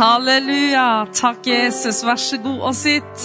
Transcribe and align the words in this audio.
Halleluja. 0.00 1.08
Takk, 1.12 1.46
Jesus. 1.46 1.98
Vær 2.04 2.16
så 2.16 2.38
god 2.40 2.62
og 2.70 2.76
sitt. 2.76 3.24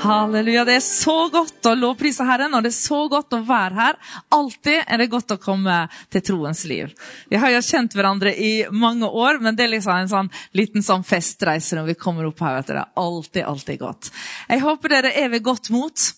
Halleluja. 0.00 0.62
Det 0.64 0.78
er 0.78 0.84
så 0.86 1.16
godt 1.28 1.68
å 1.68 1.74
lovprise 1.76 2.24
Herren, 2.24 2.56
og 2.56 2.64
det 2.64 2.70
er 2.70 2.76
så 2.78 3.02
godt 3.12 3.36
å 3.36 3.42
være 3.44 3.76
her. 3.76 3.98
Alltid 4.32 4.78
er 4.86 5.02
det 5.02 5.10
godt 5.12 5.34
å 5.36 5.38
komme 5.42 5.82
til 6.08 6.24
troens 6.24 6.64
liv. 6.70 6.94
Vi 7.28 7.36
har 7.42 7.52
jo 7.52 7.60
kjent 7.68 7.98
hverandre 7.98 8.32
i 8.32 8.54
mange 8.72 9.12
år, 9.12 9.42
men 9.44 9.58
det 9.58 9.66
er 9.66 9.74
liksom 9.74 9.92
en 9.98 10.10
sånn 10.14 10.32
liten 10.56 10.80
sånn 10.88 11.04
festreise 11.04 11.76
når 11.76 11.92
vi 11.92 11.98
kommer 12.00 12.30
opp 12.30 12.40
her. 12.46 12.56
vet 12.62 12.72
dere. 12.72 12.88
Er 12.88 13.04
alltid, 13.04 13.44
alltid 13.52 13.84
godt. 13.84 14.12
Jeg 14.48 14.64
håper 14.64 14.96
dere 14.96 15.12
er 15.20 15.28
ved 15.36 15.44
godt 15.52 15.68
mot. 15.76 16.10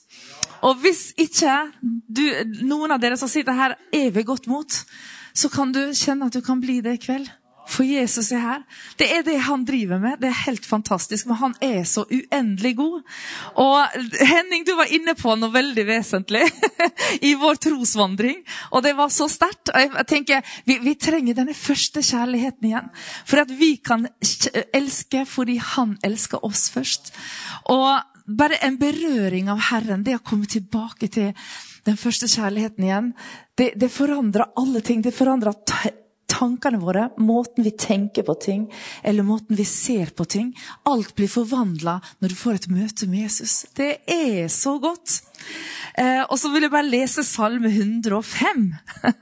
Og 0.63 0.79
hvis 0.87 1.09
ikke 1.19 1.59
du, 1.91 2.29
noen 2.63 2.95
av 2.95 3.03
dere 3.03 3.19
som 3.19 3.27
sitter 3.27 3.59
her, 3.59 3.79
er 3.91 4.15
ved 4.15 4.31
godt 4.31 4.47
mot, 4.47 4.83
så 5.35 5.51
kan 5.51 5.75
du 5.75 5.89
kjenne 5.91 6.31
at 6.31 6.39
du 6.39 6.45
kan 6.47 6.63
bli 6.63 6.79
det 6.87 7.01
i 7.01 7.07
kveld. 7.11 7.35
For 7.73 7.89
Jesus 7.89 8.29
er 8.35 8.43
her. 8.43 8.65
Det 9.01 9.07
er 9.15 9.25
det 9.25 9.39
han 9.47 9.65
driver 9.65 10.01
med. 10.03 10.19
Det 10.21 10.29
er 10.29 10.41
helt 10.45 10.67
fantastisk. 10.69 11.27
Men 11.29 11.39
han 11.41 11.55
er 11.65 11.87
så 11.89 12.05
uendelig 12.05 12.75
god. 12.77 12.99
Og 13.63 13.97
Henning, 14.21 14.67
du 14.69 14.75
var 14.77 14.93
inne 14.93 15.15
på 15.17 15.33
noe 15.41 15.53
veldig 15.55 15.87
vesentlig 15.89 16.45
i 17.29 17.33
vår 17.41 17.63
trosvandring. 17.69 18.43
Og 18.73 18.85
det 18.85 18.93
var 18.99 19.13
så 19.15 19.29
sterkt. 19.33 19.73
Jeg 19.73 20.07
tenker, 20.11 20.55
vi, 20.69 20.79
vi, 20.85 20.97
trenger 21.01 21.39
denne 21.39 21.57
første 21.57 22.05
kjærligheten 22.05 22.69
igjen. 22.69 22.93
For 23.25 23.43
at 23.43 23.57
vi 23.57 23.75
kan 23.81 24.07
elske 24.77 25.25
fordi 25.29 25.57
han 25.73 25.97
elsker 26.05 26.45
oss 26.45 26.69
først. 26.75 27.15
Og 27.73 27.89
bare 28.29 28.61
en 28.67 28.77
berøring 28.79 29.49
av 29.51 29.65
Herren, 29.73 30.05
det 30.05 30.19
å 30.19 30.25
komme 30.25 30.47
tilbake 30.51 31.09
til 31.13 31.33
den 31.89 31.97
første 31.99 32.29
kjærligheten 32.31 32.85
igjen, 32.87 33.11
det, 33.59 33.73
det 33.81 33.91
forandrer 33.91 34.53
alle 34.61 34.85
ting. 34.85 35.01
Det 35.03 35.15
forandrer 35.17 35.57
tankene 36.33 36.81
våre, 36.81 37.09
måten 37.21 37.67
vi 37.67 37.75
tenker 37.77 38.25
på 38.27 38.35
ting, 38.41 38.65
eller 39.03 39.27
måten 39.27 39.59
vi 39.59 39.67
ser 39.69 40.15
på 40.17 40.25
ting. 40.25 40.53
Alt 40.89 41.15
blir 41.19 41.31
forvandla 41.31 41.99
når 42.23 42.33
du 42.33 42.39
får 42.39 42.61
et 42.61 42.71
møte 42.73 43.09
med 43.11 43.27
Jesus. 43.27 43.63
Det 43.77 43.99
er 44.09 44.49
så 44.53 44.79
godt. 44.83 45.21
Eh, 45.99 46.23
og 46.23 46.39
så 46.41 46.49
vil 46.53 46.65
jeg 46.65 46.73
bare 46.73 46.89
lese 46.89 47.25
Salme 47.27 47.69
105. 47.69 48.69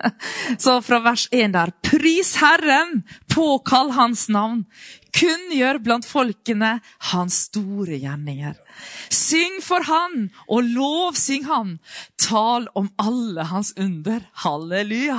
så 0.64 0.78
fra 0.84 1.00
vers 1.02 1.26
1 1.32 1.54
der. 1.56 1.72
Pris 1.86 2.36
Herren, 2.40 3.02
påkall 3.32 3.94
Hans 3.96 4.28
navn. 4.30 4.64
Kunngjør 5.16 5.80
blant 5.84 6.06
folkene 6.06 6.78
Hans 7.10 7.46
store 7.48 7.98
gjerninger. 8.00 8.56
Syng 9.12 9.58
for 9.64 9.84
Han 9.84 10.28
og 10.48 10.64
lovsyng 10.64 11.44
Han. 11.48 11.74
Tal 12.20 12.68
om 12.78 12.88
alle 13.00 13.44
Hans 13.50 13.72
under. 13.76 14.22
Halleluja. 14.44 15.18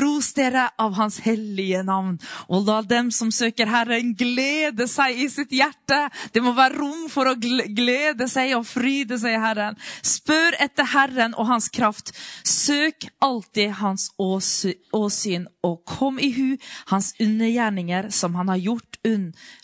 Ros 0.00 0.32
dere 0.36 0.68
av 0.78 0.94
Hans 0.98 1.20
hellige 1.24 1.82
navn. 1.86 2.18
Og 2.48 2.66
la 2.68 2.80
dem 2.82 3.10
som 3.14 3.32
søker 3.34 3.70
Herren, 3.70 4.14
glede 4.18 4.86
seg 4.90 5.18
i 5.18 5.28
sitt 5.32 5.54
hjerte. 5.54 6.02
Det 6.34 6.42
må 6.44 6.54
være 6.56 6.78
rom 6.78 7.08
for 7.12 7.30
å 7.30 7.36
glede 7.38 8.28
seg 8.30 8.54
og 8.58 8.68
fryde 8.68 9.18
seg 9.20 9.38
i 9.38 9.42
Herren. 9.42 9.78
Spør 10.06 10.58
etter 10.60 10.90
Herren 10.94 11.36
og 11.36 11.48
Hans 11.50 11.70
kraft. 11.72 12.12
Søk 12.44 13.08
alltid 13.24 13.76
Hans 13.80 14.10
åsyn, 14.20 15.46
og 15.66 15.82
kom 15.88 16.18
i 16.20 16.30
hu 16.36 16.56
Hans 16.92 17.14
undergjerninger 17.20 18.10
som 18.14 18.36
Han 18.38 18.52
har 18.52 18.60
gjort, 18.60 19.00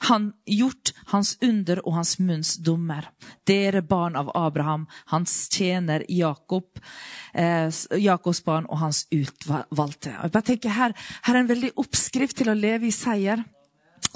han, 0.09 0.33
gjort 0.47 0.93
Hans 1.13 1.37
under 1.43 1.81
og 1.87 1.99
Hans 1.99 2.17
munns 2.19 2.57
dommer 2.57 3.09
dere 3.47 3.83
barn 3.83 4.17
av 4.19 4.31
Abraham, 4.35 4.87
hans 5.13 5.49
tjener 5.53 6.05
Jakob, 6.09 6.81
eh, 7.35 7.71
Jakobs 7.99 8.43
barn 8.45 8.67
og 8.67 8.81
hans 8.83 9.05
utvalgte. 9.11 10.15
Jeg 10.15 10.33
bare 10.33 10.49
tenker 10.51 10.75
her, 10.77 10.95
her 11.23 11.35
er 11.35 11.41
en 11.41 11.51
veldig 11.51 11.75
oppskrift 11.77 12.39
til 12.41 12.51
å 12.51 12.59
leve 12.59 12.89
i 12.89 12.95
seier. 12.95 13.45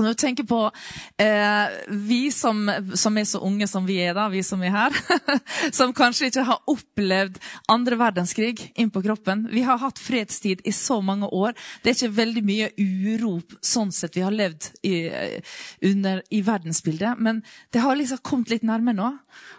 Når 0.00 0.14
du 0.14 0.20
tenker 0.20 0.46
på 0.48 0.60
eh, 1.20 1.72
vi 2.08 2.30
som, 2.32 2.62
som, 2.94 3.18
er 3.18 3.26
så 3.28 3.40
unge 3.44 3.66
som 3.68 3.84
vi 3.86 3.98
er, 4.00 4.14
da, 4.16 4.28
vi 4.32 4.42
som 4.46 4.62
er 4.64 4.72
her, 4.72 4.96
som 5.76 5.92
kanskje 5.96 6.30
ikke 6.30 6.46
har 6.48 6.62
opplevd 6.70 7.36
andre 7.68 7.98
verdenskrig 8.00 8.54
inn 8.80 8.92
på 8.92 9.02
kroppen. 9.04 9.46
Vi 9.52 9.64
har 9.66 9.80
hatt 9.82 10.00
fredstid 10.00 10.64
i 10.64 10.72
så 10.72 11.00
mange 11.04 11.28
år. 11.28 11.56
Det 11.82 11.92
er 11.92 11.98
ikke 11.98 12.18
veldig 12.20 12.44
mye 12.46 12.70
uro 12.80 13.34
sånn 13.60 13.92
sett 13.92 14.16
vi 14.16 14.24
har 14.24 14.34
levd 14.34 14.70
i, 14.88 14.96
under, 15.90 16.24
i 16.30 16.40
verdensbildet. 16.46 17.20
Men 17.20 17.44
det 17.72 17.84
har 17.84 17.98
liksom 17.98 18.22
kommet 18.24 18.54
litt 18.54 18.66
nærme 18.66 18.96
nå. 18.96 19.12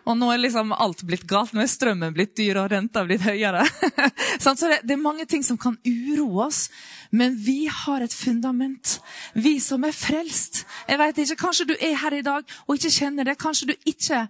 Og 0.10 0.18
nå 0.18 0.32
er 0.34 0.42
liksom 0.42 0.74
alt 0.74 1.04
blitt 1.06 1.28
galt. 1.30 1.54
Nå 1.54 1.62
er 1.64 1.70
strømmen 1.70 2.16
blitt 2.16 2.34
dyr 2.40 2.64
og 2.64 2.72
renta 2.74 3.06
blitt 3.06 3.24
høyere. 3.26 3.64
så 4.42 4.56
det, 4.58 4.82
det 4.88 4.98
er 4.98 5.04
mange 5.04 5.28
ting 5.30 5.46
som 5.46 5.60
kan 5.62 5.78
uroe 5.86 6.48
oss. 6.48 6.66
Men 7.14 7.36
vi 7.38 7.66
har 7.70 8.02
et 8.02 8.14
fundament. 8.16 8.98
Vi 9.34 9.60
som 9.64 9.84
er 9.86 9.96
frelst. 10.12 10.66
Jeg 10.88 11.00
vet 11.00 11.18
ikke, 11.18 11.36
Kanskje 11.36 11.66
du 11.66 11.76
er 11.80 11.96
her 12.04 12.18
i 12.18 12.22
dag 12.26 12.44
og 12.68 12.76
ikke 12.76 12.92
kjenner 12.92 13.24
det. 13.24 13.38
Kanskje 13.40 13.68
du 13.72 13.74
ikke 13.86 14.28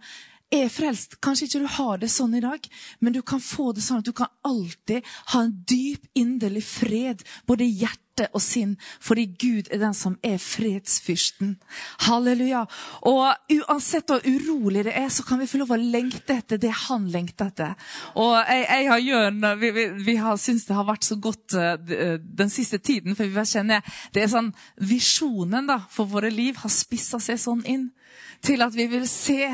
er 0.51 0.69
frelst. 0.71 1.17
Kanskje 1.23 1.47
ikke 1.47 1.63
du 1.63 1.71
har 1.77 1.97
det 2.01 2.11
sånn 2.11 2.35
i 2.35 2.43
dag, 2.43 2.67
men 2.99 3.15
du 3.15 3.21
kan 3.23 3.41
få 3.43 3.71
det 3.75 3.83
sånn 3.85 4.01
at 4.01 4.07
du 4.07 4.13
kan 4.15 4.31
alltid 4.47 5.07
ha 5.33 5.43
en 5.45 5.57
dyp, 5.67 6.05
inderlig 6.17 6.63
fred, 6.67 7.23
både 7.47 7.65
i 7.65 7.75
hjerte 7.81 8.27
og 8.35 8.41
sinn, 8.43 8.73
fordi 9.01 9.23
Gud 9.39 9.69
er 9.71 9.79
den 9.81 9.95
som 9.97 10.17
er 10.27 10.35
fredsfyrsten. 10.43 11.55
Halleluja. 12.05 12.65
Og 13.07 13.55
uansett 13.55 14.11
hvor 14.11 14.27
urolig 14.27 14.83
det 14.85 14.97
er, 14.99 15.07
så 15.09 15.23
kan 15.25 15.39
vi 15.39 15.47
få 15.49 15.61
lov 15.61 15.71
å 15.73 15.79
lengte 15.79 16.35
etter 16.41 16.59
det 16.61 16.73
han 16.83 17.07
lengter 17.13 17.49
etter. 17.49 17.73
Og 18.19 18.35
jeg, 18.35 18.67
jeg 18.67 18.91
har 18.91 19.05
Jørn, 19.07 19.41
vi, 19.63 19.71
vi, 19.77 19.87
vi 20.11 20.17
har 20.19 20.37
syntes 20.41 20.67
det 20.67 20.77
har 20.77 20.89
vært 20.91 21.07
så 21.07 21.17
godt 21.23 21.55
uh, 21.55 21.73
den 22.19 22.51
siste 22.53 22.81
tiden, 22.83 23.15
for 23.15 23.25
vi 23.25 23.47
kjenner 23.47 23.81
det 24.13 24.25
er 24.25 24.31
sånn 24.35 24.51
Visjonen 24.91 25.71
da, 25.71 25.79
for 25.89 26.11
våre 26.11 26.29
liv 26.33 26.59
har 26.61 26.73
spissa 26.73 27.19
seg 27.23 27.39
sånn 27.39 27.63
inn 27.69 27.89
til 28.45 28.61
at 28.65 28.75
vi 28.75 28.87
vil 28.91 29.07
se 29.09 29.45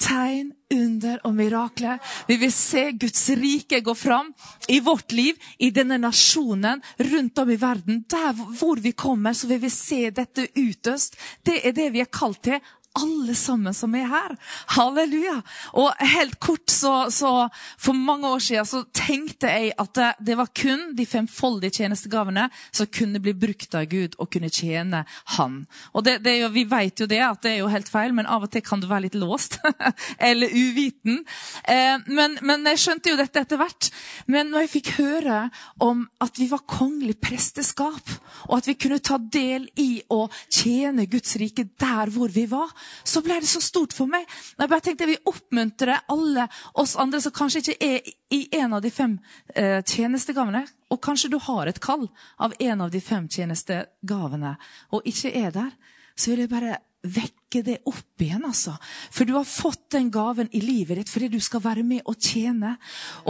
tegn, 0.00 0.52
under 0.72 1.20
og 1.22 1.34
mirakler. 1.36 2.00
Vi 2.26 2.36
vil 2.40 2.50
se 2.52 2.88
Guds 2.98 3.28
rike 3.38 3.80
gå 3.86 3.94
fram 3.94 4.32
i 4.68 4.80
vårt 4.82 5.12
liv, 5.14 5.36
i 5.62 5.70
denne 5.70 5.98
nasjonen, 6.02 6.82
rundt 7.12 7.38
om 7.38 7.50
i 7.50 7.58
verden. 7.60 8.00
Der 8.10 8.32
hvor 8.34 8.82
vi 8.82 8.92
kommer, 8.92 9.32
så 9.32 9.46
vil 9.46 9.62
vi 9.62 9.70
se 9.70 10.10
dette 10.10 10.48
utøst. 10.56 11.16
Det 11.46 11.60
er 11.62 11.76
det 11.76 11.92
vi 11.94 12.02
er 12.02 12.10
kalt 12.10 12.42
til 12.48 12.58
alle 12.96 13.34
sammen 13.36 13.74
som 13.74 13.94
er 13.98 14.08
her. 14.10 14.34
Halleluja. 14.76 15.36
Og 15.80 16.04
helt 16.14 16.38
kort, 16.40 16.70
så, 16.70 17.10
så 17.10 17.48
For 17.78 17.96
mange 17.96 18.28
år 18.28 18.42
siden 18.42 18.68
så 18.68 18.82
tenkte 18.94 19.50
jeg 19.50 19.72
at 19.78 19.92
det, 19.96 20.10
det, 20.26 20.36
var 20.38 20.52
kun 20.56 20.92
de 20.96 21.06
femfoldige 21.06 21.82
tjenestegavene 21.82 22.48
som 22.70 22.90
kunne 22.92 23.20
bli 23.22 23.34
brukt 23.36 23.74
av 23.76 23.86
Gud 23.90 24.16
og 24.18 24.30
kunne 24.32 24.50
tjene 24.52 25.04
Han. 25.36 25.64
Og 25.92 26.04
det, 26.06 26.18
det 26.24 26.38
jo, 26.40 26.50
Vi 26.54 26.64
vet 26.70 27.00
jo 27.00 27.08
det, 27.10 27.20
at 27.22 27.42
det 27.44 27.54
er 27.54 27.60
jo 27.60 27.72
helt 27.72 27.90
feil, 27.90 28.14
men 28.16 28.26
av 28.26 28.46
og 28.46 28.52
til 28.52 28.64
kan 28.64 28.80
du 28.80 28.88
være 28.88 29.06
litt 29.08 29.18
låst. 29.18 29.58
eller 30.28 30.52
uviten. 30.52 31.22
Eh, 31.64 31.98
men, 32.06 32.38
men, 32.42 32.66
jeg 32.72 32.82
skjønte 32.82 33.12
jo 33.12 33.20
dette 33.20 33.42
etter 33.42 33.60
hvert. 33.60 33.90
Men 34.30 34.50
når 34.52 34.66
jeg 34.66 34.74
fikk 34.78 34.92
høre 35.00 35.40
om 35.82 36.06
at 36.22 36.40
vi 36.40 36.48
var 36.50 36.64
kongelig 36.68 37.18
presteskap, 37.22 38.14
og 38.48 38.58
at 38.58 38.70
vi 38.70 38.76
kunne 38.80 39.02
ta 39.04 39.18
del 39.18 39.68
i 39.80 40.00
å 40.12 40.26
tjene 40.48 41.08
Guds 41.10 41.36
rike 41.40 41.66
der 41.80 42.12
hvor 42.14 42.32
vi 42.32 42.46
var, 42.50 42.72
så 43.04 43.22
ble 43.24 43.38
det 43.42 43.50
så 43.50 43.60
stort 43.64 43.94
for 43.96 44.10
meg. 44.10 44.26
Jeg 44.58 44.70
bare 44.70 44.84
tenkte 44.84 45.06
jeg 45.06 45.14
vil 45.14 45.32
oppmuntre 45.32 45.98
alle 46.12 46.46
oss 46.78 46.96
andre 47.00 47.20
som 47.24 47.34
kanskje 47.36 47.62
ikke 47.62 47.76
er 47.86 48.10
i 48.34 48.40
en 48.58 48.76
av 48.76 48.82
de 48.84 48.90
fem 48.90 49.18
eh, 49.54 49.82
tjenestegavene. 49.82 50.64
Og 50.90 51.02
kanskje 51.02 51.32
du 51.32 51.38
har 51.42 51.66
et 51.66 51.82
kall 51.82 52.06
av 52.42 52.54
en 52.58 52.84
av 52.86 52.92
de 52.92 53.00
fem 53.02 53.28
tjenestegavene 53.28 54.56
og 54.94 55.08
ikke 55.08 55.34
er 55.34 55.54
der. 55.54 55.72
Så 56.16 56.32
vil 56.32 56.44
jeg 56.44 56.52
bare 56.52 56.80
vekke 57.06 57.45
det 57.50 57.78
opp 57.86 58.20
igjen, 58.20 58.44
altså. 58.44 58.74
For 59.12 59.24
du 59.24 59.34
har 59.36 59.44
fått 59.46 59.90
den 59.94 60.10
gaven 60.10 60.48
i 60.52 60.60
livet 60.64 60.98
ditt 60.98 61.10
fordi 61.12 61.28
du 61.36 61.38
skal 61.40 61.62
være 61.64 61.84
med 61.86 62.02
og 62.08 62.18
tjene. 62.20 62.74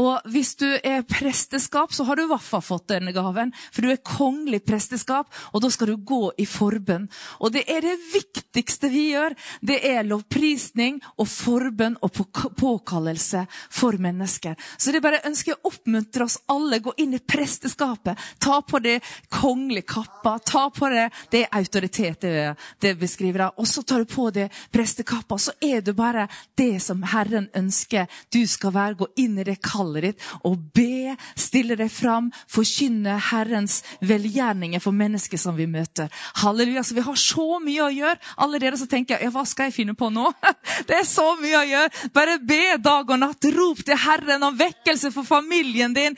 Og 0.01 0.25
hvis 0.33 0.55
du 0.61 0.67
er 0.67 1.05
presteskap, 1.07 1.93
så 1.95 2.07
har 2.09 2.17
du 2.17 2.25
i 2.25 2.31
hvert 2.31 2.45
fall 2.45 2.65
fått 2.65 2.89
denne 2.95 3.13
gaven. 3.15 3.53
For 3.75 3.85
du 3.85 3.93
er 3.93 4.03
kongelig 4.07 4.63
presteskap, 4.67 5.31
og 5.53 5.63
da 5.63 5.71
skal 5.73 5.93
du 5.93 5.97
gå 6.07 6.23
i 6.43 6.47
forbønn. 6.49 7.09
Og 7.45 7.53
det 7.55 7.67
er 7.71 7.85
det 7.85 7.97
viktigste 8.13 8.91
vi 8.93 9.11
gjør. 9.13 9.37
Det 9.61 9.79
er 9.87 10.07
lovprisning 10.09 11.01
og 11.17 11.29
forbønn 11.31 11.99
og 12.03 12.23
påkallelse 12.59 13.45
for 13.51 13.99
mennesker. 14.01 14.57
Så 14.79 14.95
det 14.95 15.05
bare 15.05 15.23
ønsker 15.29 15.53
jeg 15.53 15.61
å 15.61 15.73
oppmuntre 15.73 16.27
oss 16.27 16.41
alle. 16.53 16.81
Gå 16.83 16.97
inn 17.03 17.15
i 17.19 17.23
presteskapet. 17.23 18.19
Ta 18.43 18.61
på 18.63 18.81
det 18.83 18.99
kongelige 19.29 19.89
kappa. 19.97 20.39
Ta 20.41 20.69
på 20.71 20.91
det 20.93 21.09
Det 21.31 21.47
autoritet, 21.53 22.21
det, 22.21 22.55
det 22.81 22.95
beskriver. 22.99 23.51
Og 23.61 23.67
så 23.69 23.83
tar 23.83 24.03
du 24.03 24.06
på 24.09 24.31
deg 24.35 24.53
prestekappa, 24.75 25.39
så 25.39 25.55
er 25.63 25.83
du 25.85 25.93
bare 25.97 26.27
det 26.59 26.81
som 26.85 27.03
Herren 27.07 27.49
ønsker 27.57 28.07
du 28.33 28.43
skal 28.49 28.75
være. 28.75 28.99
Gå 29.01 29.09
inn 29.21 29.39
i 29.39 29.47
det 29.47 29.59
kallet 29.65 30.07
ditt 30.07 30.27
og 30.47 30.59
be, 30.77 31.17
stille 31.39 31.77
deg 31.79 31.91
fram, 31.93 32.31
forkynne 32.53 33.19
Herrens 33.31 33.83
velgjerninger 34.01 34.83
for 34.83 34.97
mennesker 34.97 35.41
som 35.41 35.57
vi 35.59 35.67
møter. 35.71 36.11
Halleluja. 36.43 36.85
Så 36.87 36.97
vi 36.97 37.05
har 37.07 37.21
så 37.21 37.61
mye 37.63 37.87
å 37.87 37.93
gjøre. 37.93 38.19
Alle 38.43 38.61
dere 38.63 38.79
som 38.81 38.91
tenker 38.91 39.23
ja, 39.23 39.31
hva 39.33 39.45
skal 39.49 39.71
jeg 39.71 39.77
finne 39.81 39.97
på 39.99 40.11
nå? 40.13 40.31
Det 40.89 41.01
er 41.01 41.09
så 41.09 41.33
mye 41.41 41.61
å 41.61 41.67
gjøre. 41.67 42.11
Bare 42.15 42.39
be 42.43 42.77
dag 42.83 43.11
og 43.11 43.21
natt. 43.21 43.51
Rop 43.57 43.83
til 43.87 43.99
Herren 44.01 44.45
om 44.47 44.57
vekkelse 44.59 45.13
for 45.15 45.27
familien 45.27 45.95
din 45.97 46.17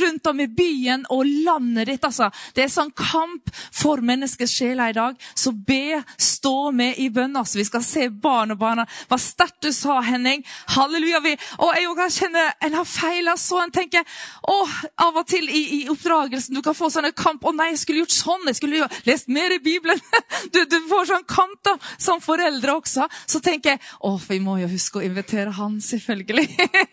rundt 0.00 0.26
om 0.26 0.40
i 0.40 0.48
byen 0.48 1.04
og 1.12 1.26
landet 1.26 1.92
ditt. 1.92 2.04
Altså. 2.04 2.30
Det 2.54 2.64
er 2.64 2.72
sånn 2.72 2.92
kamp 2.96 3.50
for 3.54 4.02
menneskers 4.04 4.54
sjeler 4.58 4.92
i 4.92 4.96
dag. 4.96 5.18
Så 5.34 5.52
be, 5.52 6.00
stå 6.16 6.70
med 6.74 6.87
i 6.96 7.08
bønna, 7.12 7.44
så 7.44 7.60
vi 7.60 7.66
skal 7.68 7.84
se 7.84 8.08
barn 8.08 8.54
og 8.54 8.60
barna. 8.60 8.86
Hva 9.10 9.18
sterkt 9.20 9.62
du 9.64 9.70
sa, 9.74 9.98
Henning. 10.04 10.44
Halleluja. 10.74 11.20
Vi, 11.24 11.34
og 11.58 11.74
jeg 11.76 11.94
kan 11.98 12.14
kjenne 12.14 12.44
en 12.64 12.78
har 12.78 12.88
feila 12.88 13.36
så. 13.40 13.60
En 13.62 13.74
tenker 13.74 14.06
å, 14.48 14.56
av 15.04 15.20
og 15.20 15.26
til 15.28 15.48
i, 15.48 15.62
i, 15.78 15.80
oppdragelsen 15.92 16.56
du 16.56 16.62
kan 16.64 16.76
få 16.76 16.90
sånne 16.92 17.12
kamp. 17.16 17.44
Å 17.44 17.54
nei, 17.56 17.70
jeg 17.74 17.82
skulle 17.82 18.04
gjort 18.04 18.16
sånn. 18.16 18.46
Jeg 18.50 18.60
skulle 18.60 18.88
lest 19.08 19.32
mer 19.32 19.54
i 19.56 19.62
Bibelen. 19.62 20.00
Du, 20.54 20.60
du 20.70 20.76
får 20.88 21.08
sånn 21.10 21.24
kamp 21.28 21.58
da, 21.66 21.74
som 22.00 22.20
foreldre 22.22 22.72
også. 22.78 23.04
Så 23.28 23.40
tenker 23.44 23.74
jeg 23.74 23.80
å, 24.06 24.14
vi 24.22 24.38
må 24.42 24.56
jo 24.62 24.68
huske 24.70 25.00
å 25.00 25.04
invitere 25.04 25.50
han, 25.56 25.76
selvfølgelig. 25.82 26.46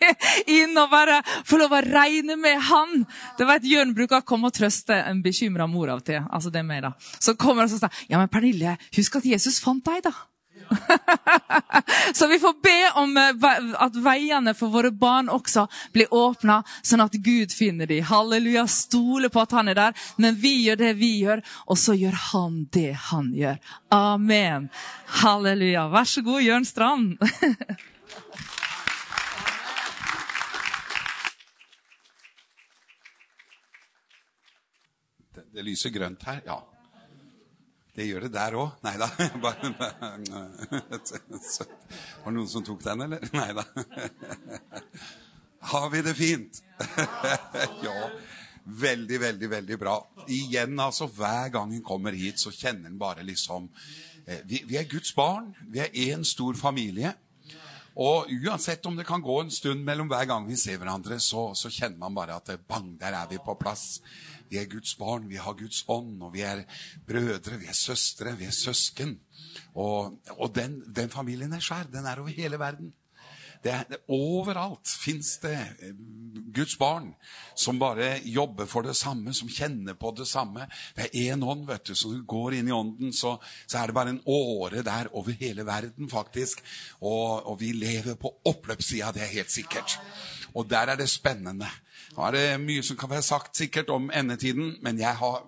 Inn 0.56 0.76
og 0.76 0.90
bare 0.92 1.20
få 1.46 1.60
lov 1.60 1.76
å 1.76 1.80
regne 1.84 2.36
med 2.40 2.60
han. 2.68 3.06
Det 3.38 3.46
var 3.48 3.60
et 3.62 3.94
bruker 3.96 4.20
å 4.20 4.26
komme 4.26 4.50
og 4.50 4.56
trøste 4.56 4.96
en 5.08 5.22
bekymra 5.24 5.66
mor 5.70 5.90
av 5.92 6.02
og 6.02 6.06
til. 6.08 6.20
Altså 6.26 6.52
det 6.52 6.60
er 6.60 6.68
meg 6.68 6.82
da. 6.84 6.92
Så 7.18 7.36
kommer 7.38 7.64
han 7.64 7.72
og 7.72 7.80
sier 7.80 8.10
ja, 8.10 8.20
men 8.20 8.30
Pernille, 8.32 8.76
husk 8.96 9.20
at 9.20 9.28
Jesus 9.28 9.60
fant 9.62 9.85
deg, 9.86 10.02
da. 10.06 10.14
så 12.14 12.26
vi 12.26 12.38
får 12.38 12.54
be 12.62 13.00
om 13.00 13.16
eh, 13.16 13.74
at 13.78 13.96
veiene 13.96 14.54
for 14.54 14.72
våre 14.72 14.90
barn 14.90 15.28
også 15.32 15.66
blir 15.94 16.12
åpna, 16.14 16.62
sånn 16.82 17.04
at 17.04 17.16
Gud 17.22 17.54
finner 17.54 17.88
dem. 17.90 18.04
Halleluja. 18.06 18.66
Stole 18.70 19.30
på 19.32 19.42
at 19.44 19.56
han 19.56 19.70
er 19.72 19.78
der. 19.78 20.06
Men 20.16 20.38
vi 20.40 20.56
gjør 20.66 20.80
det 20.82 20.92
vi 21.00 21.12
gjør, 21.22 21.44
og 21.66 21.80
så 21.80 21.96
gjør 21.96 22.16
han 22.30 22.64
det 22.74 22.92
han 23.10 23.32
gjør. 23.36 23.60
Amen. 23.94 24.70
Halleluja. 25.22 25.88
Vær 25.92 26.08
så 26.08 26.24
god, 26.26 26.42
Jørn 26.42 26.68
Strand. 26.68 27.18
Det 35.56 35.62
lyser 35.64 35.88
grønt 35.88 36.20
her. 36.28 36.42
Ja. 36.44 36.58
Det 37.96 38.04
gjør 38.04 38.26
det 38.26 38.32
der 38.34 38.56
òg. 38.60 38.74
Nei 38.84 38.96
da. 39.00 39.06
Var 39.42 39.56
det 42.26 42.34
noen 42.36 42.50
som 42.50 42.64
tok 42.66 42.82
den, 42.84 43.06
eller? 43.06 43.22
Nei 43.40 43.52
da. 43.56 43.64
Har 45.72 45.88
vi 45.90 46.02
det 46.04 46.14
fint? 46.18 46.60
Ja. 47.82 48.10
Veldig, 48.66 49.20
veldig, 49.22 49.48
veldig 49.50 49.78
bra. 49.80 49.94
Igjen, 50.28 50.76
altså, 50.82 51.06
hver 51.08 51.48
gang 51.54 51.72
en 51.72 51.84
kommer 51.86 52.12
hit, 52.18 52.42
så 52.42 52.50
kjenner 52.52 52.90
en 52.90 52.98
bare 52.98 53.24
liksom 53.24 53.68
eh, 54.26 54.42
vi, 54.44 54.64
vi 54.66 54.76
er 54.76 54.90
Guds 54.90 55.14
barn. 55.16 55.54
Vi 55.70 55.80
er 55.80 55.94
én 56.10 56.24
stor 56.26 56.58
familie. 56.58 57.14
Og 57.96 58.28
uansett 58.44 58.84
om 58.86 58.96
det 58.98 59.06
kan 59.08 59.22
gå 59.24 59.38
en 59.40 59.50
stund 59.54 59.86
mellom 59.86 60.10
hver 60.12 60.26
gang 60.28 60.44
vi 60.44 60.58
ser 60.60 60.76
hverandre, 60.82 61.16
så, 61.22 61.54
så 61.56 61.70
kjenner 61.72 61.96
man 62.02 62.16
bare 62.18 62.36
at 62.36 62.52
bang, 62.68 62.92
der 63.00 63.16
er 63.16 63.30
vi 63.30 63.40
på 63.40 63.54
plass. 63.56 64.02
Vi 64.50 64.60
er 64.60 64.68
Guds 64.70 64.94
barn, 64.98 65.28
vi 65.30 65.40
har 65.40 65.56
Guds 65.58 65.84
ånd, 65.88 66.22
og 66.22 66.34
vi 66.34 66.44
er 66.46 66.64
brødre, 67.08 67.58
vi 67.60 67.70
er 67.70 67.76
søstre, 67.76 68.36
vi 68.38 68.48
er 68.48 68.54
søsken. 68.54 69.18
Og, 69.74 70.20
og 70.36 70.54
den, 70.54 70.80
den, 70.96 71.10
familien 71.10 71.52
er 71.52 71.64
skjær. 71.64 71.90
Den 71.92 72.06
er 72.06 72.22
over 72.22 72.32
hele 72.34 72.58
verden. 72.58 72.92
Det 73.64 73.72
er, 73.72 73.98
overalt 74.12 74.90
fins 75.00 75.36
det 75.42 75.56
eh, 75.56 75.94
Guds 76.54 76.76
barn 76.78 77.08
som 77.58 77.80
bare 77.80 78.18
jobber 78.24 78.68
for 78.70 78.86
det 78.86 78.94
samme, 78.96 79.32
som 79.34 79.48
kjenner 79.50 79.96
på 79.98 80.12
det 80.16 80.28
samme. 80.28 80.68
Det 80.96 81.08
er 81.08 81.32
én 81.32 81.44
ånd, 81.44 81.66
vet 81.68 81.88
du. 81.88 81.94
Du 81.96 82.22
går 82.28 82.58
inn 82.58 82.70
i 82.70 82.74
ånden, 82.74 83.12
så, 83.16 83.36
så 83.66 83.80
er 83.80 83.90
det 83.90 83.96
bare 83.96 84.14
en 84.14 84.22
åre 84.24 84.84
der 84.86 85.10
over 85.12 85.36
hele 85.40 85.66
verden, 85.66 86.08
faktisk. 86.12 86.62
Og, 87.00 87.46
og 87.48 87.58
vi 87.60 87.72
lever 87.76 88.16
på 88.20 88.32
oppløpssida, 88.46 89.12
det 89.16 89.24
er 89.26 89.34
helt 89.34 89.52
sikkert. 89.52 89.98
Og 90.56 90.68
der 90.70 90.92
er 90.92 90.98
det 90.98 91.08
spennende. 91.12 91.68
Nå 92.16 92.24
er 92.24 92.36
det 92.36 92.44
mye 92.62 92.84
som 92.86 92.96
kan 92.96 93.10
være 93.10 93.24
sagt 93.26 93.58
sikkert 93.58 93.90
om 93.92 94.08
endetiden, 94.14 94.76
men 94.84 95.00
jeg 95.00 95.12
har, 95.18 95.42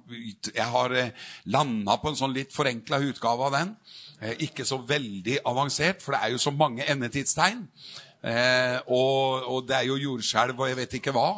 jeg 0.53 0.67
har 0.75 0.95
eh, 0.97 1.15
landa 1.49 1.97
på 2.01 2.11
en 2.11 2.19
sånn 2.19 2.35
litt 2.37 2.53
forenkla 2.53 3.01
utgave 3.09 3.47
av 3.47 3.57
den. 3.57 3.73
Eh, 4.21 4.35
ikke 4.49 4.67
så 4.69 4.81
veldig 4.85 5.39
avansert, 5.49 6.03
for 6.05 6.13
det 6.13 6.21
er 6.21 6.35
jo 6.35 6.43
så 6.43 6.53
mange 6.53 6.85
endetidstegn. 6.85 7.65
Eh, 8.21 8.77
og, 8.85 9.49
og, 9.49 9.63
det 9.69 9.79
er 9.79 9.89
jo 9.89 10.01
jordskjelv 10.03 10.59
og 10.59 10.69
jeg 10.69 10.81
vet 10.83 10.99
ikke 11.01 11.17
hva. 11.17 11.31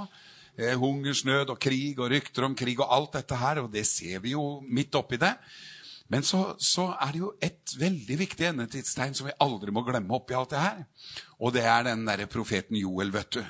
hungersnød 0.61 1.55
og 1.55 1.61
krig 1.63 2.01
og 2.03 2.11
rykter 2.11 2.45
om 2.45 2.55
krig 2.59 2.81
og 2.83 2.91
alt 2.93 3.15
dette 3.21 3.37
her, 3.39 3.63
og 3.63 3.71
det 3.73 3.87
ser 3.87 4.19
vi 4.21 4.35
jo 4.35 4.61
midt 4.67 4.99
oppi 4.99 5.17
det. 5.17 5.37
Men 6.11 6.27
så, 6.27 6.57
så, 6.59 6.89
er 7.01 7.13
det 7.15 7.21
jo 7.23 7.31
et 7.39 7.77
veldig 7.79 8.17
viktig 8.19 8.49
endetidstegn 8.49 9.15
som 9.15 9.29
vi 9.29 9.37
aldri 9.41 9.71
må 9.71 9.85
glemme 9.87 10.17
oppi 10.17 10.35
alt 10.35 10.51
det 10.51 10.63
her. 10.65 10.83
Og 11.41 11.55
det 11.57 11.65
er 11.65 11.87
den 11.89 12.05
derre 12.05 12.29
profeten 12.29 12.77
Joel, 12.77 13.13
vet 13.15 13.39
du. 13.39 13.43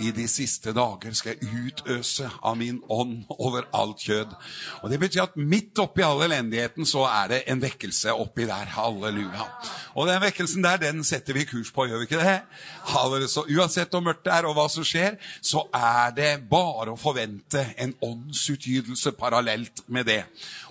I 0.00 0.10
de 0.12 0.26
siste 0.28 0.74
dager 0.76 1.14
skal 1.16 1.36
jeg 1.36 1.48
utøse 1.70 2.26
av 2.44 2.56
min 2.60 2.80
ånd 2.92 3.22
over 3.38 3.64
alt 3.76 4.02
kjød. 4.04 4.34
Og 4.82 4.90
Det 4.90 4.98
betyr 5.00 5.22
at 5.22 5.36
midt 5.36 5.78
oppi 5.80 6.04
all 6.04 6.20
elendigheten 6.26 6.88
så 6.88 7.06
er 7.08 7.30
det 7.32 7.38
en 7.48 7.62
vekkelse 7.62 8.12
oppi 8.12 8.44
der. 8.48 8.68
Halleluja. 8.74 9.46
Og 9.96 10.08
den 10.08 10.20
vekkelsen 10.22 10.64
der, 10.64 10.80
den 10.82 11.04
setter 11.04 11.36
vi 11.36 11.46
kurs 11.48 11.70
på, 11.72 11.86
gjør 11.88 12.02
vi 12.02 12.08
ikke 12.10 12.20
det? 12.20 12.36
Halleluja. 12.92 13.30
Så 13.32 13.46
uansett 13.48 13.94
hvor 13.94 14.04
mørkt 14.04 14.24
det 14.26 14.34
er, 14.36 14.48
og 14.48 14.56
hva 14.58 14.66
som 14.72 14.84
skjer, 14.86 15.16
så 15.40 15.64
er 15.72 16.12
det 16.16 16.30
bare 16.50 16.92
å 16.92 17.00
forvente 17.00 17.64
en 17.80 17.94
åndsutgytelse 18.04 19.14
parallelt 19.16 19.84
med 19.88 20.08
det. 20.10 20.22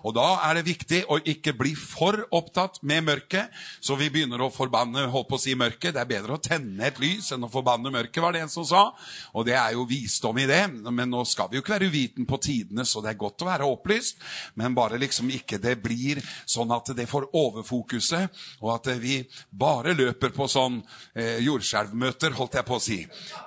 Og 0.04 0.14
da 0.18 0.28
er 0.48 0.60
det 0.60 0.68
viktig 0.70 1.04
å 1.10 1.18
ikke 1.18 1.56
bli 1.58 1.74
for 1.78 2.28
opptatt 2.36 2.82
med 2.86 3.08
mørket, 3.10 3.50
så 3.82 3.98
vi 4.00 4.12
begynner 4.14 4.46
å 4.46 4.54
forbanne 4.54 5.10
holdt 5.10 5.30
på 5.30 5.40
å 5.40 5.42
si 5.42 5.58
mørket. 5.58 5.96
Det 5.96 6.04
er 6.04 6.14
bedre 6.14 6.38
å 6.38 6.42
tenne 6.42 6.59
et 6.86 7.00
lys 7.02 7.32
enn 7.36 7.46
å 7.46 7.52
forbanne 7.52 7.92
mørket, 7.94 8.22
var 8.24 8.36
det 8.36 8.44
en 8.46 8.52
som 8.52 8.66
sa. 8.68 8.90
Og 9.34 9.48
det 9.48 9.56
er 9.58 9.76
jo 9.76 9.88
visdom 9.90 10.38
i 10.42 10.48
det. 10.50 10.62
Men 10.90 11.10
nå 11.12 11.24
skal 11.28 11.50
vi 11.50 11.60
jo 11.60 11.64
ikke 11.64 11.76
være 11.76 11.90
uviten 11.90 12.28
på 12.30 12.40
tidene, 12.44 12.86
så 12.86 13.04
det 13.04 13.14
er 13.14 13.22
godt 13.22 13.44
å 13.44 13.50
være 13.50 13.70
opplyst. 13.70 14.20
Men 14.60 14.78
bare 14.78 15.00
liksom 15.02 15.30
ikke 15.34 15.60
det 15.62 15.76
blir 15.84 16.22
sånn 16.50 16.72
at 16.76 16.92
det 16.98 17.08
får 17.10 17.30
overfokuset, 17.38 18.40
og 18.64 18.74
at 18.76 18.92
vi 19.02 19.22
bare 19.52 19.96
løper 19.98 20.34
på 20.36 20.48
sånn 20.50 20.80
eh, 21.14 21.40
jordskjelvmøter, 21.46 22.36
holdt 22.38 22.60
jeg 22.60 22.68
på 22.68 22.78
å 22.78 22.84
si. 22.84 23.00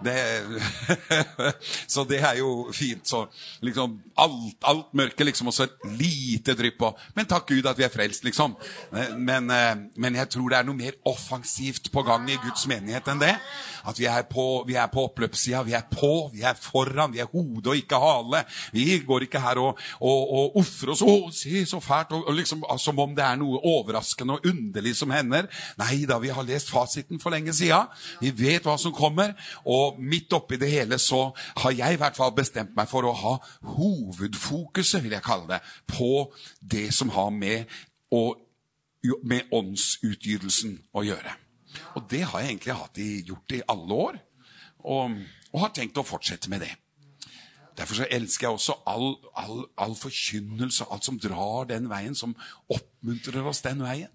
Det, 0.04 0.16
så 1.94 2.06
det 2.08 2.22
er 2.22 2.40
jo 2.40 2.72
fint. 2.74 3.04
Så 3.08 3.24
liksom 3.64 3.98
alt, 4.22 4.58
alt 4.68 4.92
mørket 4.96 5.28
liksom 5.28 5.50
også 5.52 5.68
et 5.68 5.88
lite 6.00 6.56
drypp 6.58 6.78
på. 6.82 6.92
Men 7.16 7.28
takk 7.30 7.50
Gud 7.50 7.66
at 7.68 7.78
vi 7.78 7.86
er 7.86 7.92
frelst, 7.92 8.24
liksom. 8.26 8.56
Men, 9.18 9.50
eh, 9.50 9.74
men 9.96 10.20
jeg 10.20 10.30
tror 10.32 10.52
det 10.52 10.60
er 10.60 10.68
noe 10.68 10.78
mer 10.78 10.98
offensivt 11.08 11.90
på 11.92 12.04
gang 12.06 12.28
i 12.30 12.38
Guds 12.42 12.66
menighet 12.70 13.01
enn 13.10 13.22
det. 13.22 13.34
At 13.88 13.98
vi 13.98 14.06
er 14.06 14.22
på, 14.30 14.64
på 14.92 15.04
oppløpssida. 15.08 15.62
Vi 15.66 15.74
er 15.74 15.86
på, 15.90 16.30
vi 16.32 16.44
er 16.46 16.54
foran, 16.54 17.12
vi 17.12 17.22
er 17.22 17.30
hode 17.32 17.72
og 17.72 17.76
ikke 17.76 17.98
hale. 17.98 18.44
Vi 18.72 19.00
går 19.06 19.26
ikke 19.26 19.42
her 19.42 19.58
og, 19.62 19.80
og, 20.00 20.20
og 20.38 20.56
ofrer 20.62 20.94
oss. 20.94 21.02
'Å, 21.02 21.30
se, 21.34 21.64
så 21.66 21.80
fælt!' 21.82 22.14
Og, 22.14 22.28
og 22.28 22.34
liksom, 22.34 22.64
Som 22.78 22.98
om 22.98 23.14
det 23.16 23.24
er 23.24 23.36
noe 23.36 23.58
overraskende 23.58 24.38
og 24.38 24.46
underlig 24.46 24.94
som 24.96 25.10
hender. 25.10 25.48
Nei 25.78 26.04
da, 26.06 26.18
vi 26.22 26.30
har 26.30 26.46
lest 26.46 26.70
fasiten 26.70 27.20
for 27.20 27.34
lenge 27.34 27.52
sida. 27.52 27.84
Vi 28.20 28.30
vet 28.30 28.66
hva 28.66 28.78
som 28.78 28.94
kommer. 28.94 29.34
Og 29.66 29.98
midt 29.98 30.32
oppi 30.32 30.56
det 30.60 30.70
hele 30.70 30.98
så 30.98 31.32
har 31.62 31.74
jeg 31.74 31.94
i 31.94 32.00
hvert 32.00 32.16
fall 32.16 32.34
bestemt 32.36 32.76
meg 32.76 32.88
for 32.90 33.06
å 33.06 33.14
ha 33.16 33.36
hovedfokuset, 33.74 35.02
vil 35.02 35.16
jeg 35.16 35.26
kalle 35.26 35.48
det, 35.48 35.60
på 35.90 36.32
det 36.60 36.88
som 36.94 37.12
har 37.16 37.30
med, 37.34 37.70
å, 38.12 38.22
med 39.24 39.52
åndsutgytelsen 39.52 40.78
å 40.94 41.06
gjøre. 41.06 41.36
Og 41.96 42.06
det 42.10 42.22
har 42.28 42.42
jeg 42.42 42.54
egentlig 42.54 42.78
hatt 42.78 43.02
i, 43.02 43.10
gjort 43.26 43.56
i 43.56 43.64
alle 43.72 43.98
år, 44.06 44.22
og, 44.82 45.18
og, 45.52 45.60
har 45.62 45.74
tenkt 45.76 46.00
å 46.00 46.06
fortsette 46.06 46.50
med 46.52 46.64
det. 46.64 46.72
Derfor 47.78 48.02
så 48.02 48.08
elsker 48.12 48.46
jeg 48.46 48.56
også 48.56 48.74
all, 48.90 49.14
all, 49.38 49.62
all, 49.80 49.94
forkynnelse, 49.96 50.88
alt 50.92 51.06
som 51.06 51.20
drar 51.20 51.70
den 51.70 51.88
veien, 51.88 52.16
som 52.18 52.34
oppmuntrer 52.72 53.46
oss 53.48 53.62
den 53.64 53.80
veien. 53.84 54.10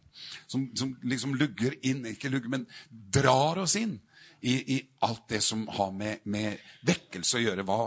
Som, 0.49 0.67
som 0.77 0.95
liksom 1.05 1.35
lugger 1.37 1.75
inn, 1.85 2.05
ikke 2.09 2.29
lugger, 2.33 2.51
men 2.53 2.67
drar 2.89 3.59
oss 3.61 3.75
inn 3.77 3.97
i, 4.41 4.53
i 4.75 4.77
alt 5.05 5.25
det 5.29 5.41
som 5.45 5.65
har 5.77 5.91
med, 5.93 6.23
med, 6.29 6.61
vekkelse 6.85 7.39
å 7.39 7.43
gjøre. 7.43 7.65
Hva 7.65 7.79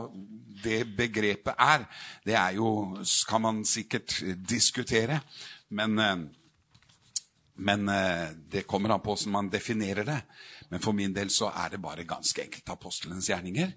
det 0.65 0.83
begrepet 0.99 1.55
er, 1.55 1.87
det 2.27 2.37
er 2.39 2.59
jo 2.59 2.71
Kan 3.29 3.47
man 3.47 3.65
sikkert 3.65 4.19
diskutere. 4.49 5.21
Men 5.71 5.99
eh, 5.99 6.17
men 7.61 7.89
eh, 7.89 8.29
det 8.51 8.67
kommer 8.69 8.95
an 8.95 9.03
på 9.05 9.13
hvordan 9.13 9.33
man 9.35 9.51
definerer 9.53 10.07
det. 10.07 10.21
Men 10.71 10.83
for 10.83 10.97
min 10.97 11.15
del 11.15 11.31
så 11.33 11.51
er 11.53 11.75
det 11.75 11.83
bare 11.83 12.09
ganske 12.09 12.45
enkelt 12.47 12.73
apostelens 12.73 13.29
gjerninger. 13.29 13.75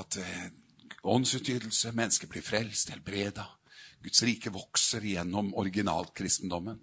At 0.00 0.18
eh, 0.18 0.48
åndsutgytelse, 1.06 1.94
mennesker 1.94 2.30
blir 2.30 2.42
frelst, 2.42 2.90
helbreda. 2.94 3.46
Guds 4.02 4.22
rike 4.26 4.50
vokser 4.54 5.06
gjennom 5.06 5.52
originalkristendommen. 5.58 6.80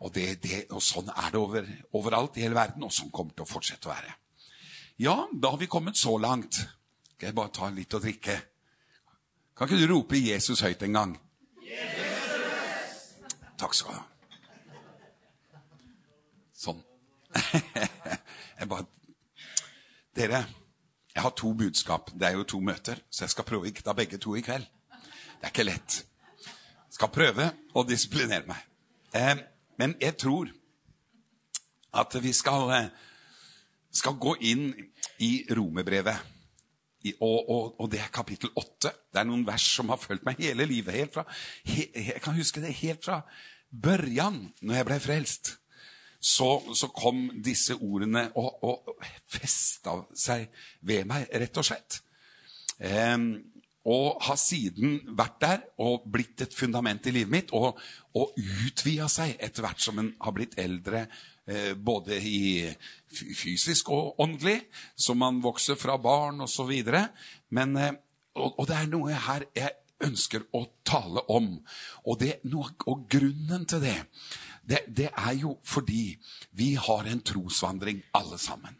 Og, 0.00 0.10
det, 0.14 0.26
det, 0.44 0.64
og 0.72 0.82
sånn 0.84 1.12
er 1.12 1.30
det 1.32 1.40
over, 1.40 1.68
overalt 1.96 2.40
i 2.40 2.46
hele 2.46 2.58
verden, 2.58 2.88
og 2.88 2.94
sånn 2.94 3.12
kommer 3.12 3.32
det 3.32 3.42
til 3.42 3.48
å 3.48 3.52
fortsette 3.52 3.88
å 3.88 3.94
være. 3.94 4.16
Ja, 5.04 5.16
da 5.32 5.52
har 5.52 5.60
vi 5.60 5.68
kommet 5.68 6.00
så 6.00 6.16
langt. 6.20 6.62
Skal 7.16 7.30
jeg 7.30 7.36
bare 7.36 7.52
ta 7.52 7.68
litt 7.72 7.96
å 7.96 8.00
drikke? 8.00 8.40
Kan 9.56 9.68
ikke 9.68 9.84
du 9.84 9.88
rope 9.92 10.20
Jesus 10.20 10.64
høyt 10.64 10.82
en 10.84 11.00
gang? 11.00 11.16
Jesus! 11.64 13.08
Takk 13.56 13.76
skal 13.76 13.92
du 13.92 13.98
ha. 14.00 14.04
Sånn. 16.56 16.80
jeg 18.58 18.68
bare 18.70 18.86
Dere, 20.16 20.46
jeg 21.12 21.22
har 21.22 21.32
to 21.36 21.50
budskap. 21.52 22.10
Det 22.16 22.24
er 22.24 22.38
jo 22.38 22.44
to 22.48 22.60
møter, 22.60 23.02
så 23.10 23.26
jeg 23.26 23.34
skal 23.34 23.44
prøve 23.44 23.66
å 23.66 23.68
ikke 23.68 23.84
ta 23.84 23.92
begge 23.96 24.16
to 24.20 24.32
i 24.36 24.40
kveld. 24.44 24.64
Det 25.36 25.44
er 25.44 25.52
ikke 25.52 25.66
lett. 25.66 25.96
Skal 26.92 27.12
prøve 27.12 27.50
å 27.76 27.84
disiplinere 27.84 28.48
meg. 28.48 28.62
Eh, 29.12 29.34
men 29.76 29.92
jeg 30.00 30.16
tror 30.20 30.48
at 31.96 32.16
vi 32.22 32.32
skal, 32.32 32.70
eh, 32.70 32.88
skal 33.92 34.16
gå 34.20 34.36
inn 34.40 34.70
i 35.20 35.44
romerbrevet. 35.50 36.32
Og, 37.20 37.50
og, 37.50 37.80
og, 37.80 37.90
det 37.90 38.00
er 38.00 38.10
kapittel 38.12 38.50
åtte. 38.56 38.90
Det 39.12 39.20
er 39.20 39.28
noen 39.28 39.44
vers 39.46 39.62
som 39.76 39.92
har 39.92 40.00
fulgt 40.00 40.24
meg 40.26 40.40
hele 40.42 40.66
livet. 40.66 40.96
Helt 40.96 41.14
fra, 41.14 41.22
he, 41.68 41.86
jeg 41.94 42.20
kan 42.24 42.34
huske 42.34 42.60
det 42.64 42.74
helt 42.80 43.04
fra 43.04 43.20
børjan, 43.70 44.40
når 44.60 44.80
jeg 44.80 44.88
ble 44.88 44.98
frelst. 45.04 45.52
Så, 46.20 46.48
så 46.74 46.88
kom 46.94 47.28
disse 47.44 47.76
ordene 47.76 48.28
og, 48.38 48.64
og 48.66 48.96
festa 49.30 49.98
seg 50.16 50.48
ved 50.86 51.06
meg, 51.10 51.28
rett 51.30 51.60
og 51.60 51.68
slett. 51.68 52.00
Um, 52.80 53.30
og 53.86 54.18
har 54.26 54.38
siden 54.40 54.98
vært 55.14 55.36
der 55.40 55.60
og 55.82 56.08
blitt 56.10 56.42
et 56.42 56.54
fundament 56.54 57.06
i 57.06 57.12
livet 57.14 57.30
mitt. 57.30 57.52
Og, 57.54 57.78
og 58.18 58.34
utvida 58.34 59.06
seg 59.10 59.36
etter 59.38 59.62
hvert 59.62 59.82
som 59.82 60.00
en 60.02 60.10
har 60.22 60.34
blitt 60.34 60.56
eldre, 60.58 61.04
eh, 61.46 61.72
både 61.78 62.18
i 62.18 62.66
fysisk 63.06 63.92
og 63.94 64.18
åndelig, 64.22 64.58
som 64.98 65.22
man 65.22 65.38
vokser 65.44 65.78
fra 65.78 65.94
barn 66.02 66.42
osv. 66.42 66.72
Men 67.54 67.76
eh, 67.78 67.94
og, 68.36 68.58
og 68.58 68.66
det 68.68 68.80
er 68.80 68.90
noe 68.90 69.22
her 69.28 69.46
jeg 69.54 69.76
ønsker 70.04 70.48
å 70.56 70.64
tale 70.84 71.22
om. 71.32 71.54
Og, 72.04 72.18
det, 72.20 72.40
og 72.90 73.06
grunnen 73.12 73.64
til 73.70 73.80
det, 73.86 74.00
det, 74.68 74.82
det 74.88 75.10
er 75.12 75.36
jo 75.38 75.56
fordi 75.64 76.16
vi 76.52 76.74
har 76.74 77.06
en 77.06 77.22
trosvandring, 77.22 78.02
alle 78.14 78.38
sammen. 78.38 78.76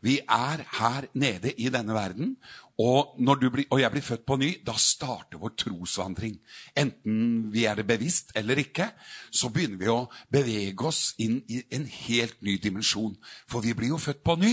Vi 0.00 0.20
er 0.22 0.62
her 0.78 1.08
nede 1.14 1.52
i 1.58 1.68
denne 1.72 1.94
verden, 1.94 2.36
og, 2.78 3.16
blir, 3.40 3.64
og, 3.70 3.80
jeg 3.80 3.90
blir 3.90 4.02
født 4.04 4.26
på 4.26 4.36
ny, 4.36 4.50
da 4.66 4.74
starter 4.76 5.40
vår 5.40 5.54
trosvandring. 5.56 6.36
Enten 6.76 7.46
vi 7.52 7.64
er 7.64 7.74
det 7.74 7.86
bevisst 7.88 8.34
eller 8.36 8.60
ikke, 8.60 8.90
så 9.32 9.48
begynner 9.48 9.80
vi 9.80 9.88
å 9.88 10.10
bevege 10.32 10.86
oss 10.86 11.14
inn 11.18 11.40
i 11.48 11.62
en 11.72 11.86
helt 11.86 12.36
ny 12.44 12.58
dimensjon. 12.60 13.16
For 13.48 13.64
vi 13.64 13.72
blir 13.74 13.94
jo 13.94 14.02
født 14.02 14.22
på 14.24 14.36
ny, 14.36 14.52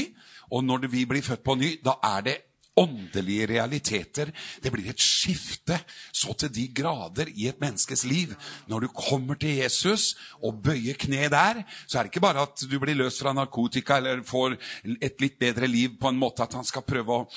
og 0.55 0.63
når 0.63 0.87
vi 0.87 1.03
blir 1.09 1.25
født 1.25 1.43
på 1.43 1.57
ny, 1.59 1.75
da 1.83 1.97
er 2.15 2.25
det 2.29 2.37
åndelige 2.79 3.47
realiteter. 3.53 4.31
Det 4.63 4.71
blir 4.73 4.89
et 4.89 5.01
skifte 5.01 5.77
så 6.13 6.33
til 6.37 6.51
de 6.53 6.67
grader 6.73 7.29
i 7.35 7.47
et 7.51 7.59
menneskes 7.61 8.05
liv. 8.09 8.33
Når 8.67 8.85
du 8.85 8.87
kommer 8.93 9.37
til 9.39 9.59
Jesus 9.61 10.13
og 10.41 10.61
bøyer 10.65 10.97
kne 10.99 11.29
der, 11.29 11.61
så 11.87 11.99
er 11.99 12.03
det 12.03 12.13
ikke 12.13 12.23
bare 12.25 12.45
at 12.47 12.65
du 12.69 12.77
blir 12.81 12.97
løst 12.97 13.21
fra 13.21 13.33
narkotika 13.35 13.99
eller 13.99 14.23
får 14.25 14.57
et 15.01 15.21
litt 15.21 15.37
bedre 15.41 15.69
liv 15.69 15.97
på 16.01 16.09
en 16.09 16.19
måte 16.19 16.45
at 16.45 16.55
han 16.57 16.65
skal 16.65 16.85
prøve 16.87 17.13
å, 17.13 17.27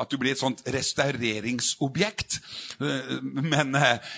At 0.00 0.10
du 0.10 0.18
blir 0.20 0.34
et 0.34 0.40
sånt 0.40 0.62
restaureringsobjekt. 0.72 2.38
Men, 2.78 3.72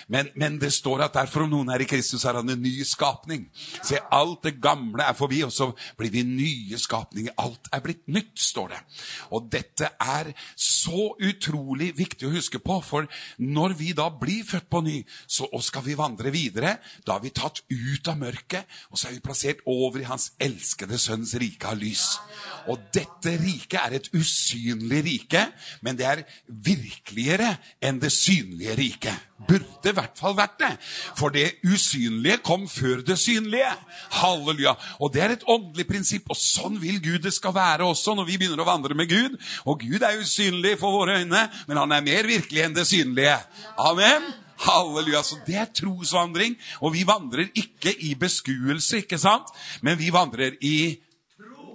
men, 0.09 0.31
men 0.35 0.59
det 0.59 0.73
står 0.75 1.07
at 1.07 1.17
derfor 1.17 1.47
om 1.47 1.53
noen 1.53 1.73
er 1.73 1.83
i 1.85 1.89
Kristus, 1.89 2.25
er 2.27 2.41
han 2.41 2.51
en 2.51 2.63
ny 2.63 2.75
skapning. 2.87 3.47
Se, 3.83 4.01
alt 4.11 4.43
det 4.47 4.59
gamle 4.63 5.07
er 5.07 5.17
forbi, 5.19 5.43
og 5.47 5.53
så 5.55 5.71
blir 5.99 6.13
vi 6.13 6.25
nye 6.27 6.79
skapninger. 6.81 7.37
Alt 7.39 7.71
er 7.73 7.85
blitt 7.85 8.07
nytt, 8.11 8.35
står 8.39 8.75
det. 8.75 8.83
Og 9.37 9.49
dette 9.53 9.93
er 10.03 10.33
så 10.57 11.13
utrolig 11.19 11.91
viktig 11.99 12.29
å 12.29 12.33
huske 12.33 12.61
på. 12.63 12.79
For 12.85 13.09
når 13.43 13.77
vi 13.79 13.93
da 13.97 14.09
blir 14.13 14.47
født 14.47 14.69
på 14.71 14.83
ny, 14.87 14.97
så, 15.27 15.49
skal 15.65 15.85
vi 15.87 15.99
vandre 15.99 16.33
videre, 16.35 16.77
da 17.07 17.19
er 17.19 17.25
vi 17.27 17.35
tatt 17.35 17.63
ut 17.69 18.11
av 18.11 18.21
mørket, 18.21 18.69
og 18.91 19.01
så 19.01 19.09
er 19.09 19.19
vi 19.19 19.25
plassert 19.25 19.65
over 19.69 20.03
i 20.03 20.09
Hans 20.09 20.33
elskede 20.41 20.99
Sønns 21.01 21.35
rike 21.41 21.69
av 21.71 21.79
lys. 21.81 22.19
Og 22.69 22.89
dette 22.95 23.37
riket 23.41 23.81
er 23.83 23.99
et 23.99 24.13
usynlig 24.17 25.05
rike, 25.07 25.49
men 25.85 25.99
det 25.99 26.09
er 26.09 26.27
virkeligere 26.47 27.55
enn 27.85 28.01
det 28.03 28.13
synlige 28.15 28.79
riket. 28.79 29.28
Burde 29.47 29.87
i 29.87 29.95
hvert 29.95 30.19
fall 30.19 30.35
vært 30.35 30.57
det. 30.59 30.73
For 31.19 31.31
det 31.31 31.61
usynlige 31.63 32.41
kom 32.43 32.67
før 32.71 33.05
det 33.07 33.19
synlige. 33.21 33.71
Halleluja. 34.19 34.75
Og 34.99 35.13
det 35.15 35.23
er 35.23 35.37
et 35.37 35.47
åndelig 35.47 35.87
prinsipp, 35.87 36.27
og 36.33 36.41
sånn 36.41 36.81
vil 36.83 36.99
Gud 37.05 37.23
det 37.23 37.35
skal 37.37 37.55
være 37.55 37.87
også 37.87 38.17
når 38.19 38.27
vi 38.29 38.41
begynner 38.41 38.65
å 38.65 38.69
vandre 38.69 38.99
med 38.99 39.11
Gud. 39.13 39.39
Og 39.71 39.85
Gud 39.87 40.03
er 40.03 40.19
usynlig 40.19 40.75
for 40.81 40.97
våre 40.97 41.21
øyne, 41.23 41.47
men 41.71 41.81
han 41.81 41.95
er 41.95 42.05
mer 42.05 42.29
virkelig 42.29 42.67
enn 42.67 42.77
det 42.77 42.89
synlige. 42.91 43.39
Amen. 43.79 44.27
Halleluja. 44.59 45.23
Så 45.23 45.39
det 45.47 45.59
er 45.63 45.71
trosvandring. 45.71 46.59
Og 46.83 46.97
vi 46.97 47.07
vandrer 47.07 47.53
ikke 47.55 47.95
i 47.95 48.15
beskuelse, 48.19 49.05
ikke 49.05 49.21
sant? 49.23 49.55
Men 49.87 50.01
vi 50.01 50.11
vandrer 50.15 50.59
i 50.67 50.99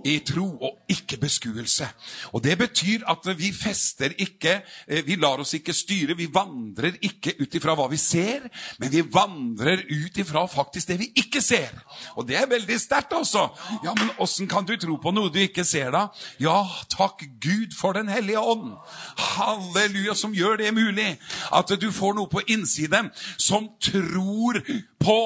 i 0.05 0.19
tro 0.25 0.45
og 0.61 0.91
ikke 0.91 1.17
beskuelse. 1.21 1.87
Og 2.33 2.43
Det 2.43 2.57
betyr 2.57 3.05
at 3.09 3.27
vi 3.37 3.51
fester 3.53 4.13
ikke 4.17 4.61
eh, 4.87 5.03
Vi 5.05 5.15
lar 5.15 5.39
oss 5.39 5.53
ikke 5.53 5.73
styre. 5.73 6.17
Vi 6.17 6.27
vandrer 6.33 6.97
ikke 7.01 7.35
ut 7.39 7.55
ifra 7.55 7.75
hva 7.77 7.87
vi 7.91 7.97
ser, 7.97 8.47
men 8.79 8.91
vi 8.91 9.01
vandrer 9.01 9.83
ut 9.89 10.17
ifra 10.17 10.45
faktisk 10.47 10.87
det 10.87 10.99
vi 10.99 11.09
ikke 11.15 11.41
ser. 11.41 11.71
Og 12.15 12.27
det 12.27 12.37
er 12.37 12.49
veldig 12.49 12.79
sterkt, 12.79 13.13
altså. 13.13 13.49
Ja, 13.83 13.93
men 13.97 14.11
åssen 14.21 14.47
kan 14.47 14.65
du 14.65 14.75
tro 14.77 14.97
på 15.01 15.13
noe 15.15 15.31
du 15.33 15.39
ikke 15.41 15.65
ser, 15.67 15.91
da? 15.93 16.07
Ja, 16.41 16.63
takk 16.91 17.23
Gud 17.41 17.75
for 17.77 17.93
Den 17.93 18.09
hellige 18.09 18.39
ånd. 18.39 18.73
Halleluja, 19.17 20.15
som 20.15 20.33
gjør 20.33 20.57
det 20.57 20.73
mulig. 20.73 21.17
At 21.53 21.69
du 21.79 21.91
får 21.91 22.17
noe 22.17 22.31
på 22.31 22.41
innsiden 22.47 23.11
som 23.37 23.69
tror 23.81 24.59
på 25.03 25.19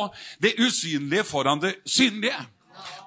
det 0.43 0.55
usynlige 0.59 1.23
foran 1.23 1.61
det 1.61 1.75
synlige. 1.85 2.56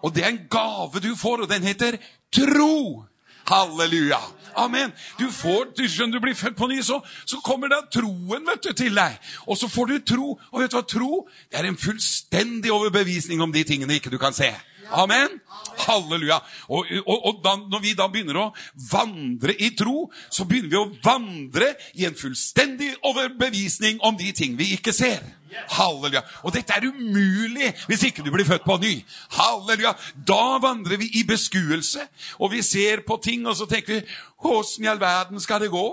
Og 0.03 0.15
det 0.15 0.25
er 0.25 0.35
en 0.35 0.45
gave 0.51 1.03
du 1.03 1.15
får, 1.17 1.45
og 1.45 1.51
den 1.51 1.67
heter 1.67 1.99
tro. 2.33 3.05
Halleluja. 3.51 4.21
Amen. 4.55 4.93
Du 5.19 5.31
får, 5.31 5.71
du 5.79 5.85
skjønner, 5.89 6.19
du 6.19 6.23
blir 6.23 6.35
født 6.39 6.57
på 6.59 6.69
ny, 6.71 6.81
så, 6.83 7.01
så 7.27 7.41
kommer 7.45 7.71
da 7.71 7.81
troen 7.93 8.47
vet 8.47 8.65
du, 8.65 8.73
til 8.77 8.95
deg. 8.97 9.19
Og 9.47 9.59
så 9.59 9.69
får 9.71 9.91
du 9.91 9.99
tro. 10.13 10.33
Og 10.51 10.63
vet 10.63 10.73
du 10.73 10.79
hva 10.79 10.87
tro 10.87 11.13
Det 11.51 11.59
er 11.59 11.69
en 11.69 11.79
fullstendig 11.79 12.73
overbevisning 12.73 13.43
om 13.43 13.53
de 13.53 13.65
tingene 13.67 13.99
ikke 13.99 14.13
du 14.13 14.19
kan 14.19 14.37
se. 14.37 14.51
Amen. 14.91 15.41
Halleluja. 15.87 16.41
Og, 16.69 16.87
og, 17.07 17.19
og 17.27 17.43
da, 17.45 17.57
når 17.71 17.83
vi 17.85 17.95
da 17.99 18.09
begynner 18.11 18.39
å 18.41 18.47
vandre 18.91 19.55
i 19.55 19.71
tro, 19.79 20.09
så 20.33 20.47
begynner 20.49 20.73
vi 20.73 20.81
å 20.81 20.89
vandre 21.05 21.73
i 21.99 22.07
en 22.09 22.19
fullstendig 22.19 22.93
overbevisning 23.07 24.01
om 24.07 24.19
de 24.19 24.33
ting 24.37 24.59
vi 24.59 24.73
ikke 24.77 24.95
ser. 24.97 25.23
Halleluja. 25.75 26.23
Og 26.47 26.55
dette 26.55 26.77
er 26.77 26.87
umulig 26.87 27.73
hvis 27.91 28.07
ikke 28.11 28.25
du 28.27 28.31
blir 28.35 28.49
født 28.49 28.67
på 28.67 28.79
ny. 28.83 28.95
Halleluja. 29.39 29.95
Da 30.15 30.59
vandrer 30.63 31.01
vi 31.01 31.11
i 31.21 31.25
beskuelse, 31.29 32.07
og 32.39 32.55
vi 32.55 32.63
ser 32.67 33.05
på 33.07 33.19
ting, 33.23 33.47
og 33.47 33.59
så 33.59 33.69
tenker 33.71 34.01
vi 34.01 34.05
Åssen 34.51 34.87
i 34.87 34.89
all 34.89 35.01
verden 35.01 35.41
skal 35.43 35.61
det 35.61 35.69
gå? 35.69 35.87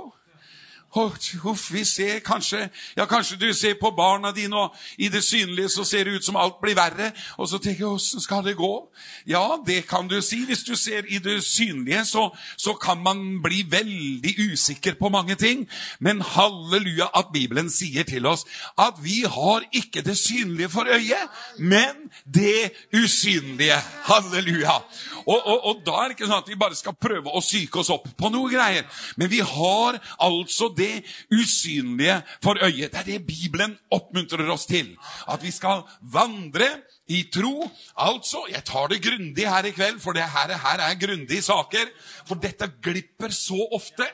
Huff, 0.97 1.71
vi 1.71 1.85
ser 1.85 2.19
kanskje 2.25 2.69
Ja, 2.97 3.05
kanskje 3.05 3.37
du 3.37 3.53
ser 3.53 3.75
på 3.81 3.91
barna 3.91 4.31
dine, 4.31 4.55
og 4.55 4.75
i 4.97 5.09
det 5.09 5.23
synlige 5.23 5.69
så 5.69 5.83
ser 5.85 6.03
det 6.03 6.17
ut 6.17 6.25
som 6.25 6.35
alt 6.35 6.57
blir 6.61 6.75
verre. 6.75 7.11
Og 7.37 7.49
så 7.49 7.59
tenker 7.61 7.85
jeg, 7.85 7.93
åssen 7.93 8.21
skal 8.21 8.43
det 8.45 8.55
gå? 8.57 8.71
Ja, 9.27 9.57
det 9.67 9.83
kan 9.87 10.07
du 10.07 10.21
si. 10.21 10.43
Hvis 10.45 10.63
du 10.63 10.75
ser 10.75 11.05
i 11.07 11.19
det 11.23 11.43
synlige, 11.43 12.05
så, 12.05 12.29
så 12.57 12.73
kan 12.73 13.03
man 13.03 13.41
bli 13.43 13.65
veldig 13.69 14.33
usikker 14.51 14.97
på 14.99 15.09
mange 15.09 15.35
ting. 15.35 15.67
Men 15.99 16.21
halleluja 16.21 17.09
at 17.15 17.31
Bibelen 17.33 17.69
sier 17.69 18.03
til 18.07 18.25
oss 18.25 18.45
at 18.77 18.97
vi 19.03 19.23
har 19.27 19.67
ikke 19.71 20.01
det 20.01 20.17
synlige 20.17 20.69
for 20.69 20.87
øyet, 20.89 21.29
men 21.59 22.09
det 22.25 22.71
usynlige. 22.95 23.77
Halleluja. 24.07 24.79
Og, 25.27 25.39
og, 25.45 25.65
og 25.65 25.81
da 25.85 26.01
er 26.01 26.09
det 26.09 26.17
ikke 26.17 26.29
sånn 26.29 26.41
at 26.41 26.49
vi 26.49 26.59
bare 26.59 26.77
skal 26.77 26.97
prøve 26.97 27.33
å 27.33 27.43
syke 27.43 27.81
oss 27.83 27.91
opp 27.93 28.09
på 28.17 28.31
noe 28.33 28.49
greier. 28.51 28.87
Men 29.17 29.29
vi 29.31 29.43
har 29.45 29.99
altså 30.23 30.71
det 30.77 30.86
det 30.87 31.03
usynlige 31.35 32.21
for 32.43 32.59
øyet. 32.63 32.91
Det 32.91 33.01
er 33.03 33.09
det 33.11 33.27
Bibelen 33.27 33.77
oppmuntrer 33.91 34.49
oss 34.53 34.65
til. 34.69 34.95
At 35.27 35.43
vi 35.43 35.51
skal 35.51 35.83
vandre 36.01 36.69
i 37.07 37.23
tro. 37.33 37.69
Altså, 37.97 38.43
jeg 38.51 38.63
tar 38.67 38.87
det 38.91 39.01
grundig 39.03 39.47
her 39.47 39.65
i 39.65 39.71
kveld, 39.75 39.99
for 40.03 40.15
det 40.17 40.23
her, 40.23 40.53
her 40.57 40.83
er 40.83 40.99
grundige 40.99 41.41
saker. 41.41 41.91
For 42.27 42.35
dette 42.35 42.67
glipper 42.83 43.31
så 43.33 43.59
ofte. 43.75 44.07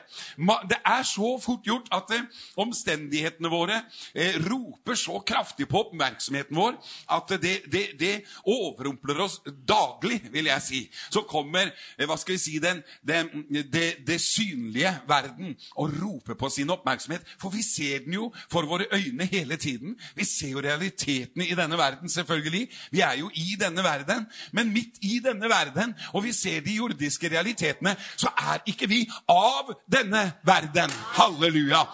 Det 0.70 0.78
er 0.86 1.02
så 1.02 1.34
fort 1.42 1.64
gjort 1.66 1.88
at 1.94 2.12
eh, 2.14 2.26
omstendighetene 2.60 3.50
våre 3.50 3.80
eh, 4.14 4.38
roper 4.46 4.94
så 4.98 5.18
kraftig 5.26 5.66
på 5.68 5.82
oppmerksomheten 5.84 6.56
vår 6.56 6.76
at 7.12 7.34
det, 7.42 7.54
det, 7.72 7.84
det, 7.98 8.14
overrumpler 8.46 9.20
oss 9.24 9.40
daglig, 9.68 10.20
vil 10.32 10.48
jeg 10.50 10.62
si. 10.62 10.82
Så 11.10 11.24
kommer 11.28 11.70
eh, 11.70 12.06
hva 12.06 12.16
skal 12.20 12.36
vi 12.36 12.42
si, 12.42 12.58
den, 12.62 12.82
den, 13.02 13.30
det, 13.50 14.20
synlige 14.22 14.92
verden 15.08 15.56
og 15.80 15.92
roper 15.98 16.38
på 16.38 16.50
sin 16.52 16.70
oppmerksomhet. 16.70 17.26
For 17.40 17.52
vi 17.54 17.62
ser 17.66 18.04
den 18.06 18.18
jo 18.18 18.30
for 18.52 18.68
våre 18.70 18.86
øyne 18.94 19.26
hele 19.30 19.56
tiden. 19.56 19.98
Vi 20.14 20.24
ser 20.28 20.54
jo 20.54 20.62
realitetene 20.64 21.48
i 21.48 21.58
denne 21.58 21.78
verden, 21.78 22.08
selvfølgelig. 22.08 22.68
Vi 22.90 23.00
er 23.04 23.18
jo 23.20 23.30
i 23.34 23.56
denne 23.60 23.84
verden, 23.84 24.26
men 24.52 24.72
midt 24.74 25.00
i 25.02 25.18
denne 25.24 25.48
verden, 25.50 25.94
og 26.12 26.24
vi 26.24 26.32
ser 26.32 26.60
de 26.64 26.76
jordiske 26.78 27.30
realitetene, 27.32 27.94
så 28.16 28.30
er 28.52 28.62
ikke 28.70 28.88
vi 28.90 29.02
av 29.30 29.72
denne 29.90 30.24
verden. 30.46 30.92
Halleluja. 31.18 31.84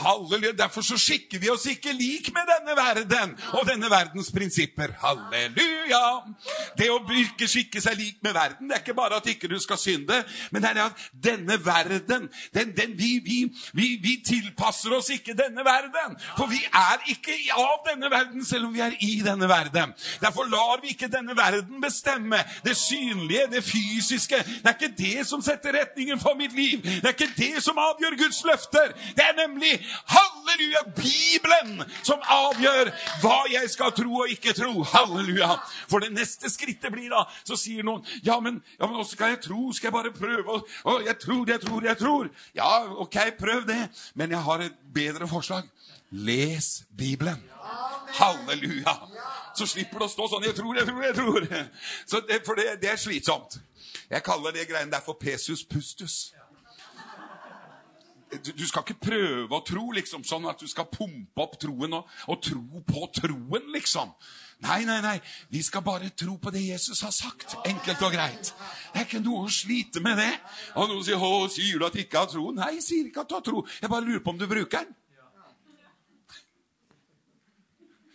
Halleluja. 0.00 0.52
Derfor 0.58 0.86
så 0.86 0.98
skikker 1.00 1.40
vi 1.42 1.50
oss 1.52 1.66
ikke 1.70 1.92
lik 1.96 2.32
med 2.34 2.48
denne 2.50 2.76
verden 2.78 3.36
og 3.58 3.66
denne 3.68 3.90
verdens 3.90 4.32
prinsipper. 4.34 4.94
Halleluja. 5.02 6.02
Det 6.78 6.90
å 6.92 7.00
ikke 7.20 7.48
skikke 7.50 7.82
seg 7.82 7.98
lik 7.98 8.20
med 8.24 8.34
verden, 8.36 8.68
det 8.68 8.78
er 8.78 8.84
ikke 8.84 8.96
bare 8.98 9.20
at 9.20 9.28
ikke 9.30 9.50
du 9.50 9.58
skal 9.60 9.78
synde, 9.80 10.22
men 10.50 10.62
det 10.62 10.70
er 10.70 10.82
at 10.84 11.08
denne 11.12 11.56
verden 11.64 12.28
den, 12.54 12.76
den, 12.76 12.98
vi, 12.98 13.20
vi, 13.24 13.38
vi, 13.72 13.88
vi 14.02 14.16
tilpasser 14.26 14.92
oss 14.96 15.10
ikke 15.14 15.34
denne 15.38 15.64
verden. 15.66 16.16
For 16.38 16.50
vi 16.50 16.60
er 16.66 17.02
ikke 17.12 17.36
av 17.56 17.84
denne 17.86 18.10
verden, 18.12 18.44
selv 18.46 18.68
om 18.68 18.74
vi 18.74 18.82
er 18.84 18.96
i 19.04 19.20
denne 19.24 19.48
verden. 19.50 19.94
Derfor 20.22 20.39
Derfor 20.40 20.50
lar 20.50 20.80
vi 20.82 20.88
ikke 20.88 21.08
denne 21.12 21.34
verden 21.36 21.82
bestemme 21.82 22.38
det 22.64 22.76
synlige, 22.76 23.46
det 23.52 23.64
fysiske. 23.64 24.36
Det 24.36 24.64
er 24.64 24.72
ikke 24.72 24.94
det 24.98 25.26
som 25.26 25.42
setter 25.42 25.74
retningen 25.76 26.20
for 26.20 26.34
mitt 26.34 26.54
liv. 26.56 26.80
Det 26.82 27.04
er 27.04 27.12
ikke 27.12 27.34
det 27.36 27.62
som 27.62 27.78
avgjør 27.78 28.16
Guds 28.22 28.40
løfter. 28.44 28.94
Det 29.16 29.24
er 29.24 29.36
nemlig 29.36 29.74
halleluja, 30.08 30.82
Bibelen 30.96 31.84
som 32.02 32.24
avgjør 32.24 32.92
hva 33.20 33.36
jeg 33.52 33.68
skal 33.70 33.92
tro 33.92 34.22
og 34.22 34.32
ikke 34.32 34.56
tro. 34.56 34.82
Halleluja. 34.94 35.58
For 35.92 36.00
det 36.00 36.12
neste 36.16 36.48
skrittet 36.50 36.92
blir 36.92 37.10
da 37.12 37.26
Så 37.44 37.56
sier 37.60 37.84
noen 37.84 38.06
ja, 38.24 38.38
men, 38.40 38.62
ja, 38.80 38.88
skal 39.04 39.34
jeg 39.34 39.42
tro? 39.44 39.68
Skal 39.76 39.90
jeg 39.90 39.98
bare 39.98 40.14
prøve? 40.16 40.62
Å, 40.84 40.96
jeg 41.04 41.18
tror, 41.20 41.44
jeg 41.52 41.60
tror, 41.66 41.84
jeg 41.84 42.00
tror. 42.00 42.32
Ja, 42.56 42.72
ok, 43.04 43.20
prøv 43.38 43.68
det. 43.68 43.82
Men 44.14 44.32
jeg 44.32 44.40
har 44.48 44.64
et 44.64 44.82
bedre 44.94 45.28
forslag. 45.28 45.68
Les 46.10 46.84
Bibelen. 46.96 47.50
Halleluja 48.18 48.96
så 49.56 49.66
slipper 49.66 49.98
du 49.98 50.06
å 50.06 50.10
stå 50.10 50.28
sånn 50.30 50.44
'Jeg 50.46 50.56
tror, 50.56 50.76
jeg 50.76 50.86
tror, 50.86 51.02
jeg 51.04 51.14
tror'. 51.14 51.48
Det, 52.28 52.42
for 52.46 52.54
det, 52.54 52.80
det, 52.82 52.90
er 52.90 52.96
slitsomt. 52.96 53.58
Jeg 54.10 54.22
kaller 54.22 54.52
det 54.52 54.68
greiene 54.68 54.92
der 54.92 55.02
for 55.04 55.18
pesus 55.20 55.64
pustus. 55.64 56.32
Du, 58.30 58.52
du, 58.52 58.66
skal 58.66 58.84
ikke 58.86 59.00
prøve 59.02 59.56
å 59.56 59.64
tro 59.66 59.90
liksom 59.90 60.22
sånn 60.24 60.46
at 60.46 60.60
du 60.60 60.68
skal 60.70 60.86
pumpe 60.86 61.42
opp 61.42 61.56
troen 61.58 61.96
og, 61.98 62.06
og 62.30 62.38
tro 62.42 62.82
på 62.86 63.08
troen, 63.16 63.72
liksom. 63.74 64.12
Nei, 64.62 64.84
nei, 64.84 65.00
nei. 65.02 65.16
Vi 65.50 65.62
skal 65.66 65.82
bare 65.82 66.12
tro 66.14 66.36
på 66.38 66.52
det 66.54 66.62
Jesus 66.62 67.00
har 67.02 67.10
sagt. 67.10 67.56
Enkelt 67.66 68.02
og 68.06 68.12
greit. 68.12 68.52
Det 68.92 69.00
er 69.00 69.08
ikke 69.08 69.22
noe 69.24 69.48
å 69.48 69.50
slite 69.50 70.02
med 70.04 70.20
det. 70.20 70.30
Og 70.76 70.92
noen 70.92 71.02
sier 71.04 71.18
'Å, 71.18 71.48
sier 71.50 71.78
du 71.78 71.86
at 71.86 71.96
du 71.96 72.04
ikke 72.04 72.18
har 72.22 72.30
tro?' 72.30 72.52
Nei, 72.52 72.74
jeg 72.78 72.82
sier 72.86 73.10
ikke 73.10 73.24
at 73.24 73.28
du 73.28 73.34
har 73.34 73.42
tro. 73.42 73.66
Jeg 73.80 73.90
bare 73.90 74.04
lurer 74.04 74.22
på 74.22 74.30
om 74.30 74.38
du 74.38 74.46
bruker 74.46 74.84
den. 74.84 74.94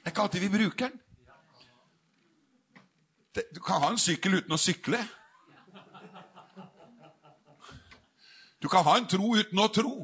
Det 0.05 0.12
er 0.12 0.13
ikke 0.13 0.21
alltid 0.21 0.39
vi 0.39 0.57
bruker 0.57 0.89
den. 0.89 1.00
Du 3.55 3.59
kan 3.59 3.81
ha 3.81 3.88
en 3.89 3.97
sykkel 3.97 4.38
uten 4.38 4.53
å 4.53 4.57
sykle. 4.62 5.00
Du 8.62 8.69
kan 8.69 8.85
ha 8.85 8.93
en 9.00 9.07
tro 9.09 9.31
uten 9.33 9.63
å 9.63 9.65
tro. 9.74 9.95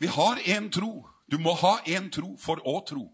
Vi 0.00 0.08
har 0.16 0.40
én 0.56 0.72
tro. 0.72 1.04
Du 1.28 1.36
må 1.36 1.52
ha 1.52 1.76
én 1.84 2.08
tro 2.08 2.32
for 2.40 2.64
å 2.64 2.80
tro. 2.88 3.04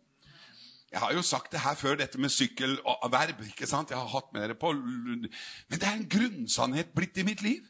Jeg 0.95 1.03
har 1.03 1.19
jo 1.19 1.27
sagt 1.27 1.51
det 1.51 1.67
her 1.67 1.75
før, 1.75 1.99
dette 1.99 2.23
med 2.23 2.31
sykkel 2.31 2.79
og 2.87 3.11
verb. 3.11 3.43
ikke 3.51 3.67
sant? 3.67 3.91
Jeg 3.91 3.99
har 3.99 4.15
hatt 4.15 4.31
med 4.33 4.47
dere 4.47 4.55
på 4.55 4.73
Men 4.79 5.29
det 5.69 5.83
er 5.83 5.99
en 5.99 6.09
grunnsannhet 6.09 6.95
blitt 6.95 7.19
i 7.19 7.27
mitt 7.27 7.43
liv. 7.43 7.67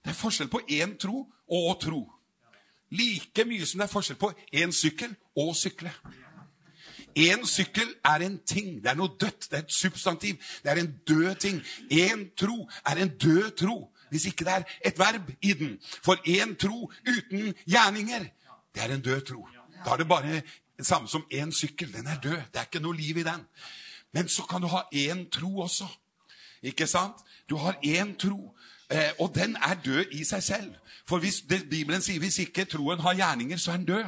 Det 0.00 0.16
er 0.16 0.22
forskjell 0.24 0.48
på 0.48 0.64
én 0.64 0.96
tro 0.96 1.26
og 1.28 1.72
å 1.74 1.74
tro. 1.76 2.15
Like 2.90 3.44
mye 3.44 3.66
som 3.66 3.80
det 3.80 3.88
er 3.88 3.92
forskjell 3.92 4.18
på 4.20 4.30
én 4.54 4.72
sykkel 4.72 5.14
og 5.36 5.56
sykle. 5.58 5.90
Én 7.16 7.46
sykkel 7.48 7.94
er 8.04 8.26
en 8.26 8.38
ting. 8.46 8.76
Det 8.82 8.90
er 8.90 8.98
noe 8.98 9.16
dødt. 9.20 9.48
Det 9.50 9.58
er 9.58 9.64
et 9.64 9.72
substantiv. 9.72 10.36
Det 10.62 10.70
er 10.72 10.82
en 10.82 10.92
død 11.08 11.34
ting. 11.40 11.62
Én 11.90 12.28
tro 12.36 12.68
er 12.86 13.02
en 13.02 13.12
død 13.18 13.56
tro. 13.56 13.92
Hvis 14.10 14.26
ikke 14.26 14.44
det 14.44 14.52
er 14.52 14.62
et 14.84 14.98
verb 14.98 15.30
i 15.42 15.52
den. 15.52 15.78
For 16.04 16.20
én 16.28 16.54
tro 16.60 16.92
uten 17.08 17.54
gjerninger, 17.66 18.28
det 18.74 18.82
er 18.82 18.94
en 18.94 19.00
død 19.00 19.20
tro. 19.20 19.48
Da 19.84 19.92
er 19.92 19.96
det 19.96 20.08
bare 20.08 20.42
det 20.76 20.86
samme 20.86 21.08
som 21.08 21.26
én 21.32 21.50
sykkel. 21.50 21.92
Den 21.92 22.06
er 22.06 22.20
død. 22.20 22.36
Det 22.52 22.60
er 22.60 22.68
ikke 22.68 22.84
noe 22.84 22.96
liv 22.96 23.16
i 23.16 23.26
den. 23.26 23.46
Men 24.12 24.28
så 24.28 24.42
kan 24.42 24.60
du 24.60 24.68
ha 24.68 24.84
én 24.94 25.28
tro 25.30 25.58
også. 25.58 25.88
Ikke 26.62 26.86
sant? 26.86 27.16
Du 27.48 27.56
har 27.56 27.78
én 27.84 28.16
tro, 28.16 28.56
eh, 28.90 29.10
og 29.18 29.34
den 29.34 29.56
er 29.56 29.74
død 29.84 30.04
i 30.12 30.24
seg 30.24 30.42
selv. 30.42 30.74
For 31.08 31.18
hvis 31.18 31.40
det, 31.50 31.68
Bibelen 31.70 32.02
sier 32.02 32.18
hvis 32.20 32.38
ikke 32.38 32.64
troen 32.64 33.00
har 33.00 33.14
gjerninger, 33.14 33.56
så 33.56 33.72
er 33.72 33.76
den 33.76 33.86
død. 33.86 34.04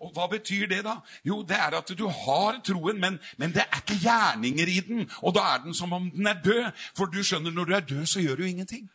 Og 0.00 0.12
Hva 0.16 0.26
betyr 0.26 0.66
det, 0.66 0.84
da? 0.84 0.94
Jo, 1.24 1.42
det 1.42 1.56
er 1.56 1.76
at 1.76 1.92
du 1.98 2.06
har 2.08 2.60
troen, 2.64 3.00
men, 3.00 3.18
men, 3.36 3.52
det 3.52 3.64
er 3.66 3.82
ikke 3.82 4.00
gjerninger 4.00 4.68
i 4.68 4.80
den. 4.80 5.10
Og 5.22 5.34
da 5.34 5.40
er 5.54 5.64
den 5.64 5.74
som 5.74 5.92
om 5.92 6.10
den 6.10 6.26
er 6.26 6.40
død. 6.44 6.70
For 6.96 7.04
du 7.04 7.22
skjønner, 7.22 7.50
når 7.50 7.64
du 7.64 7.74
er 7.74 7.80
død, 7.80 8.06
så 8.06 8.20
gjør 8.20 8.36
du 8.36 8.42
ingenting. 8.42 8.88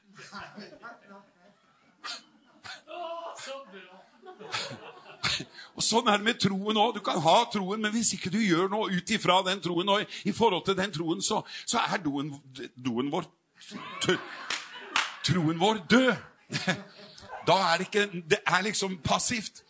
Og 5.75 5.83
Sånn 5.83 6.07
er 6.07 6.17
det 6.17 6.25
med 6.25 6.39
troen 6.39 6.77
òg. 6.79 6.95
Du 6.95 7.01
kan 7.03 7.19
ha 7.21 7.35
troen, 7.51 7.81
men 7.83 7.91
hvis 7.93 8.13
ikke 8.15 8.31
du 8.33 8.39
gjør 8.39 8.69
noe 8.71 8.89
ut 8.95 9.11
ifra 9.11 9.41
den 9.45 9.61
troen, 9.61 9.89
og 9.91 10.17
i 10.25 10.33
forhold 10.33 10.65
til 10.65 10.77
den 10.77 10.93
troen, 10.95 11.21
så, 11.21 11.41
så 11.67 11.83
er 11.83 12.01
doen, 12.01 12.31
doen 12.79 13.11
vår 13.11 13.27
Troen 15.25 15.59
vår 15.59 15.85
død. 15.89 16.13
Da 17.45 17.53
er 17.53 17.77
det 17.77 17.85
ikke 17.87 18.21
Det 18.29 18.39
er 18.41 18.61
liksom 18.65 18.97
passivt. 19.05 19.61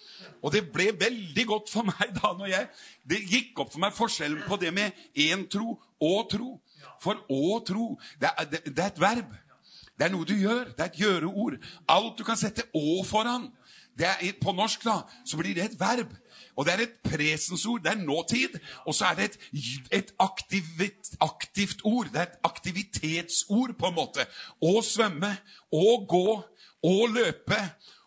Og 0.41 0.51
det 0.53 0.61
ble 0.71 0.91
veldig 0.99 1.45
godt 1.47 1.71
for 1.71 1.87
meg 1.87 2.13
da 2.15 2.31
når 2.37 2.47
jeg, 2.51 2.67
det 3.09 3.17
gikk 3.27 3.59
opp 3.59 3.71
for 3.73 3.81
meg 3.83 3.95
forskjellen 3.97 4.43
på 4.47 4.59
det 4.61 4.71
med 4.73 4.93
én 5.17 5.43
tro 5.51 5.73
og 5.99 6.29
tro. 6.31 6.51
For 7.01 7.19
å 7.31 7.59
tro, 7.67 7.87
det 8.21 8.29
er, 8.29 8.47
det, 8.51 8.61
det 8.69 8.83
er, 8.83 8.93
et 8.93 9.01
verb. 9.01 9.33
Det 9.97 10.05
er 10.05 10.13
noe 10.13 10.27
du 10.27 10.35
gjør. 10.37 10.69
Det 10.75 10.85
er 10.85 10.91
et 10.91 11.01
gjøreord. 11.01 11.57
Alt 11.91 12.19
du 12.19 12.23
kan 12.27 12.39
sette 12.39 12.67
å 12.77 13.01
foran. 13.07 13.49
Er, 13.99 14.33
på 14.41 14.51
norsk 14.51 14.83
da, 14.83 14.99
så 15.25 15.37
blir 15.39 15.55
det 15.55 15.69
et 15.69 15.79
verb. 15.79 16.11
Og 16.55 16.65
det 16.65 16.73
er 16.73 16.83
et 16.83 16.97
presensord. 17.03 17.83
Det 17.83 17.91
er 17.93 18.03
nåtid. 18.03 18.59
Og 18.85 18.95
så 18.95 19.05
er 19.05 19.15
det 19.15 19.25
et, 19.29 19.37
et 19.91 20.13
aktivt, 20.19 21.15
aktivt 21.21 21.83
ord. 21.83 22.09
Det 22.11 22.21
er 22.21 22.29
et 22.29 22.39
aktivitetsord, 22.43 23.75
på 23.79 23.91
en 23.91 23.95
måte. 23.95 24.27
Å 24.59 24.73
svømme, 24.83 25.31
å 25.71 25.97
gå, 26.09 26.27
å 26.83 26.95
løpe, 27.11 27.59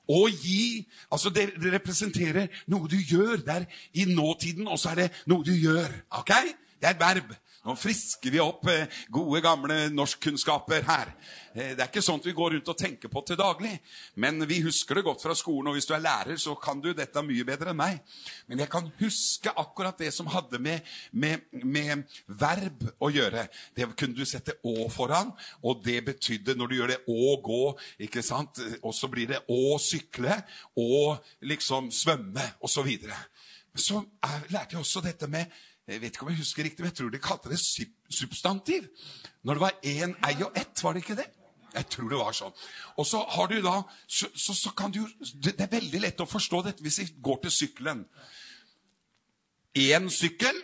å 0.08 0.22
gi 0.32 0.86
altså 1.12 1.30
det, 1.32 1.50
det, 1.60 1.72
representerer 1.76 2.48
noe 2.72 2.88
du 2.88 2.96
gjør. 2.96 3.42
Det 3.44 3.56
er 3.56 3.66
i 4.00 4.08
nåtiden, 4.08 4.68
og 4.68 4.80
så 4.80 4.94
er 4.94 5.04
det 5.04 5.10
noe 5.28 5.44
du 5.44 5.52
gjør. 5.52 5.88
ok? 6.20 6.32
Det 6.80 6.88
er 6.88 6.96
et 6.96 7.00
verb. 7.00 7.32
Nå 7.68 7.74
frisker 7.76 8.32
vi 8.32 8.40
opp 8.40 8.64
eh, 8.72 8.86
gode, 9.12 9.42
gamle 9.44 9.74
norskkunnskaper 9.92 10.86
her. 10.88 11.10
Eh, 11.52 11.74
det 11.76 11.82
er 11.82 11.90
ikke 11.90 12.00
sånt 12.00 12.24
vi 12.24 12.32
går 12.32 12.54
rundt 12.54 12.70
og 12.72 12.78
tenker 12.80 13.12
på 13.12 13.20
til 13.28 13.36
daglig. 13.36 13.74
Men 14.16 14.40
vi 14.48 14.62
husker 14.64 14.96
det 14.96 15.04
godt 15.04 15.20
fra 15.20 15.36
skolen, 15.36 15.68
og 15.68 15.76
hvis 15.76 15.88
du 15.90 15.92
er 15.92 16.00
lærer, 16.00 16.40
så 16.40 16.54
kan 16.56 16.80
du 16.80 16.94
dette 16.96 17.24
mye 17.26 17.44
bedre 17.44 17.74
enn 17.74 17.80
meg. 17.82 18.00
Men 18.48 18.64
jeg 18.64 18.72
kan 18.72 18.88
huske 19.02 19.52
akkurat 19.52 20.00
det 20.00 20.14
som 20.16 20.32
hadde 20.32 20.62
med, 20.64 20.88
med, 21.12 21.44
med 21.60 22.08
verb 22.40 22.88
å 23.04 23.12
gjøre. 23.12 23.44
Det 23.76 23.90
kunne 23.92 24.16
du 24.16 24.24
sette 24.24 24.56
å 24.64 24.88
foran, 24.92 25.34
og 25.60 25.84
det 25.84 26.00
betydde, 26.08 26.56
når 26.56 26.72
du 26.72 26.78
gjør 26.80 26.94
det, 26.94 27.00
å 27.12 27.36
gå, 27.44 27.62
ikke 28.08 28.24
sant? 28.24 28.64
Og 28.80 28.96
så 28.96 29.12
blir 29.12 29.28
det 29.34 29.44
å 29.52 29.76
sykle, 29.76 30.40
å 30.80 31.18
liksom 31.44 31.92
svømme, 31.92 32.54
osv. 32.64 32.94
Så, 33.76 33.90
så 33.92 34.06
lærte 34.54 34.78
jeg 34.78 34.86
også 34.86 35.04
dette 35.04 35.28
med 35.28 35.52
jeg 35.88 36.00
vet 36.02 36.12
ikke 36.12 36.26
om 36.26 36.28
jeg 36.28 36.42
husker 36.42 36.64
riktig, 36.64 36.82
men 36.84 36.90
jeg 36.90 36.98
tror 36.98 37.10
de 37.10 37.18
kalte 37.18 37.48
det 37.48 37.58
substantiv. 38.12 38.88
Når 39.42 39.54
det 39.54 39.60
var 39.60 39.76
én, 39.86 40.14
ei 40.28 40.42
og 40.44 40.52
ett, 40.56 40.82
var 40.84 40.92
det 40.92 41.00
ikke 41.04 41.16
det? 41.16 41.30
Jeg 41.74 41.86
tror 41.88 42.08
det 42.12 42.18
var 42.18 42.36
sånn. 42.36 42.52
Og 43.00 43.06
så 43.06 43.22
har 43.36 43.48
du 43.48 43.56
da 43.64 43.80
så, 44.06 44.28
så, 44.34 44.54
så 44.56 44.72
kan 44.76 44.92
du 44.92 45.02
Det 45.32 45.60
er 45.60 45.70
veldig 45.72 46.00
lett 46.00 46.20
å 46.20 46.28
forstå 46.28 46.62
dette 46.64 46.84
hvis 46.84 47.00
vi 47.00 47.08
går 47.24 47.40
til 47.44 47.54
sykkelen. 47.54 48.04
Én 49.76 50.10
sykkel 50.12 50.60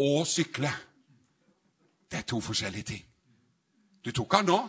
og 0.00 0.26
sykle. 0.28 0.72
Det 2.10 2.20
er 2.20 2.28
to 2.28 2.40
forskjellige 2.40 2.88
ting. 2.92 3.04
Du 4.04 4.12
tok 4.12 4.40
den 4.40 4.50
nå? 4.52 4.60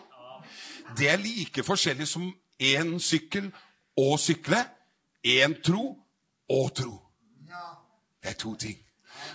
Det 0.97 1.09
er 1.11 1.19
like 1.19 1.63
forskjellig 1.67 2.07
som 2.07 2.31
én 2.61 2.95
sykkel 2.99 3.51
og 3.99 4.19
sykle. 4.19 4.63
Én 5.23 5.59
tro 5.63 5.97
og 6.51 6.75
tro. 6.75 7.02
Det 8.23 8.29
er 8.29 8.39
to 8.39 8.55
ting. 8.55 8.77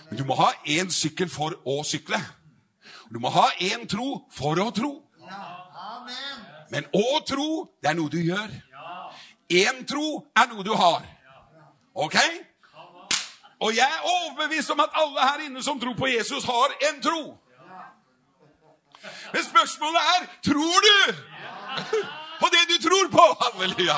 Men 0.09 0.17
du 0.17 0.25
må 0.25 0.35
ha 0.35 0.49
én 0.65 0.89
sykkel 0.91 1.29
for 1.29 1.53
å 1.65 1.83
sykle. 1.85 2.17
Og 3.05 3.13
Du 3.13 3.19
må 3.19 3.29
ha 3.29 3.47
én 3.61 3.87
tro 3.87 4.25
for 4.31 4.59
å 4.59 4.71
tro. 4.71 4.91
Men 6.69 6.85
å 6.93 7.19
tro, 7.25 7.69
det 7.81 7.89
er 7.89 7.97
noe 7.97 8.09
du 8.09 8.19
gjør. 8.21 8.49
Én 9.49 9.85
tro 9.89 10.25
er 10.37 10.49
noe 10.51 10.63
du 10.63 10.73
har. 10.73 11.05
Ok? 11.93 12.17
Og 13.59 13.75
jeg 13.75 13.85
er 13.85 14.05
overbevist 14.05 14.69
om 14.71 14.79
at 14.79 14.93
alle 14.93 15.25
her 15.25 15.45
inne 15.45 15.63
som 15.63 15.79
tror 15.79 15.93
på 15.97 16.07
Jesus, 16.07 16.45
har 16.45 16.75
en 16.89 17.01
tro. 17.01 17.23
Men 19.33 19.43
spørsmålet 19.43 20.01
er 20.15 20.27
tror 20.43 20.85
du 20.85 21.13
på 22.39 22.47
det 22.53 22.63
du 22.69 22.77
tror 22.87 23.09
på? 23.11 23.25
Halleluja. 23.41 23.97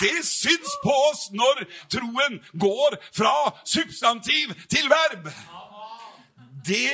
Det 0.00 0.24
syns 0.26 0.76
på 0.82 0.94
oss 1.10 1.28
når 1.32 1.64
troen 1.92 2.40
går 2.60 2.98
fra 3.14 3.34
substantiv 3.64 4.54
til 4.68 4.88
verb. 4.90 5.28
Det 6.66 6.90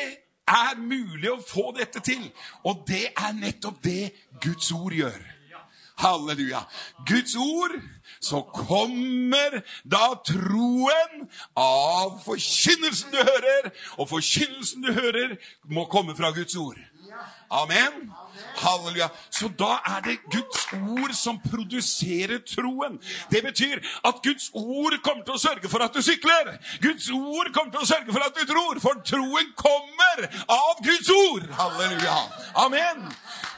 er 0.50 0.78
mulig 0.78 1.30
å 1.30 1.42
få 1.46 1.70
dette 1.76 2.02
til, 2.04 2.22
og 2.66 2.82
det 2.88 3.10
er 3.14 3.36
nettopp 3.38 3.78
det 3.84 4.10
Guds 4.42 4.72
ord 4.74 4.96
gjør. 4.96 5.20
Halleluja. 6.00 6.62
Guds 7.06 7.36
ord, 7.36 7.76
så 8.20 8.40
kommer 8.54 9.60
da 9.84 10.14
troen 10.24 11.26
av 11.60 12.16
forkynnelsen 12.24 13.12
du 13.12 13.20
hører, 13.20 13.70
og 13.98 14.08
forkynnelsen 14.14 14.86
du 14.86 14.92
hører, 14.96 15.36
må 15.68 15.84
komme 15.92 16.16
fra 16.16 16.32
Guds 16.36 16.56
ord. 16.56 16.80
Amen. 17.50 18.12
Halleluja. 18.56 19.08
Så 19.30 19.48
da 19.58 19.78
er 19.86 20.00
det 20.04 20.16
Guds 20.32 20.66
ord 20.72 21.14
som 21.14 21.40
produserer 21.50 22.38
troen. 22.46 22.98
Det 23.30 23.42
betyr 23.44 23.80
at 24.04 24.20
Guds 24.24 24.50
ord 24.54 24.96
kommer 25.02 25.24
til 25.24 25.34
å 25.34 25.42
sørge 25.42 25.70
for 25.72 25.84
at 25.84 25.94
du 25.94 26.02
sykler. 26.04 26.52
Guds 26.82 27.10
ord 27.10 27.52
kommer 27.54 27.74
til 27.74 27.82
å 27.82 27.88
sørge 27.90 28.12
for 28.12 28.26
at 28.26 28.36
du 28.38 28.46
tror, 28.52 28.80
for 28.82 29.02
troen 29.06 29.52
kommer 29.58 30.28
av 30.46 30.82
Guds 30.84 31.10
ord. 31.16 31.48
Halleluja. 31.58 32.18
Amen. 32.54 33.08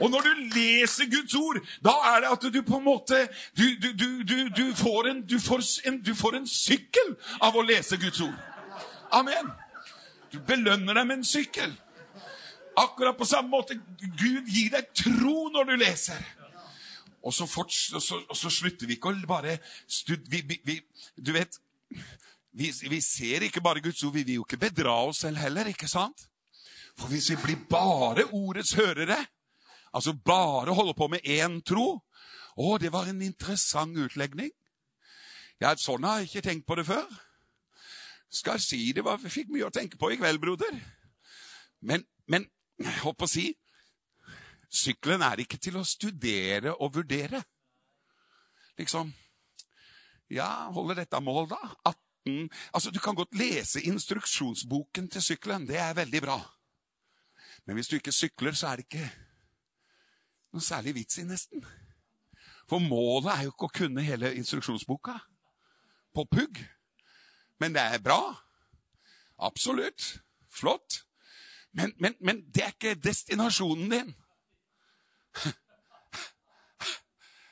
Og 0.00 0.10
når 0.10 0.28
du 0.28 0.44
leser 0.56 1.10
Guds 1.12 1.34
ord, 1.34 1.60
da 1.84 1.96
er 2.14 2.24
det 2.24 2.32
at 2.32 2.48
du 2.54 2.62
på 2.62 2.80
en 2.80 2.84
måte 2.84 3.28
Du, 3.58 3.64
du, 3.82 4.22
du, 4.24 4.48
du 4.48 4.74
får, 4.76 5.08
en, 5.08 5.22
får 5.40 5.60
en, 5.88 5.98
du 6.02 6.14
får 6.14 6.36
en 6.36 6.46
sykkel 6.48 7.14
av 7.40 7.56
å 7.56 7.62
lese 7.66 7.96
Guds 8.00 8.20
ord. 8.20 8.38
Amen. 9.12 9.52
Du 10.32 10.40
belønner 10.40 10.96
deg 10.96 11.06
med 11.06 11.20
en 11.20 11.26
sykkel. 11.28 11.74
Akkurat 12.78 13.18
på 13.18 13.28
samme 13.28 13.52
måte 13.52 13.76
Gud 14.00 14.48
gir 14.48 14.70
deg 14.72 14.88
tro 14.96 15.48
når 15.52 15.68
du 15.68 15.74
leser. 15.82 16.22
Og 17.22 17.34
så, 17.34 17.46
fort, 17.46 17.72
så, 17.72 18.00
så 18.34 18.50
slutter 18.50 18.88
vi 18.88 18.96
ikke 18.96 19.12
å 19.12 19.26
bare 19.28 19.58
stud, 19.86 20.24
vi, 20.30 20.42
vi, 20.66 20.80
Du 21.14 21.32
vet, 21.36 21.58
vi, 22.50 22.72
vi, 22.90 23.00
ser 23.00 23.46
ikke 23.46 23.62
bare 23.62 23.82
Guds 23.84 24.02
ord, 24.02 24.16
vi 24.16 24.24
vil 24.26 24.40
jo 24.40 24.46
ikke 24.46 24.58
bedra 24.64 24.96
oss 25.06 25.22
selv 25.22 25.38
heller, 25.38 25.70
ikke 25.70 25.90
sant? 25.90 26.26
For 26.98 27.12
hvis 27.12 27.30
vi 27.30 27.38
blir 27.44 27.60
bare 27.70 28.26
ordets 28.34 28.74
hørere, 28.76 29.20
altså 29.92 30.16
bare 30.18 30.74
holder 30.74 30.96
på 30.98 31.08
med 31.12 31.28
én 31.28 31.60
tro 31.64 32.02
Å, 32.52 32.76
det 32.76 32.90
var 32.92 33.06
en 33.08 33.22
interessant 33.24 33.96
utlegning. 33.96 34.50
Ja, 35.62 35.70
sånn 35.80 36.04
har 36.04 36.18
jeg 36.20 36.28
ikke 36.28 36.42
tenkt 36.44 36.66
på 36.68 36.76
det 36.76 36.84
før. 36.84 37.06
Skal 38.28 38.58
jeg 38.58 38.64
si 38.66 38.80
det 38.92 39.06
var, 39.06 39.16
vi 39.22 39.32
fikk 39.32 39.48
mye 39.54 39.70
å 39.70 39.72
tenke 39.72 39.96
på 39.96 40.10
i 40.12 40.18
kveld, 40.20 40.36
broder. 40.42 40.74
Men, 41.80 42.04
men 42.28 42.44
jeg 42.84 43.02
håper 43.02 43.28
å 43.28 43.30
si 43.30 43.48
Sykkelen 44.72 45.20
er 45.20 45.42
ikke 45.42 45.58
til 45.60 45.76
å 45.76 45.84
studere 45.84 46.72
og 46.80 46.94
vurdere. 46.94 47.42
Liksom 48.80 49.12
Ja, 50.32 50.70
holder 50.72 51.02
dette 51.02 51.20
mål, 51.20 51.50
da? 51.50 51.60
18 51.84 52.48
Altså, 52.72 52.90
Du 52.90 53.00
kan 53.00 53.14
godt 53.14 53.34
lese 53.34 53.82
instruksjonsboken 53.82 55.10
til 55.10 55.22
sykkelen. 55.22 55.66
Det 55.68 55.76
er 55.76 55.94
veldig 55.94 56.22
bra. 56.22 56.38
Men 57.66 57.76
hvis 57.76 57.88
du 57.88 57.96
ikke 57.96 58.12
sykler, 58.12 58.52
så 58.52 58.72
er 58.72 58.76
det 58.76 58.86
ikke 58.88 59.10
noe 60.52 60.62
særlig 60.62 60.94
vits 60.94 61.18
i, 61.18 61.26
nesten. 61.26 61.64
For 62.68 62.78
målet 62.78 63.32
er 63.32 63.42
jo 63.44 63.52
ikke 63.52 63.68
å 63.68 63.76
kunne 63.76 64.04
hele 64.06 64.34
instruksjonsboka 64.38 65.18
på 66.14 66.24
pugg. 66.30 66.62
Men 67.60 67.74
det 67.74 67.82
er 67.82 68.02
bra. 68.02 68.20
Absolutt. 69.38 70.22
Flott. 70.50 71.02
Men, 71.72 71.92
men, 71.98 72.14
men 72.20 72.42
det 72.54 72.64
er 72.64 72.74
ikke 72.74 72.94
destinasjonen 72.94 73.90
din. 73.90 74.14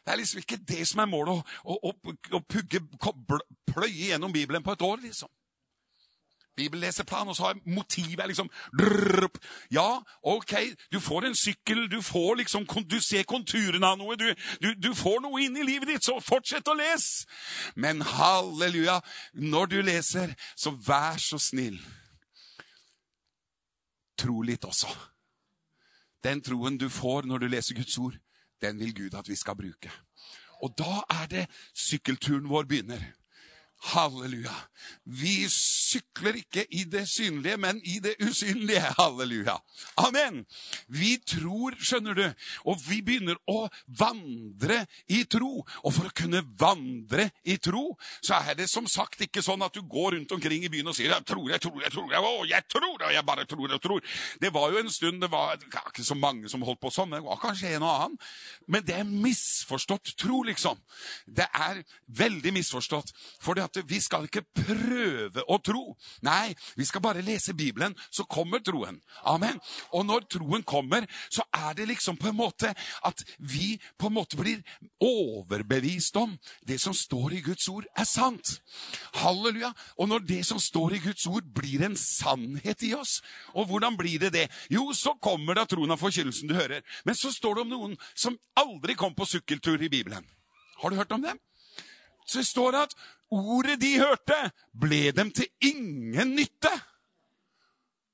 Det 0.05 0.13
er 0.13 0.17
liksom 0.17 0.39
ikke 0.39 0.57
det 0.69 0.89
som 0.89 1.01
er 1.01 1.07
målet, 1.07 1.43
å, 1.65 1.77
å, 1.87 1.93
å 2.35 2.41
pugge, 2.49 2.81
pløye 3.71 4.09
gjennom 4.11 4.33
Bibelen 4.33 4.65
på 4.65 4.73
et 4.73 4.83
år, 4.83 4.97
liksom. 5.05 5.29
Bibelleseplan, 6.57 7.29
og 7.29 7.37
så 7.37 7.45
har 7.45 7.61
motivet 7.65 8.27
liksom 8.27 8.51
drrrp. 8.79 9.39
Ja, 9.73 10.01
ok, 10.23 10.55
du 10.93 10.99
får 11.01 11.29
en 11.29 11.37
sykkel, 11.39 11.87
du 11.91 12.03
får 12.03 12.41
liksom, 12.43 12.67
du 12.91 12.99
ser 13.01 13.23
konturene 13.23 13.87
av 13.87 14.01
noe, 14.01 14.17
du, 14.17 14.27
du, 14.61 14.75
du, 14.75 14.91
får 14.95 15.23
noe 15.25 15.45
inn 15.45 15.57
i 15.57 15.69
livet 15.69 15.89
ditt, 15.95 16.05
så 16.05 16.19
fortsett 16.25 16.69
å 16.69 16.77
lese! 16.77 17.29
Men 17.77 18.03
halleluja, 18.03 18.99
når 19.33 19.73
du 19.73 19.81
leser, 19.87 20.35
så 20.57 20.75
vær 20.75 21.23
så 21.23 21.39
snill 21.39 21.79
tro 24.21 24.43
litt 24.47 24.67
også. 24.69 24.91
Den 26.25 26.43
troen 26.45 26.77
du 26.79 26.89
får 26.93 27.29
når 27.29 27.43
du 27.43 27.49
leser 27.49 27.79
Guds 27.79 27.97
ord, 27.99 28.17
den 28.61 28.81
vil 28.81 28.93
Gud 28.95 29.17
at 29.17 29.29
vi 29.29 29.37
skal 29.39 29.57
bruke. 29.57 29.93
Og 30.61 30.75
da 30.77 31.01
er 31.23 31.27
det 31.33 31.47
sykkelturen 31.73 32.49
vår 32.51 32.69
begynner. 32.69 33.01
Halleluja. 33.81 34.53
Vi 35.05 35.47
sykler 35.49 36.37
ikke 36.43 36.66
i 36.77 36.83
det 36.85 37.07
synlige, 37.09 37.57
men 37.57 37.81
i 37.85 37.97
det 38.03 38.14
usynlige. 38.21 38.83
Halleluja. 38.99 39.57
Amen. 39.97 40.43
Vi 40.88 41.14
tror, 41.27 41.77
skjønner 41.81 42.14
du, 42.14 42.27
og 42.69 42.77
vi 42.85 43.01
begynner 43.05 43.38
å 43.49 43.64
vandre 43.99 44.83
i 45.09 45.23
tro. 45.25 45.64
Og 45.85 45.95
for 45.97 46.11
å 46.11 46.14
kunne 46.16 46.43
vandre 46.61 47.31
i 47.49 47.57
tro, 47.57 47.97
så 48.21 48.43
er 48.45 48.59
det 48.61 48.69
som 48.71 48.88
sagt 48.90 49.25
ikke 49.25 49.43
sånn 49.45 49.64
at 49.64 49.75
du 49.75 49.81
går 49.81 50.19
rundt 50.19 50.37
omkring 50.37 50.66
i 50.66 50.73
byen 50.73 50.93
og 50.93 50.97
sier 50.97 51.11
'jeg 51.11 51.25
tror, 51.25 51.49
jeg 51.51 51.61
tror, 51.61 51.81
jeg 51.81 51.93
tror', 51.93 52.12
å, 52.21 52.45
jeg 52.49 52.69
tror, 52.69 53.01
og 53.01 53.12
jeg 53.12 53.27
bare 53.27 53.47
tror 53.47 53.73
og 53.73 53.83
tror. 53.83 54.01
Det 54.40 54.53
var 54.53 54.71
jo 54.71 54.79
en 54.79 54.90
stund 54.90 55.21
det 55.21 55.31
var 55.31 55.57
ikke 55.57 56.05
så 56.05 56.14
mange 56.14 56.49
som 56.49 56.62
holdt 56.62 56.81
på 56.81 56.93
sånn, 56.93 57.11
det 57.11 57.25
var 57.25 57.40
kanskje 57.40 57.77
en 57.77 57.83
og 57.83 57.95
annen. 57.95 58.19
Men 58.69 58.85
det 58.85 58.95
er 58.95 59.05
misforstått 59.05 60.14
tro, 60.16 60.43
liksom. 60.43 60.79
Det 61.27 61.49
er 61.55 61.83
veldig 62.07 62.53
misforstått. 62.53 63.12
For 63.40 63.55
det 63.55 63.70
at 63.71 63.81
vi 63.89 64.01
skal 64.03 64.27
ikke 64.27 64.43
prøve 64.57 65.45
å 65.47 65.59
tro. 65.63 65.95
Nei, 66.27 66.53
vi 66.77 66.87
skal 66.89 67.03
bare 67.05 67.25
lese 67.25 67.55
Bibelen, 67.57 67.95
så 68.11 68.27
kommer 68.29 68.63
troen. 68.65 69.01
Amen. 69.29 69.59
Og 69.95 70.07
når 70.09 70.27
troen 70.31 70.65
kommer, 70.67 71.07
så 71.31 71.45
er 71.55 71.77
det 71.79 71.89
liksom 71.91 72.19
på 72.21 72.31
en 72.31 72.39
måte 72.39 72.73
at 73.07 73.25
vi 73.39 73.77
på 73.99 74.11
en 74.11 74.17
måte 74.19 74.39
blir 74.41 74.63
overbevist 75.03 76.17
om 76.21 76.37
det 76.67 76.81
som 76.83 76.95
står 76.97 77.39
i 77.39 77.43
Guds 77.45 77.69
ord, 77.71 77.87
er 77.97 78.09
sant. 78.09 78.59
Halleluja. 79.21 79.73
Og 79.99 80.11
når 80.11 80.27
det 80.29 80.43
som 80.49 80.61
står 80.61 80.97
i 80.97 81.03
Guds 81.05 81.27
ord, 81.31 81.47
blir 81.55 81.85
en 81.87 81.97
sannhet 81.99 82.83
i 82.87 82.95
oss, 82.97 83.21
og 83.55 83.71
hvordan 83.71 83.97
blir 83.99 84.21
det 84.23 84.33
det? 84.35 84.47
Jo, 84.73 84.91
så 84.97 85.15
kommer 85.23 85.59
da 85.59 85.67
troen 85.69 85.93
av 85.95 86.01
forkynnelsen 86.01 86.51
du 86.51 86.57
hører. 86.59 86.85
Men 87.05 87.19
så 87.19 87.33
står 87.35 87.57
det 87.57 87.67
om 87.67 87.75
noen 87.75 87.97
som 88.15 88.39
aldri 88.59 88.97
kom 88.99 89.15
på 89.17 89.29
sykkeltur 89.29 89.81
i 89.83 89.91
Bibelen. 89.93 90.27
Har 90.81 90.91
du 90.91 90.97
hørt 90.97 91.13
om 91.13 91.23
dem? 91.23 91.39
Så 92.27 92.41
det 92.41 92.49
står 92.49 92.77
at 92.85 92.95
ordet 93.31 93.81
de 93.81 93.99
hørte, 94.01 94.38
ble 94.73 95.11
dem 95.16 95.31
til 95.35 95.49
ingen 95.61 96.35
nytte. 96.37 96.73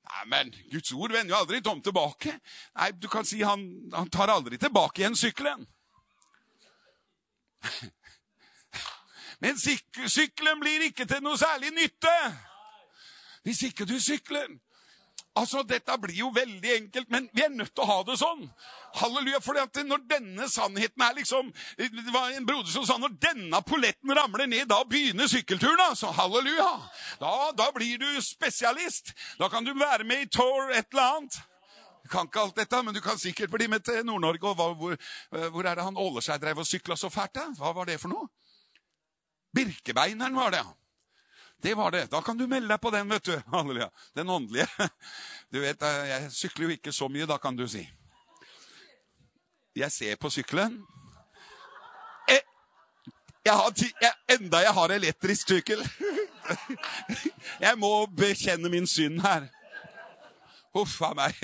Nei, 0.07 0.25
men 0.31 0.55
Guds 0.73 0.93
ord 0.93 1.13
vender 1.13 1.35
jo 1.35 1.41
aldri 1.41 1.61
tomt 1.65 1.85
tilbake. 1.85 2.39
Nei, 2.77 2.91
Du 3.03 3.09
kan 3.09 3.25
si 3.25 3.43
han, 3.43 3.91
han 3.93 4.11
tar 4.11 4.33
aldri 4.33 4.59
tilbake 4.59 5.03
igjen 5.03 5.17
sykkelen. 5.17 5.67
Men 9.41 9.59
sykkelen 9.59 10.61
blir 10.63 10.87
ikke 10.87 11.05
til 11.05 11.21
noe 11.25 11.37
særlig 11.37 11.75
nytte 11.77 12.13
hvis 13.47 13.63
ikke 13.69 13.85
du 13.87 13.99
sykler. 14.03 14.49
Altså, 15.37 15.63
Dette 15.69 15.99
blir 16.01 16.17
jo 16.17 16.31
veldig 16.33 16.71
enkelt, 16.75 17.11
men 17.13 17.27
vi 17.37 17.43
er 17.45 17.51
nødt 17.53 17.75
til 17.75 17.85
å 17.85 17.89
ha 17.91 17.97
det 18.09 18.17
sånn. 18.17 18.47
Halleluja. 18.97 19.41
For 19.45 19.59
når 19.85 20.05
denne 20.09 20.47
sannheten 20.49 21.03
er 21.05 21.19
liksom 21.19 21.51
Det 21.77 22.13
var 22.15 22.31
en 22.33 22.47
broder 22.49 22.71
som 22.73 22.87
sa 22.89 22.97
når 23.01 23.19
denne 23.21 23.61
polletten 23.69 24.15
ramler 24.17 24.49
ned, 24.49 24.65
da 24.71 24.81
begynner 24.89 25.29
sykkelturen. 25.29 25.83
altså. 25.91 26.13
Halleluja. 26.17 26.71
Da, 27.21 27.35
da 27.59 27.69
blir 27.75 28.01
du 28.01 28.09
spesialist. 28.25 29.13
Da 29.39 29.51
kan 29.53 29.65
du 29.65 29.75
være 29.77 30.09
med 30.09 30.25
i 30.25 30.31
Tour 30.33 30.73
et 30.73 30.89
eller 30.93 31.19
annet. 31.19 31.39
Du 32.07 32.09
kan 32.09 32.29
ikke 32.29 32.41
alt 32.41 32.57
dette, 32.57 32.83
men 32.87 32.95
du 32.95 33.03
kan 33.03 33.19
sikkert 33.19 33.51
bli 33.51 33.67
med 33.69 33.85
til 33.85 34.05
Nord-Norge. 34.07 34.49
og 34.49 34.57
hvor, 34.57 34.97
hvor, 35.51 35.67
er 35.67 35.75
det 35.75 35.85
han 35.85 35.97
Åleskjær 35.99 36.39
drev 36.39 36.63
og 36.63 36.67
sykla 36.67 36.97
så 36.97 37.11
fælt? 37.11 37.43
Hva 37.59 37.73
var 37.75 37.85
det 37.85 38.01
for 38.01 38.15
noe? 38.15 38.29
Birkebeineren 39.57 40.37
var 40.37 40.55
det, 40.55 40.65
ja. 40.65 40.86
Det 41.63 41.75
var 41.75 41.91
det. 41.91 42.07
Da 42.11 42.23
kan 42.23 42.37
du 42.39 42.47
melde 42.47 42.69
deg 42.69 42.81
på 42.81 42.91
den, 42.91 43.09
vet 43.11 43.25
du. 43.25 43.35
Halleluja. 43.53 43.91
Den 44.15 44.31
åndelige. 44.31 44.69
Du 45.53 45.61
vet, 45.61 45.83
eh, 45.83 46.09
Jeg 46.09 46.31
sykler 46.33 46.67
jo 46.67 46.75
ikke 46.75 46.93
så 46.93 47.09
mye, 47.09 47.27
da, 47.27 47.39
kan 47.39 47.57
du 47.57 47.67
si. 47.69 47.85
Jeg 49.77 49.93
ser 49.93 50.17
på 50.17 50.31
sykkelen. 50.31 50.81
Jeg, 52.29 52.41
jeg 53.45 53.55
har, 53.55 53.73
jeg, 54.03 54.13
enda 54.39 54.63
jeg 54.65 54.75
har 54.75 54.95
elektrisk 54.97 55.49
sykkel. 55.49 55.85
Jeg 57.67 57.79
må 57.79 58.07
bekjenne 58.07 58.71
min 58.71 58.87
synd 58.87 59.21
her. 59.25 59.49
Huff 60.75 61.01
a 61.03 61.13
meg. 61.17 61.35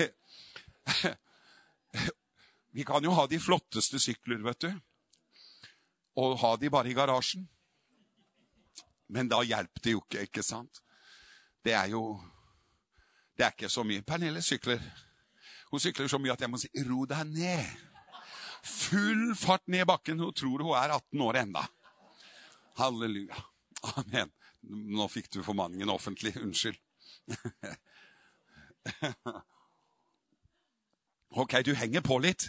Vi 2.71 2.85
kan 2.87 3.03
jo 3.03 3.11
ha 3.17 3.25
de 3.27 3.39
flotteste 3.39 3.99
sykler, 3.99 4.39
vet 4.45 4.61
du. 4.63 4.71
Og 6.15 6.37
ha 6.41 6.55
de 6.57 6.71
bare 6.71 6.89
i 6.89 6.95
garasjen. 6.97 7.47
Men 9.13 9.29
da 9.29 9.43
hjelper 9.45 9.85
det 9.85 9.93
jo 9.93 10.01
ikke, 10.01 10.25
ikke 10.27 10.43
sant? 10.45 10.81
Det 11.63 11.75
er 11.77 11.91
jo 11.93 12.19
Det 13.37 13.45
er 13.45 13.55
ikke 13.55 13.69
så 13.69 13.83
mye. 13.83 14.03
Pernille 14.05 14.41
sykler. 14.45 14.81
Hun 15.71 15.81
sykler 15.81 16.07
så 16.07 16.19
mye 16.21 16.35
at 16.35 16.41
jeg 16.41 16.49
må 16.49 16.57
si 16.61 16.69
'ro 16.85 17.05
deg 17.09 17.31
ned'. 17.33 17.71
Full 18.63 19.33
fart 19.35 19.65
ned 19.67 19.87
bakken. 19.89 20.19
Hun 20.19 20.33
tror 20.33 20.61
hun 20.61 20.77
er 20.77 20.93
18 20.93 21.21
år 21.21 21.39
enda. 21.41 21.63
Halleluja. 22.77 23.41
Amen. 23.97 24.29
Nå 24.61 25.07
fikk 25.07 25.31
du 25.33 25.41
formaningen 25.43 25.89
offentlig. 25.89 26.37
Unnskyld. 26.37 26.77
Ok, 31.33 31.55
du 31.65 31.73
henger 31.73 32.03
på 32.05 32.19
litt. 32.21 32.43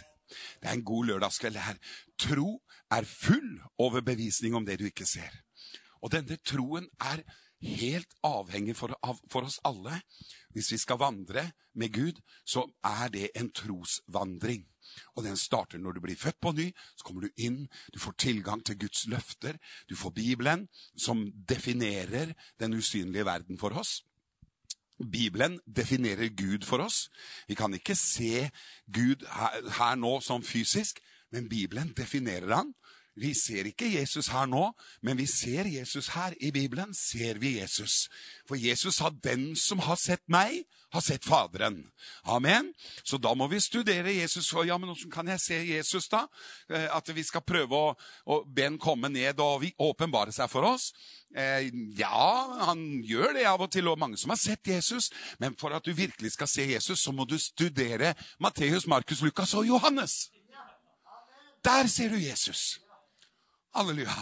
Det 0.61 0.69
er 0.69 0.75
en 0.75 0.83
god 0.85 1.07
lørdagskveld 1.09 1.57
her. 1.57 1.77
Tro 2.21 2.59
er 2.93 3.07
full 3.09 3.55
overbevisning 3.81 4.53
om 4.53 4.65
det 4.65 4.77
du 4.77 4.85
ikke 4.85 5.07
ser. 5.09 5.33
Og 6.05 6.13
denne 6.13 6.37
troen 6.45 6.85
er 7.01 7.23
helt 7.65 8.11
avhengig 8.25 8.75
for, 8.77 8.93
av, 9.01 9.19
for 9.31 9.47
oss 9.47 9.57
alle. 9.65 9.97
Hvis 10.53 10.69
vi 10.75 10.79
skal 10.79 11.01
vandre 11.01 11.47
med 11.73 11.93
Gud, 11.95 12.21
så 12.45 12.67
er 12.85 13.09
det 13.13 13.31
en 13.35 13.49
trosvandring. 13.55 14.67
Og 15.17 15.25
den 15.25 15.37
starter 15.39 15.81
når 15.81 15.97
du 15.97 16.03
blir 16.05 16.19
født 16.19 16.37
på 16.43 16.53
ny. 16.55 16.67
Så 16.95 17.07
kommer 17.07 17.25
du 17.25 17.41
inn, 17.41 17.63
du 17.93 17.99
får 17.99 18.19
tilgang 18.21 18.61
til 18.65 18.77
Guds 18.85 19.07
løfter. 19.11 19.57
Du 19.89 19.95
får 19.97 20.13
Bibelen, 20.15 20.67
som 20.97 21.25
definerer 21.49 22.35
den 22.61 22.77
usynlige 22.77 23.25
verden 23.25 23.59
for 23.59 23.73
oss. 23.73 24.03
Bibelen 24.95 25.57
definerer 25.67 26.29
Gud 26.37 26.63
for 26.63 26.85
oss. 26.85 27.09
Vi 27.49 27.57
kan 27.57 27.73
ikke 27.73 27.97
se 27.99 28.49
Gud 28.87 29.25
her, 29.27 29.57
her 29.79 29.97
nå 29.99 30.19
som 30.23 30.45
fysisk, 30.45 31.01
men 31.33 31.49
Bibelen 31.49 31.91
definerer 31.97 32.53
han. 32.55 32.71
Vi 33.15 33.31
ser 33.33 33.69
ikke 33.69 33.87
Jesus 33.87 34.27
her 34.27 34.47
nå, 34.51 34.73
men 35.01 35.15
vi 35.17 35.25
ser 35.25 35.69
Jesus 35.71 36.09
her. 36.11 36.33
I 36.43 36.51
Bibelen 36.51 36.93
ser 36.93 37.39
vi 37.39 37.57
Jesus. 37.61 38.09
For 38.47 38.55
Jesus 38.55 38.95
sa 38.95 39.09
'den 39.09 39.55
som 39.55 39.79
har 39.79 39.95
sett 39.95 40.23
meg, 40.27 40.65
har 40.91 41.01
sett 41.01 41.25
Faderen'. 41.25 41.91
Amen. 42.23 42.73
Så 43.03 43.17
da 43.17 43.33
må 43.33 43.47
vi 43.47 43.59
studere 43.59 44.15
Jesus. 44.15 44.53
Ja, 44.53 44.77
men 44.77 44.89
hvordan 44.89 45.11
kan 45.11 45.27
jeg 45.27 45.39
se 45.39 45.53
Jesus, 45.53 46.07
da? 46.07 46.27
Eh, 46.69 46.95
At 46.95 47.15
vi 47.15 47.23
skal 47.23 47.41
prøve 47.41 47.75
å, 47.75 47.95
å 48.25 48.43
be 48.55 48.63
han 48.63 48.77
komme 48.77 49.09
ned 49.09 49.39
og 49.39 49.63
åpenbare 49.79 50.31
seg 50.31 50.49
for 50.49 50.61
oss? 50.61 50.93
Eh, 51.35 51.71
ja, 51.97 52.65
han 52.65 53.01
gjør 53.03 53.33
det 53.33 53.45
av 53.47 53.61
og 53.61 53.71
til, 53.71 53.87
og 53.87 53.99
mange 53.99 54.17
som 54.17 54.29
har 54.29 54.37
sett 54.37 54.67
Jesus. 54.67 55.09
Men 55.39 55.55
for 55.55 55.69
at 55.69 55.85
du 55.85 55.93
virkelig 55.93 56.31
skal 56.31 56.47
se 56.47 56.71
Jesus, 56.71 56.99
så 56.99 57.11
må 57.11 57.25
du 57.25 57.37
studere 57.39 58.13
Matteus, 58.39 58.87
Markus, 58.87 59.21
Lukas 59.21 59.53
og 59.53 59.67
Johannes. 59.67 60.29
Der 61.65 61.87
ser 61.87 62.09
du 62.09 62.15
Jesus. 62.15 62.84
Halleluja. 63.75 64.15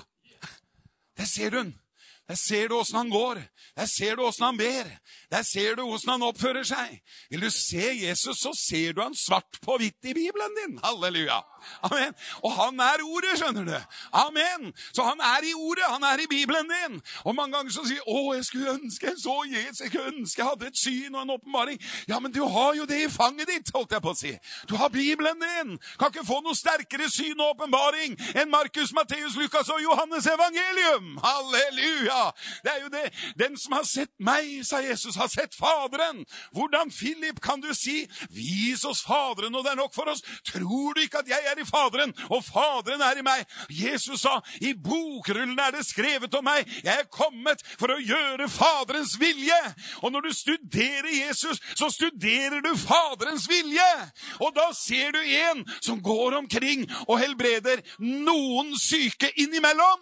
Der 1.17 1.25
ser 1.29 1.49
du 1.49 1.57
den. 1.57 1.79
Der 2.27 2.35
ser 2.35 2.67
du 2.67 2.77
åssen 2.79 2.97
han 2.97 3.09
går. 3.09 3.41
Der 3.75 3.85
ser 3.85 4.15
du 4.15 4.23
åssen 4.23 4.45
han 4.45 4.57
ber. 4.57 4.87
Der 5.31 5.43
ser 5.43 5.75
du 5.75 5.83
åssen 5.83 6.09
han 6.09 6.23
oppfører 6.23 6.63
seg. 6.63 7.01
Vil 7.29 7.43
du 7.43 7.49
se 7.51 7.83
Jesus, 7.99 8.39
så 8.39 8.53
ser 8.57 8.93
du 8.93 9.01
han 9.03 9.15
svart 9.15 9.59
på 9.61 9.77
hvitt 9.77 10.07
i 10.07 10.15
Bibelen 10.15 10.55
din. 10.61 10.79
Halleluja. 10.83 11.41
Amen. 11.83 12.13
Og 12.43 12.51
han 12.51 12.79
er 12.79 13.03
ordet, 13.03 13.37
skjønner 13.39 13.65
du. 13.65 13.77
Amen. 14.13 14.73
Så 14.93 15.03
han 15.03 15.19
er 15.19 15.45
i 15.49 15.53
ordet, 15.53 15.83
han 15.87 16.03
er 16.03 16.23
i 16.23 16.27
Bibelen 16.29 16.69
din. 16.69 17.01
Og 17.23 17.35
mange 17.35 17.57
ganger 17.57 17.71
så 17.71 17.85
sier 17.87 18.01
'Å, 18.07 18.35
jeg 18.35 18.45
skulle 18.45 18.73
ønske 18.77 19.07
jeg 19.07 19.17
så 19.23 19.35
Jesus, 19.47 19.79
jeg 19.79 19.87
skulle 19.87 20.11
ønske 20.13 20.41
jeg 20.41 20.49
hadde 20.49 20.67
et 20.67 20.77
syn 20.77 21.15
og 21.15 21.21
en 21.21 21.35
åpenbaring'. 21.37 21.81
Ja, 22.07 22.19
men 22.19 22.31
du 22.31 22.43
har 22.47 22.73
jo 22.73 22.85
det 22.85 22.99
i 23.05 23.09
fanget 23.09 23.47
ditt, 23.47 23.71
holdt 23.75 23.91
jeg 23.91 24.01
på 24.01 24.13
å 24.13 24.17
si. 24.17 24.33
Du 24.69 24.75
har 24.75 24.89
Bibelen 24.89 25.39
din. 25.39 25.77
Kan 25.99 26.11
ikke 26.13 26.25
få 26.25 26.41
noe 26.43 26.55
sterkere 26.55 27.09
syn 27.11 27.39
og 27.39 27.55
åpenbaring 27.55 28.17
enn 28.35 28.49
Markus, 28.49 28.93
Matteus, 28.93 29.35
Lukas 29.35 29.69
og 29.69 29.81
Johannes 29.83 30.25
evangelium. 30.25 31.17
Halleluja. 31.23 32.31
Det 32.63 32.71
er 32.75 32.81
jo 32.81 32.89
det. 32.89 33.05
Den 33.39 33.57
som 33.57 33.77
har 33.77 33.83
sett 33.83 34.13
meg, 34.19 34.65
sa 34.65 34.81
Jesus, 34.83 35.15
har 35.15 35.27
sett 35.27 35.55
Faderen. 35.55 36.25
Hvordan, 36.51 36.91
Philip, 36.91 37.41
kan 37.41 37.61
du 37.61 37.73
si 37.73 38.07
'Vis 38.29 38.85
oss 38.85 39.01
Faderen, 39.01 39.55
og 39.55 39.63
det 39.63 39.71
er 39.71 39.75
nok 39.75 39.93
for 39.93 40.05
oss'? 40.11 40.23
Tror 40.51 40.93
du 40.93 41.01
ikke 41.01 41.17
at 41.17 41.27
jeg 41.27 41.41
er 41.45 41.52
i 41.61 41.65
Faderen, 41.67 42.13
og 42.29 42.43
Faderen 42.45 43.01
er 43.01 43.19
i 43.19 43.25
meg? 43.25 43.45
Jesus 43.69 44.21
sa 44.21 44.41
'I 44.61 44.73
bokrullen 44.73 45.59
er 45.59 45.71
det 45.71 45.85
skrevet 45.85 46.33
om 46.35 46.45
meg'. 46.45 46.67
Jeg 46.83 46.99
er 46.99 47.11
kommet 47.11 47.61
for 47.79 47.93
å 47.93 47.99
gjøre 48.01 48.49
Faderens 48.49 49.19
vilje. 49.19 49.61
Og 50.01 50.11
når 50.11 50.21
du 50.21 50.33
studerer 50.33 51.11
Jesus, 51.27 51.59
så 51.75 51.89
studerer 51.89 52.61
du 52.61 52.75
Faderens 52.77 53.49
vilje. 53.49 54.11
Og 54.39 54.55
da 54.55 54.71
ser 54.73 55.11
du 55.11 55.19
en 55.19 55.65
som 55.81 56.01
går 56.01 56.37
omkring 56.37 56.87
og 57.07 57.19
helbreder 57.19 57.81
noen 57.99 58.73
syke 58.79 59.31
innimellom. 59.37 59.99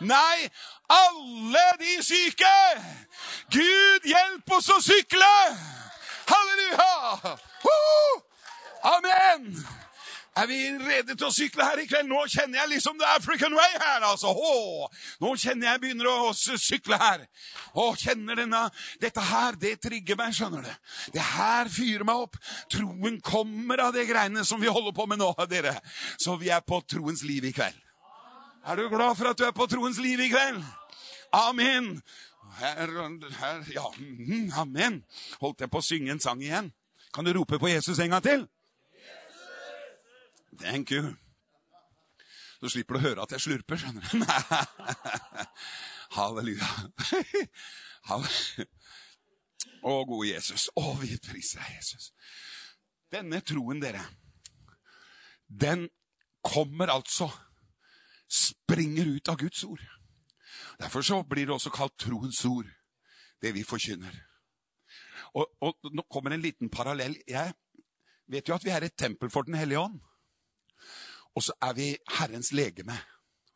Nei, 0.00 0.50
alle 0.90 1.64
de 1.78 2.02
syke! 2.02 2.56
Gud, 3.50 4.04
hjelp 4.04 4.56
oss 4.56 4.68
å 4.74 4.80
sykle! 4.82 5.32
Halleluja! 6.26 7.36
Woo! 7.64 8.20
Amen! 8.84 9.83
Er 10.34 10.48
vi 10.50 10.56
rede 10.82 11.14
til 11.14 11.28
å 11.28 11.30
sykle 11.30 11.62
her 11.62 11.78
i 11.78 11.86
kveld? 11.86 12.08
Nå 12.10 12.24
kjenner 12.26 12.58
jeg 12.58 12.70
liksom 12.72 12.96
det 12.98 13.06
er 13.06 13.20
African 13.20 13.54
way 13.54 13.76
her. 13.78 14.02
altså. 14.08 14.32
Åh, 14.34 15.04
nå 15.22 15.34
kjenner 15.38 15.68
jeg 15.68 15.82
begynner 15.84 16.08
å 16.10 16.32
sykle 16.34 16.98
her. 16.98 17.22
Å, 17.70 17.84
kjenner 17.98 18.40
denne, 18.42 18.64
Dette 19.02 19.22
her, 19.22 19.54
det 19.62 19.76
trigger 19.84 20.18
meg, 20.18 20.34
skjønner 20.34 20.66
du. 20.66 20.90
Det 21.14 21.22
her 21.22 21.70
fyrer 21.70 22.02
meg 22.08 22.24
opp. 22.26 22.38
Troen 22.72 23.20
kommer 23.22 23.84
av 23.86 23.94
de 23.94 24.02
greiene 24.08 24.42
som 24.48 24.58
vi 24.62 24.72
holder 24.72 24.96
på 24.96 25.06
med 25.06 25.22
nå, 25.22 25.30
dere. 25.50 25.76
Så 26.18 26.34
vi 26.40 26.50
er 26.50 26.66
på 26.66 26.82
troens 26.82 27.22
liv 27.22 27.46
i 27.46 27.54
kveld. 27.54 27.78
Er 28.66 28.80
du 28.80 28.88
glad 28.88 29.14
for 29.18 29.30
at 29.30 29.38
du 29.38 29.44
er 29.46 29.54
på 29.54 29.68
troens 29.70 30.00
liv 30.02 30.18
i 30.24 30.32
kveld? 30.32 30.64
Amen. 31.34 32.00
Her, 32.58 32.90
her, 33.38 33.62
ja, 33.70 33.86
mhm, 33.98 34.50
amen. 34.58 35.02
Holdt 35.38 35.62
jeg 35.62 35.70
på 35.70 35.78
å 35.78 35.84
synge 35.84 36.14
en 36.14 36.22
sang 36.22 36.42
igjen? 36.42 36.72
Kan 37.14 37.26
du 37.26 37.32
rope 37.36 37.58
på 37.62 37.70
Jesus 37.70 38.02
en 38.02 38.14
gang 38.16 38.22
til? 38.24 38.46
Thank 40.60 40.90
you. 40.90 41.14
Så 42.60 42.70
slipper 42.72 42.96
du 42.96 43.00
å 43.00 43.04
høre 43.04 43.24
at 43.24 43.32
jeg 43.34 43.44
slurper, 43.44 43.80
skjønner 43.80 44.06
du. 44.08 44.22
Halleluja. 46.16 46.68
Halleluja. 48.08 48.68
Å, 49.84 49.96
gode 50.08 50.28
Jesus. 50.30 50.70
Å, 50.80 50.84
vi 51.00 51.16
priser 51.20 51.60
deg, 51.60 51.74
Jesus. 51.76 52.10
Denne 53.12 53.40
troen, 53.44 53.82
dere, 53.82 54.00
den 55.46 55.88
kommer 56.44 56.92
altså 56.92 57.30
Springer 58.34 59.06
ut 59.06 59.28
av 59.30 59.36
Guds 59.38 59.60
ord. 59.68 59.82
Derfor 60.80 61.04
så 61.06 61.20
blir 61.28 61.46
det 61.46 61.54
også 61.54 61.70
kalt 61.70 61.92
troens 62.00 62.40
ord, 62.48 62.66
det 63.38 63.52
vi 63.54 63.62
forkynner. 63.62 64.16
Og, 65.38 65.52
og 65.62 65.92
nå 65.94 66.02
kommer 66.10 66.34
en 66.34 66.42
liten 66.42 66.70
parallell. 66.72 67.14
Jeg 67.28 67.52
vet 68.32 68.48
jo 68.48 68.56
at 68.56 68.64
vi 68.64 68.72
er 68.74 68.88
et 68.88 68.96
tempel 68.98 69.30
for 69.30 69.46
Den 69.46 69.58
hellige 69.60 69.84
ånd. 69.84 70.00
Og 71.34 71.42
så 71.42 71.52
er 71.62 71.72
vi 71.74 71.88
Herrens 72.18 72.52
legeme. 72.52 72.96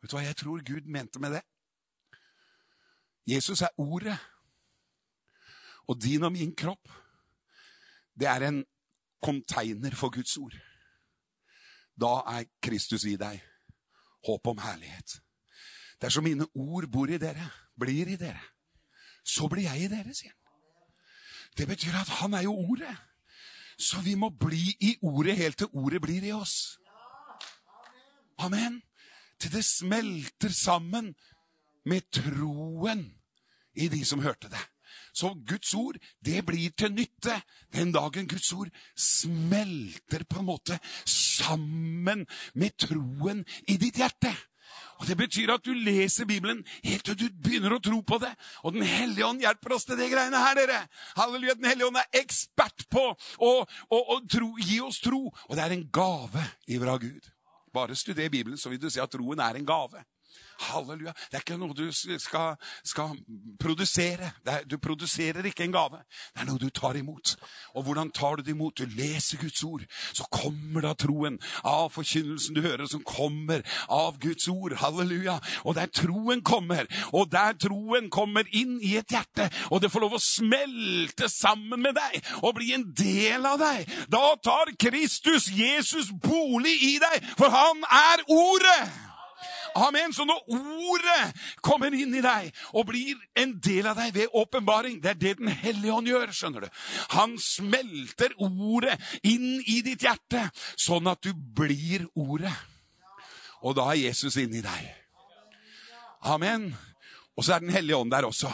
Vet 0.01 0.11
du 0.11 0.17
hva 0.17 0.23
jeg 0.23 0.37
tror 0.39 0.63
Gud 0.65 0.87
mente 0.87 1.19
med 1.19 1.37
det? 1.37 1.43
Jesus 3.27 3.61
er 3.61 3.73
ordet. 3.77 4.17
Og 5.87 6.01
din 6.01 6.23
og 6.23 6.31
min 6.31 6.55
kropp, 6.55 6.89
det 8.19 8.27
er 8.27 8.47
en 8.47 8.65
container 9.23 9.95
for 9.95 10.09
Guds 10.09 10.37
ord. 10.37 10.55
Da 11.99 12.19
er 12.37 12.47
Kristus 12.61 13.03
i 13.03 13.15
deg. 13.19 13.41
Håp 14.27 14.47
om 14.47 14.59
herlighet. 14.59 15.19
Dersom 16.01 16.23
mine 16.23 16.47
ord 16.55 16.87
bor 16.91 17.11
i 17.11 17.17
dere, 17.17 17.49
blir 17.79 18.07
i 18.07 18.15
dere, 18.19 18.41
så 19.25 19.47
blir 19.47 19.67
jeg 19.67 19.85
i 19.85 19.91
dere, 19.91 20.13
sier 20.15 20.31
han. 20.31 20.39
Det 21.57 21.67
betyr 21.67 21.95
at 21.99 22.11
han 22.21 22.33
er 22.33 22.45
jo 22.47 22.53
ordet. 22.55 22.95
Så 23.79 24.01
vi 24.03 24.15
må 24.15 24.29
bli 24.29 24.75
i 24.79 24.97
ordet 25.01 25.35
helt 25.37 25.57
til 25.57 25.67
ordet 25.73 26.01
blir 26.01 26.23
i 26.23 26.31
oss. 26.35 26.79
Amen. 28.39 28.81
Til 29.39 29.53
det 29.53 29.63
smelter 29.65 30.51
sammen 30.51 31.13
med 31.87 32.09
troen 32.11 33.05
i 33.79 33.87
de 33.91 34.01
som 34.05 34.23
hørte 34.23 34.51
det. 34.51 34.61
Så 35.13 35.33
Guds 35.47 35.73
ord, 35.75 35.97
det 36.25 36.43
blir 36.45 36.73
til 36.77 36.93
nytte 36.93 37.35
den 37.75 37.91
dagen 37.93 38.27
Guds 38.29 38.51
ord 38.53 38.69
smelter 38.95 40.23
på 40.29 40.41
en 40.41 40.49
måte 40.49 40.79
sammen 41.09 42.25
med 42.53 42.77
troen 42.79 43.43
i 43.67 43.77
ditt 43.81 43.99
hjerte. 43.99 44.33
Og 44.99 45.07
Det 45.07 45.15
betyr 45.17 45.53
at 45.53 45.63
du 45.63 45.71
leser 45.73 46.27
Bibelen 46.27 46.59
helt 46.83 47.05
til 47.07 47.15
du 47.15 47.29
begynner 47.31 47.77
å 47.77 47.81
tro 47.83 48.01
på 48.03 48.19
det. 48.19 48.31
Og 48.67 48.75
Den 48.75 48.83
hellige 48.83 49.25
ånd 49.25 49.41
hjelper 49.41 49.75
oss 49.75 49.87
til 49.87 49.97
det 49.99 50.09
greiene 50.11 50.41
her, 50.43 50.59
dere. 50.59 50.81
Halleluja, 51.15 51.55
Den 51.55 51.69
hellige 51.71 51.87
ånd 51.87 52.01
er 52.01 52.19
ekspert 52.19 52.83
på 52.91 53.05
å, 53.15 53.51
å, 53.63 53.99
å 53.99 54.19
tro, 54.27 54.51
gi 54.59 54.81
oss 54.83 54.99
tro. 55.03 55.25
Og 55.47 55.55
det 55.55 55.63
er 55.63 55.77
en 55.77 55.87
gave 55.87 56.43
ifra 56.67 56.97
Gud. 56.99 57.31
Bare 57.73 57.95
studer 57.95 58.29
Bibelen, 58.29 58.57
så 58.57 58.69
vil 58.69 58.81
du 58.81 58.89
se 58.89 59.01
at 59.01 59.11
troen 59.11 59.39
er 59.39 59.59
en 59.59 59.65
gave. 59.65 60.03
Halleluja. 60.59 61.13
Det 61.29 61.39
er 61.39 61.45
ikke 61.45 61.59
noe 61.59 61.75
du 61.77 61.87
skal, 61.93 62.57
skal 62.83 63.15
produsere. 63.61 64.31
Er, 64.45 64.65
du 64.67 64.77
produserer 64.81 65.45
ikke 65.45 65.65
en 65.67 65.75
gave. 65.75 66.01
Det 66.33 66.43
er 66.43 66.49
noe 66.49 66.61
du 66.61 66.69
tar 66.73 66.97
imot. 66.99 67.35
Og 67.75 67.87
hvordan 67.87 68.11
tar 68.15 68.39
du 68.39 68.45
det 68.45 68.55
imot? 68.55 68.79
Du 68.79 68.97
leser 68.97 69.39
Guds 69.41 69.63
ord. 69.63 69.85
Så 70.13 70.27
kommer 70.31 70.85
da 70.87 70.93
troen 70.97 71.39
av 71.63 71.89
forkynnelsen 71.95 72.57
du 72.57 72.63
hører, 72.65 72.87
som 72.89 73.03
kommer 73.05 73.63
av 73.87 74.19
Guds 74.21 74.47
ord. 74.51 74.77
Halleluja. 74.81 75.39
Og 75.63 75.77
der 75.77 75.91
troen 75.93 76.43
kommer, 76.45 76.87
og 77.13 77.29
der 77.31 77.55
troen 77.59 78.09
kommer 78.13 78.47
inn 78.55 78.77
i 78.81 78.95
et 78.99 79.11
hjerte, 79.13 79.49
og 79.69 79.81
det 79.83 79.91
får 79.91 80.05
lov 80.05 80.17
å 80.17 80.23
smelte 80.23 81.29
sammen 81.31 81.83
med 81.83 81.97
deg 81.97 82.19
og 82.43 82.55
bli 82.57 82.73
en 82.75 82.87
del 82.97 83.45
av 83.47 83.59
deg, 83.61 83.89
da 84.11 84.33
tar 84.43 84.73
Kristus, 84.79 85.49
Jesus, 85.53 86.11
bolig 86.23 86.75
i 86.91 86.95
deg, 87.01 87.29
for 87.39 87.53
han 87.53 87.85
er 87.89 88.25
Ordet. 88.29 89.08
Amen. 89.75 90.13
Så 90.13 90.25
når 90.25 90.43
Ordet 90.49 91.33
kommer 91.65 91.93
inn 91.93 92.13
i 92.15 92.23
deg 92.23 92.49
og 92.73 92.87
blir 92.89 93.19
en 93.39 93.55
del 93.63 93.87
av 93.89 93.99
deg 93.99 94.13
ved 94.15 94.35
åpenbaring 94.37 94.99
Det 95.03 95.11
er 95.13 95.19
det 95.19 95.37
Den 95.39 95.47
hellige 95.47 95.93
ånd 95.93 96.07
gjør. 96.07 96.31
skjønner 96.31 96.65
du. 96.65 96.69
Han 97.15 97.37
smelter 97.39 98.33
Ordet 98.37 98.97
inn 99.23 99.61
i 99.67 99.81
ditt 99.85 100.03
hjerte, 100.03 100.49
sånn 100.77 101.07
at 101.07 101.21
du 101.23 101.33
blir 101.33 102.07
Ordet. 102.15 102.53
Og 103.61 103.75
da 103.75 103.89
er 103.91 104.05
Jesus 104.07 104.37
inni 104.39 104.61
deg. 104.63 104.95
Amen. 106.21 106.71
Og 107.37 107.45
så 107.45 107.55
er 107.55 107.59
Den 107.59 107.75
hellige 107.75 107.97
ånd 107.97 108.11
der 108.11 108.27
også. 108.27 108.51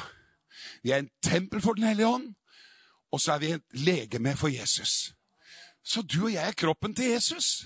Vi 0.84 0.91
er 0.91 1.01
en 1.01 1.10
tempel 1.23 1.62
for 1.62 1.73
Den 1.73 1.88
hellige 1.88 2.08
ånd, 2.08 2.36
og 3.12 3.21
så 3.21 3.34
er 3.34 3.39
vi 3.39 3.51
et 3.56 3.63
legeme 3.73 4.36
for 4.38 4.47
Jesus. 4.47 5.13
Så 5.86 6.01
du 6.01 6.25
og 6.25 6.34
jeg 6.34 6.47
er 6.47 6.58
kroppen 6.58 6.95
til 6.95 7.06
Jesus. 7.13 7.65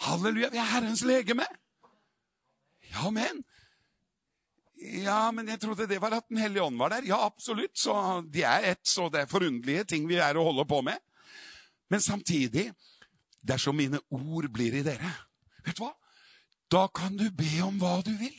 Halleluja, 0.00 0.50
vi 0.50 0.58
er 0.58 0.70
Herrens 0.72 1.02
legeme. 1.02 1.46
Ja, 2.94 3.10
men 3.10 3.44
Ja, 5.04 5.30
men 5.32 5.48
jeg 5.48 5.60
trodde 5.62 5.86
det 5.88 6.00
var 6.02 6.12
at 6.12 6.28
Den 6.28 6.42
hellige 6.42 6.62
ånd 6.62 6.76
var 6.78 6.90
der. 6.92 7.06
Ja, 7.08 7.24
absolutt. 7.24 7.78
Så 7.78 7.94
de 8.28 8.42
er 8.42 8.70
ett, 8.72 8.82
så 8.84 9.08
det 9.08 9.22
er 9.22 9.30
forunderlige 9.30 9.84
ting 9.84 10.08
vi 10.08 10.18
er 10.20 10.36
å 10.36 10.44
holde 10.44 10.66
på 10.68 10.82
med. 10.84 10.98
Men 11.88 12.02
samtidig, 12.04 12.72
dersom 13.40 13.76
mine 13.76 14.00
ord 14.10 14.48
blir 14.52 14.74
i 14.74 14.82
dere, 14.84 15.12
vet 15.64 15.78
du 15.78 15.84
hva? 15.86 15.94
Da 16.70 16.88
kan 16.88 17.16
du 17.16 17.30
be 17.30 17.62
om 17.64 17.78
hva 17.80 18.00
du 18.04 18.12
vil. 18.18 18.34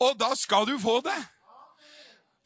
Og 0.00 0.16
da 0.18 0.32
skal 0.38 0.66
du 0.66 0.78
få 0.80 1.00
det. 1.04 1.18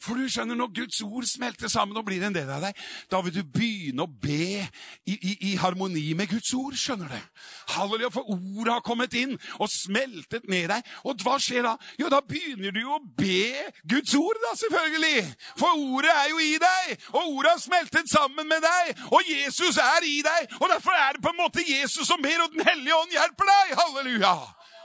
For 0.05 0.19
du 0.19 0.29
skjønner, 0.29 0.59
Når 0.59 0.73
Guds 0.77 1.01
ord 1.03 1.25
smelter 1.29 1.69
sammen 1.73 1.97
og 1.97 2.05
blir 2.07 2.23
en 2.27 2.35
del 2.35 2.51
av 2.51 2.63
deg, 2.65 2.77
da 3.11 3.21
vil 3.25 3.35
du 3.35 3.43
begynne 3.45 4.05
å 4.05 4.11
be 4.11 4.61
i, 4.61 5.15
i, 5.15 5.33
i 5.51 5.55
harmoni 5.61 6.05
med 6.17 6.29
Guds 6.31 6.53
ord. 6.57 6.77
skjønner 6.79 7.09
du? 7.09 7.43
Halleluja, 7.75 8.11
For 8.13 8.29
ordet 8.35 8.73
har 8.73 8.85
kommet 8.85 9.17
inn 9.19 9.37
og 9.59 9.69
smeltet 9.73 10.49
ned 10.51 10.69
deg. 10.73 10.93
Og 11.05 11.25
hva 11.25 11.39
skjer 11.41 11.65
da? 11.67 11.75
Jo, 12.01 12.11
da 12.13 12.21
begynner 12.21 12.75
du 12.75 12.83
å 12.85 13.01
be 13.17 13.49
Guds 13.91 14.15
ord, 14.19 14.41
da, 14.45 14.55
selvfølgelig. 14.61 15.25
For 15.61 15.85
ordet 15.89 16.13
er 16.13 16.33
jo 16.33 16.43
i 16.45 16.57
deg, 16.63 16.97
og 17.15 17.37
ordet 17.39 17.55
har 17.55 17.63
smeltet 17.65 18.11
sammen 18.13 18.49
med 18.49 18.65
deg. 18.65 19.05
Og 19.11 19.31
Jesus 19.31 19.81
er 19.81 20.09
i 20.09 20.19
deg, 20.25 20.59
og 20.61 20.69
derfor 20.73 20.97
er 20.99 21.17
det 21.17 21.25
på 21.25 21.33
en 21.33 21.41
måte 21.41 21.65
Jesus 21.65 22.07
som 22.09 22.23
ber, 22.23 22.45
og 22.45 22.53
Den 22.55 22.67
hellige 22.69 22.97
ånd 22.97 23.15
hjelper 23.15 23.51
deg. 23.51 23.79
Halleluja! 23.81 24.35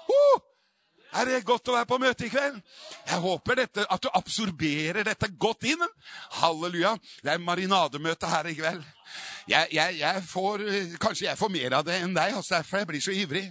Uh! 0.09 0.48
Er 1.09 1.25
det 1.25 1.39
godt 1.45 1.71
å 1.71 1.73
være 1.73 1.89
på 1.89 1.97
møte 2.01 2.27
i 2.27 2.29
kveld? 2.29 2.59
Jeg 3.09 3.21
håper 3.23 3.63
dette, 3.63 3.85
at 3.89 4.03
du 4.03 4.09
absorberer 4.13 5.07
dette 5.07 5.31
godt 5.41 5.65
inn. 5.71 5.81
Halleluja. 6.37 6.93
Det 7.23 7.33
er 7.33 7.41
marinademøte 7.41 8.29
her 8.29 8.51
i 8.51 8.57
kveld. 8.59 8.83
Jeg, 9.49 9.71
jeg, 9.73 9.97
jeg 10.03 10.23
får, 10.29 10.65
kanskje 11.01 11.25
jeg 11.25 11.39
får 11.39 11.53
mer 11.55 11.79
av 11.79 11.87
det 11.87 11.97
enn 12.03 12.13
deg, 12.13 12.35
altså 12.37 12.59
derfor 12.59 12.83
jeg 12.83 12.91
blir 12.91 13.01
så 13.01 13.15
ivrig. 13.17 13.47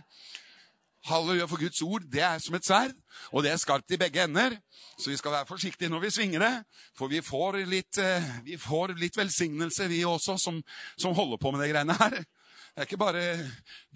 Halleluja, 1.09 1.49
for 1.51 1.59
Guds 1.59 1.83
ord 1.83 2.07
det 2.11 2.23
er 2.23 2.39
som 2.43 2.55
et 2.59 2.67
sverd, 2.67 2.95
og 3.33 3.43
det 3.43 3.53
er 3.53 3.61
skarpt 3.61 3.95
i 3.95 3.99
begge 4.01 4.23
ender. 4.29 4.55
Så 4.99 5.11
vi 5.11 5.19
skal 5.19 5.35
være 5.35 5.47
forsiktige 5.47 5.91
når 5.91 6.07
vi 6.07 6.15
svinger 6.15 6.43
det, 6.43 6.55
for 6.99 7.11
vi 7.11 7.23
får 7.23 7.63
litt, 7.71 7.99
eh, 8.03 8.33
vi 8.47 8.59
får 8.59 8.95
litt 8.99 9.19
velsignelse, 9.19 9.87
vi 9.91 10.05
også, 10.07 10.39
som, 10.43 10.59
som 10.99 11.15
holder 11.15 11.39
på 11.43 11.53
med 11.55 11.63
de 11.65 11.71
greiene 11.73 11.99
her. 11.99 12.19
Det 12.19 12.85
er 12.85 12.87
ikke 12.87 13.01
bare 13.01 13.23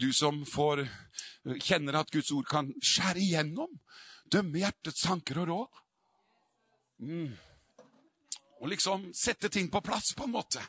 du 0.00 0.08
som 0.14 0.40
får, 0.46 0.84
kjenner 1.62 1.98
at 2.00 2.10
Guds 2.12 2.30
ord 2.34 2.48
kan 2.50 2.70
skjære 2.82 3.22
igjennom, 3.22 3.72
dømme 4.30 4.62
hjertets 4.62 5.02
tanker 5.04 5.42
og 5.42 5.48
råd. 5.50 5.80
Mm. 7.02 7.32
Og 8.62 8.70
liksom 8.70 9.08
sette 9.16 9.50
ting 9.50 9.70
på 9.70 9.82
plass, 9.82 10.12
på 10.14 10.28
en 10.28 10.36
måte. 10.36 10.62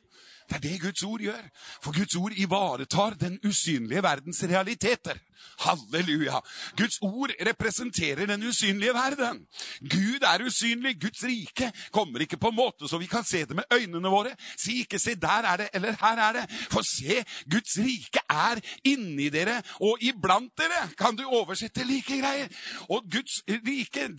Det 0.50 0.56
er 0.56 0.60
det 0.60 0.82
Guds 0.82 1.04
ord 1.04 1.20
gjør. 1.20 1.46
For 1.84 1.96
Guds 1.96 2.16
ord 2.16 2.34
ivaretar 2.38 3.16
den 3.20 3.40
usynlige 3.46 4.04
verdens 4.04 4.44
realiteter. 4.44 5.20
Halleluja! 5.60 6.40
Guds 6.78 6.98
ord 7.02 7.32
representerer 7.48 8.26
den 8.26 8.44
usynlige 8.48 8.94
verden. 8.94 9.44
Gud 9.82 10.24
er 10.24 10.46
usynlig. 10.46 10.96
Guds 11.02 11.24
rike 11.24 11.72
kommer 11.92 12.24
ikke 12.24 12.38
på 12.38 12.52
en 12.52 12.58
måte 12.58 12.90
så 12.90 12.98
vi 12.98 13.08
kan 13.12 13.24
se 13.28 13.46
det 13.46 13.56
med 13.56 13.64
øynene 13.74 14.10
våre. 14.10 14.36
Si 14.58 14.80
ikke 14.80 15.00
'se, 15.00 15.16
der 15.16 15.44
er 15.52 15.58
det', 15.58 15.70
eller 15.74 15.92
'her 15.92 16.18
er 16.18 16.34
det'. 16.34 16.48
For 16.72 16.82
se, 16.82 17.26
Guds 17.52 17.78
rike 17.78 18.20
er 18.30 18.60
inni 18.84 19.30
dere 19.30 19.62
og 19.82 19.98
iblant 20.02 20.52
dere. 20.58 20.90
Kan 20.98 21.16
du 21.16 21.24
oversette 21.24 21.84
like 21.84 22.22
greier? 22.22 22.48
Og 22.90 23.04
Guds 23.12 23.44
rike 23.48 24.10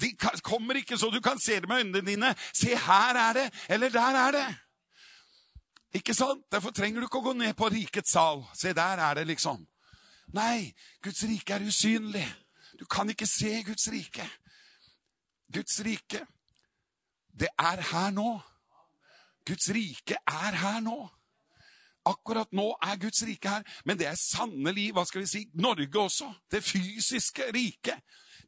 kommer 0.43 0.75
ikke 0.75 0.99
så 0.99 1.11
du 1.11 1.21
kan 1.21 1.39
se 1.41 1.61
det 1.61 1.69
med 1.69 1.77
øynene 1.77 2.07
dine. 2.07 2.35
Se, 2.55 2.69
her 2.69 3.15
er 3.29 3.33
det, 3.33 3.53
eller 3.69 3.89
der 3.89 4.17
er 4.27 4.31
det. 4.31 4.64
Ikke 5.95 6.15
sant? 6.15 6.43
Derfor 6.53 6.75
trenger 6.75 7.01
du 7.01 7.07
ikke 7.07 7.21
å 7.23 7.29
gå 7.29 7.35
ned 7.39 7.55
på 7.59 7.69
rikets 7.71 8.15
sal. 8.17 8.43
Se, 8.55 8.73
der 8.75 9.03
er 9.03 9.21
det, 9.21 9.29
liksom. 9.31 9.63
Nei, 10.35 10.73
Guds 11.05 11.23
rike 11.29 11.55
er 11.55 11.67
usynlig. 11.69 12.27
Du 12.79 12.87
kan 12.91 13.11
ikke 13.11 13.29
se 13.31 13.63
Guds 13.67 13.87
rike. 13.93 14.27
Guds 15.55 15.79
rike, 15.87 16.25
det 17.39 17.49
er 17.59 17.83
her 17.93 18.11
nå. 18.11 18.41
Guds 19.47 19.69
rike 19.77 20.17
er 20.27 20.57
her 20.59 20.81
nå. 20.83 20.97
Akkurat 22.05 22.51
nå 22.53 22.67
er 22.83 22.99
Guds 23.01 23.23
rike 23.25 23.49
her, 23.49 23.63
men 23.85 23.99
det 24.01 24.09
er 24.11 24.19
sannelig 24.19 24.91
hva 24.97 25.07
skal 25.09 25.23
vi 25.23 25.31
si, 25.31 25.45
Norge 25.55 26.01
også. 26.01 26.29
Det 26.51 26.65
fysiske 26.65 27.47
riket. 27.55 28.03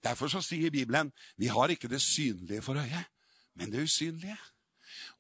Derfor 0.04 0.28
så 0.28 0.42
sier 0.44 0.70
Bibelen 0.70 1.12
vi 1.38 1.48
har 1.52 1.72
ikke 1.72 1.88
det 1.88 2.02
synlige 2.02 2.62
for 2.62 2.82
øyet, 2.82 3.06
men 3.54 3.72
det 3.72 3.86
usynlige. 3.86 4.36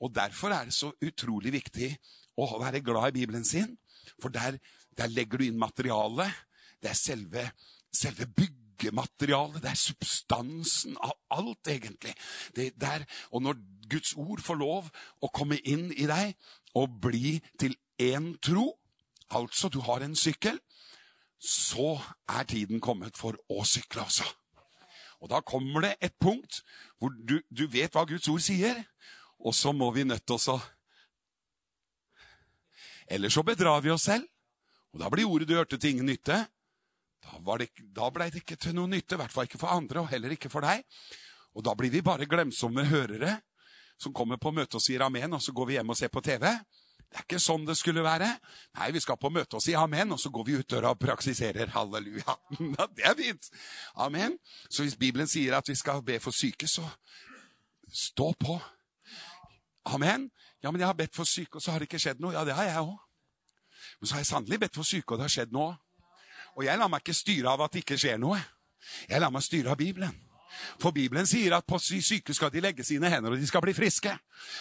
Og 0.00 0.14
Derfor 0.14 0.52
er 0.52 0.68
det 0.68 0.74
så 0.76 0.92
utrolig 1.02 1.52
viktig 1.56 1.90
å 2.36 2.48
være 2.60 2.82
glad 2.84 3.10
i 3.10 3.20
Bibelen 3.20 3.44
sin. 3.44 3.76
For 4.20 4.32
der, 4.32 4.58
der 4.96 5.12
legger 5.12 5.40
du 5.40 5.46
inn 5.46 5.58
materialet. 5.60 6.32
Det 6.82 6.92
er 6.92 6.98
selve, 6.98 7.46
selve 7.92 8.28
byggematerialet. 8.36 9.62
Det 9.64 9.72
er 9.72 9.80
substansen 9.80 10.98
av 11.00 11.16
alt, 11.32 11.72
egentlig. 11.72 12.14
Der, 12.56 13.06
og 13.32 13.46
når 13.46 13.60
Guds 13.90 14.14
ord 14.16 14.42
får 14.44 14.60
lov 14.60 14.90
å 15.22 15.32
komme 15.32 15.58
inn 15.64 15.88
i 15.94 16.08
deg 16.10 16.36
og 16.76 17.00
bli 17.00 17.38
til 17.58 17.76
én 18.02 18.34
tro, 18.44 18.74
altså 19.32 19.70
du 19.72 19.80
har 19.86 20.04
en 20.04 20.16
sykkel, 20.16 20.58
så 21.40 21.96
er 22.28 22.48
tiden 22.48 22.80
kommet 22.80 23.16
for 23.16 23.36
å 23.52 23.64
sykle 23.68 24.04
også. 24.06 24.26
Og 25.24 25.30
da 25.32 25.40
kommer 25.40 25.84
det 25.84 25.94
et 26.04 26.14
punkt 26.20 26.60
hvor 27.00 27.12
du, 27.12 27.38
du 27.48 27.66
vet 27.72 27.92
hva 27.94 28.04
Guds 28.08 28.28
ord 28.28 28.42
sier, 28.44 28.82
og 29.38 29.54
så 29.54 29.72
må 29.72 29.90
vi 29.94 30.04
nødt 30.04 30.26
til 30.26 30.38
å 30.54 30.60
Eller 33.08 33.30
så 33.30 33.42
bedrar 33.46 33.80
vi 33.80 33.90
oss 33.90 34.08
selv, 34.08 34.26
og 34.92 35.00
da 35.00 35.08
blir 35.10 35.28
ordet 35.28 35.46
du 35.48 35.54
hørte, 35.54 35.78
til 35.78 35.90
ingen 35.94 36.08
nytte. 36.10 36.40
Da, 37.22 37.58
da 37.94 38.08
ble 38.10 38.26
det 38.30 38.40
ikke 38.42 38.56
til 38.58 38.74
noe 38.74 38.90
nytte, 38.90 39.14
i 39.14 39.20
hvert 39.20 39.30
fall 39.30 39.46
ikke 39.46 39.60
for 39.60 39.70
andre, 39.70 40.00
og 40.00 40.10
heller 40.10 40.32
ikke 40.34 40.50
for 40.50 40.66
deg. 40.66 40.82
Og 41.54 41.62
da 41.62 41.74
blir 41.78 41.92
vi 41.92 42.02
bare 42.02 42.26
glemsomme 42.26 42.82
hørere 42.90 43.38
som 43.96 44.12
kommer 44.12 44.40
på 44.42 44.52
møte 44.52 44.76
og 44.76 44.82
sier 44.82 45.06
amen, 45.06 45.38
og 45.38 45.42
så 45.42 45.54
går 45.56 45.70
vi 45.70 45.78
hjem 45.78 45.94
og 45.94 45.98
ser 45.98 46.10
på 46.12 46.22
TV. 46.24 46.44
Det 47.06 47.20
er 47.20 47.24
ikke 47.24 47.40
sånn 47.40 47.64
det 47.68 47.76
skulle 47.78 48.02
være. 48.04 48.28
Nei, 48.76 48.90
vi 48.92 49.00
skal 49.00 49.18
på 49.20 49.30
møte 49.32 49.56
og 49.56 49.64
si 49.64 49.76
amen, 49.78 50.12
og 50.12 50.20
så 50.20 50.30
går 50.34 50.46
vi 50.46 50.56
ut 50.58 50.68
døra 50.68 50.92
og 50.92 51.00
praksiserer 51.00 51.70
halleluja. 51.76 52.34
Det 52.96 53.06
er 53.06 53.14
fint. 53.16 53.50
Amen. 53.94 54.36
Så 54.68 54.84
hvis 54.84 54.98
Bibelen 54.98 55.30
sier 55.30 55.56
at 55.56 55.70
vi 55.70 55.76
skal 55.78 56.02
be 56.04 56.18
for 56.20 56.34
syke, 56.34 56.68
så 56.68 56.84
stå 57.92 58.32
på. 58.40 58.58
Amen. 59.86 60.30
Ja, 60.62 60.70
men 60.70 60.80
jeg 60.80 60.88
har 60.88 60.98
bedt 60.98 61.14
for 61.14 61.28
syke, 61.28 61.56
og 61.56 61.62
så 61.62 61.72
har 61.72 61.78
det 61.78 61.86
ikke 61.90 62.00
skjedd 62.02 62.22
noe. 62.22 62.34
Ja, 62.34 62.44
det 62.44 62.56
har 62.58 62.66
jeg 62.66 62.82
òg. 62.82 62.96
Men 64.00 64.08
så 64.08 64.16
har 64.16 64.24
jeg 64.24 64.30
sannelig 64.32 64.60
bedt 64.60 64.74
for 64.74 64.88
syke, 64.88 65.14
og 65.14 65.20
det 65.20 65.28
har 65.28 65.34
skjedd 65.36 65.54
noe. 65.54 65.76
Og 66.56 66.64
jeg 66.66 66.78
lar 66.80 66.90
meg 66.90 67.04
ikke 67.04 67.14
styre 67.14 67.52
av 67.52 67.62
at 67.66 67.74
det 67.74 67.84
ikke 67.84 67.98
skjer 68.00 68.18
noe. 68.18 68.40
Jeg 69.06 69.20
lar 69.22 69.32
meg 69.34 69.44
styre 69.44 69.74
av 69.74 69.78
Bibelen. 69.78 70.14
For 70.80 70.90
Bibelen 70.90 71.26
sier 71.26 71.56
at 71.56 71.66
på 71.68 71.78
syke 71.80 72.34
skal 72.34 72.52
de 72.52 72.60
legge 72.60 72.84
sine 72.84 73.10
hender, 73.10 73.34
og 73.34 73.40
de 73.40 73.46
skal 73.46 73.62
bli 73.64 73.74
friske. 73.76 74.12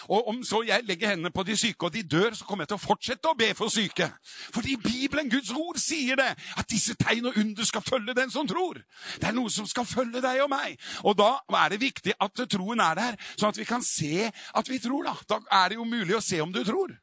Og 0.09 0.27
om 0.31 0.43
så 0.43 0.61
jeg 0.67 0.83
legger 0.87 1.13
hendene 1.13 1.31
på 1.31 1.43
de 1.43 1.57
syke, 1.57 1.85
og 1.85 1.93
de 1.93 2.03
dør, 2.03 2.33
så 2.33 2.45
kommer 2.45 2.63
jeg 2.63 2.73
til 2.73 2.79
å 2.79 2.85
fortsette 2.85 3.31
å 3.31 3.37
be 3.37 3.51
for 3.57 3.73
syke. 3.73 4.09
Fordi 4.55 4.75
Bibelen, 4.81 5.29
Guds 5.29 5.51
ord, 5.51 5.79
sier 5.81 6.19
det. 6.19 6.31
At 6.57 6.69
disse 6.71 6.95
tegn 6.99 7.29
og 7.31 7.37
under 7.37 7.67
skal 7.67 7.83
følge 7.85 8.15
den 8.17 8.31
som 8.31 8.47
tror. 8.47 8.81
Det 9.21 9.29
er 9.29 9.35
noe 9.37 9.51
som 9.51 9.67
skal 9.67 9.87
følge 9.87 10.21
deg 10.23 10.43
og 10.43 10.51
meg. 10.53 10.79
Og 11.03 11.17
da 11.17 11.31
er 11.63 11.73
det 11.73 11.81
viktig 11.81 12.15
at 12.19 12.45
troen 12.51 12.83
er 12.83 12.99
der, 12.99 13.19
sånn 13.35 13.53
at 13.53 13.59
vi 13.59 13.67
kan 13.67 13.83
se 13.85 14.29
at 14.31 14.69
vi 14.69 14.79
tror. 14.79 15.03
Da 15.05 15.35
Da 15.35 15.63
er 15.63 15.69
det 15.69 15.75
jo 15.75 15.85
mulig 15.85 16.15
å 16.15 16.23
se 16.23 16.39
om 16.41 16.51
du 16.51 16.63
tror. 16.63 16.95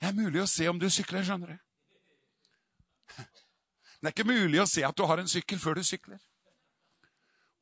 Det 0.00 0.08
er 0.08 0.16
mulig 0.16 0.42
å 0.42 0.50
se 0.50 0.68
om 0.68 0.78
du 0.78 0.88
sykler, 0.90 1.24
skjønner 1.24 1.52
du. 1.52 1.58
Det 4.02 4.10
er 4.10 4.14
ikke 4.16 4.26
mulig 4.26 4.58
å 4.58 4.66
se 4.66 4.82
at 4.82 4.96
du 4.98 5.04
har 5.06 5.20
en 5.22 5.30
sykkel 5.30 5.60
før 5.62 5.78
du 5.78 5.84
sykler. 5.86 6.18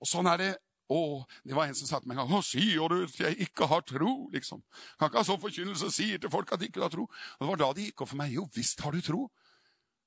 Og 0.01 0.09
sånn 0.09 0.29
er 0.31 0.41
det 0.41 0.51
å, 0.91 1.23
Det 1.47 1.55
var 1.55 1.69
en 1.71 1.77
som 1.79 1.87
sa 1.87 2.01
til 2.01 2.11
meg 2.11 2.19
en 2.19 2.25
gang 2.25 2.31
'Hva 2.33 2.43
sier 2.43 2.89
du 2.91 3.05
at 3.05 3.15
jeg 3.15 3.37
ikke 3.47 3.69
har 3.71 3.83
tro?' 3.87 4.29
liksom. 4.33 4.63
Kan 4.99 5.09
ikke 5.09 5.23
ha 5.23 5.23
sånn 5.23 5.41
forkynnelse 5.41 5.87
og 5.87 5.95
sier 5.95 6.19
til 6.19 6.31
folk 6.31 6.51
at 6.53 6.59
de 6.59 6.67
ikke 6.67 6.83
har 6.83 6.91
tro. 6.91 7.03
Og 7.03 7.41
Det 7.41 7.47
var 7.49 7.57
da 7.57 7.73
det 7.73 7.85
gikk 7.85 8.03
opp 8.03 8.09
for 8.09 8.17
meg. 8.17 8.33
Jo 8.33 8.49
visst 8.53 8.81
har 8.81 8.91
du 8.91 9.01
tro. 9.01 9.31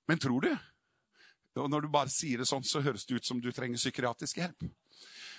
Men 0.08 0.20
tror 0.20 0.42
du? 0.42 0.60
Og 1.56 1.70
Når 1.70 1.82
du 1.82 1.88
bare 1.88 2.10
sier 2.10 2.38
det 2.38 2.48
sånn, 2.48 2.66
så 2.66 2.82
høres 2.82 3.06
det 3.06 3.16
ut 3.16 3.26
som 3.26 3.40
du 3.40 3.52
trenger 3.52 3.78
psykiatrisk 3.78 4.38
hjelp. 4.38 4.70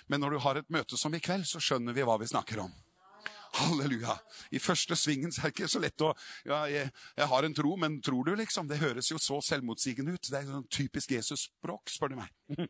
Men 0.07 0.21
når 0.21 0.31
du 0.31 0.39
har 0.39 0.55
et 0.57 0.69
møte 0.69 0.97
som 0.97 1.13
i 1.13 1.19
kveld, 1.19 1.45
så 1.45 1.59
skjønner 1.59 1.93
vi 1.93 2.01
hva 2.01 2.17
vi 2.17 2.25
snakker 2.29 2.59
om. 2.59 2.73
Halleluja. 3.55 4.17
I 4.51 4.59
første 4.59 4.95
svingen 4.99 5.31
så 5.31 5.41
er 5.45 5.51
det 5.51 5.55
ikke 5.55 5.71
så 5.71 5.79
lett 5.79 6.03
å 6.03 6.11
ja, 6.45 6.65
jeg, 6.67 6.91
jeg, 7.15 7.27
har 7.31 7.47
en 7.47 7.55
tro, 7.55 7.75
men 7.79 8.01
tror 8.03 8.27
du, 8.27 8.33
liksom? 8.35 8.67
Det 8.67 8.81
høres 8.81 9.11
jo 9.11 9.19
så 9.21 9.39
selvmotsigende 9.45 10.15
ut. 10.15 10.27
Det 10.27 10.41
er 10.41 10.49
sånn 10.49 10.67
typisk 10.67 11.15
Jesus-språk, 11.15 11.93
spør 11.93 12.15
du 12.15 12.19
meg. 12.19 12.33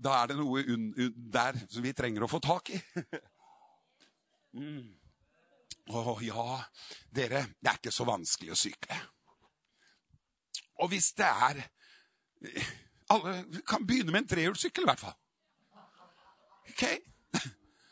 Da 0.00 0.16
er 0.22 0.30
det 0.30 0.38
noe 0.38 0.62
un, 0.64 0.88
un, 0.96 1.12
der 1.32 1.58
som 1.68 1.84
vi 1.84 1.92
trenger 1.96 2.24
å 2.24 2.30
få 2.30 2.40
tak 2.44 2.72
i. 2.72 2.78
mm. 4.60 4.86
Å 5.90 6.14
ja, 6.22 6.44
dere, 7.10 7.42
det 7.58 7.72
er 7.72 7.80
ikke 7.80 7.92
så 7.92 8.06
vanskelig 8.08 8.54
å 8.54 8.58
sykle. 8.58 9.00
Og 10.80 10.92
hvis 10.92 11.10
det 11.18 11.28
er 11.28 11.64
Alle 13.10 13.62
kan 13.66 13.82
begynne 13.84 14.14
med 14.14 14.22
en 14.22 14.28
trehjulssykkel, 14.30 14.84
i 14.86 14.88
hvert 14.88 15.02
fall. 15.02 15.16
Ok? 16.70 16.84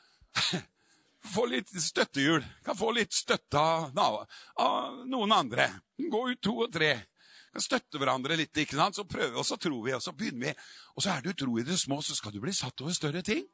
Få 1.35 1.45
litt 1.51 1.69
støttehjul. 1.69 2.45
Kan 2.65 2.79
få 2.79 2.93
litt 2.95 3.13
støtte 3.13 3.59
av, 3.61 3.99
av 4.63 5.01
noen 5.11 5.35
andre. 5.35 5.67
Gå 5.99 6.21
ut 6.31 6.41
to 6.41 6.55
og 6.63 6.71
tre 6.73 6.93
støtte 7.63 8.01
hverandre 8.01 8.37
litt. 8.37 8.57
ikke 8.57 8.77
sant? 8.77 8.97
Så 8.97 9.05
prøver 9.05 9.33
vi, 9.33 9.39
og 9.39 9.47
så 9.47 9.57
tror 9.57 9.85
vi, 9.85 9.95
og 9.95 10.03
så 10.03 10.13
begynner 10.13 10.51
vi. 10.51 10.55
Og 10.97 11.03
så 11.05 11.15
er 11.15 11.25
du 11.25 11.33
tro 11.33 11.59
i 11.59 11.67
det 11.67 11.79
små, 11.81 12.01
så 12.03 12.17
skal 12.17 12.33
du 12.33 12.41
bli 12.41 12.53
satt 12.53 12.81
over 12.81 12.93
større 12.97 13.23
ting. 13.23 13.45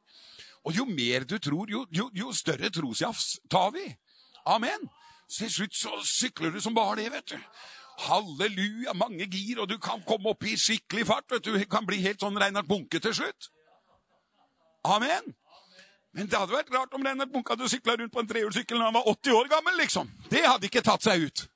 Og 0.65 0.73
jo 0.75 0.85
mer 0.89 1.25
du 1.29 1.37
tror, 1.37 1.69
jo, 1.69 1.85
jo, 1.91 2.09
jo 2.13 2.33
større 2.33 2.69
trosjafs 2.73 3.39
tar 3.51 3.71
vi. 3.75 3.85
Amen. 4.45 4.89
Så 5.27 5.45
til 5.45 5.53
slutt 5.53 5.75
så 5.77 5.95
sykler 6.05 6.53
du 6.53 6.61
som 6.61 6.75
bare 6.75 7.01
det, 7.01 7.11
vet 7.13 7.33
du. 7.33 7.39
Halleluja, 8.05 8.93
mange 8.93 9.25
gir, 9.31 9.61
og 9.61 9.69
du 9.69 9.77
kan 9.79 10.03
komme 10.07 10.33
opp 10.33 10.43
i 10.43 10.57
skikkelig 10.59 11.05
fart. 11.07 11.29
vet 11.31 11.45
Du 11.45 11.53
Du 11.57 11.65
kan 11.65 11.85
bli 11.85 12.01
helt 12.03 12.19
sånn 12.19 12.37
Reinhard 12.37 12.67
Bunke 12.67 12.99
til 12.99 13.13
slutt. 13.15 13.49
Amen. 14.83 15.33
Men 16.15 16.29
det 16.31 16.37
hadde 16.39 16.55
vært 16.55 16.71
rart 16.73 16.93
om 16.93 17.03
Reinhard 17.03 17.31
Bunke 17.31 17.55
hadde 17.55 17.69
sykla 17.69 17.95
rundt 17.95 18.13
på 18.13 18.21
en 18.21 18.27
trehjulssykkel 18.27 18.77
når 18.77 18.85
han 18.85 18.97
var 18.99 19.09
80 19.11 19.31
år 19.39 19.49
gammel. 19.51 19.77
liksom. 19.77 20.11
Det 20.29 20.45
hadde 20.45 20.69
ikke 20.69 20.83
tatt 20.85 21.03
seg 21.03 21.25
ut. 21.27 21.47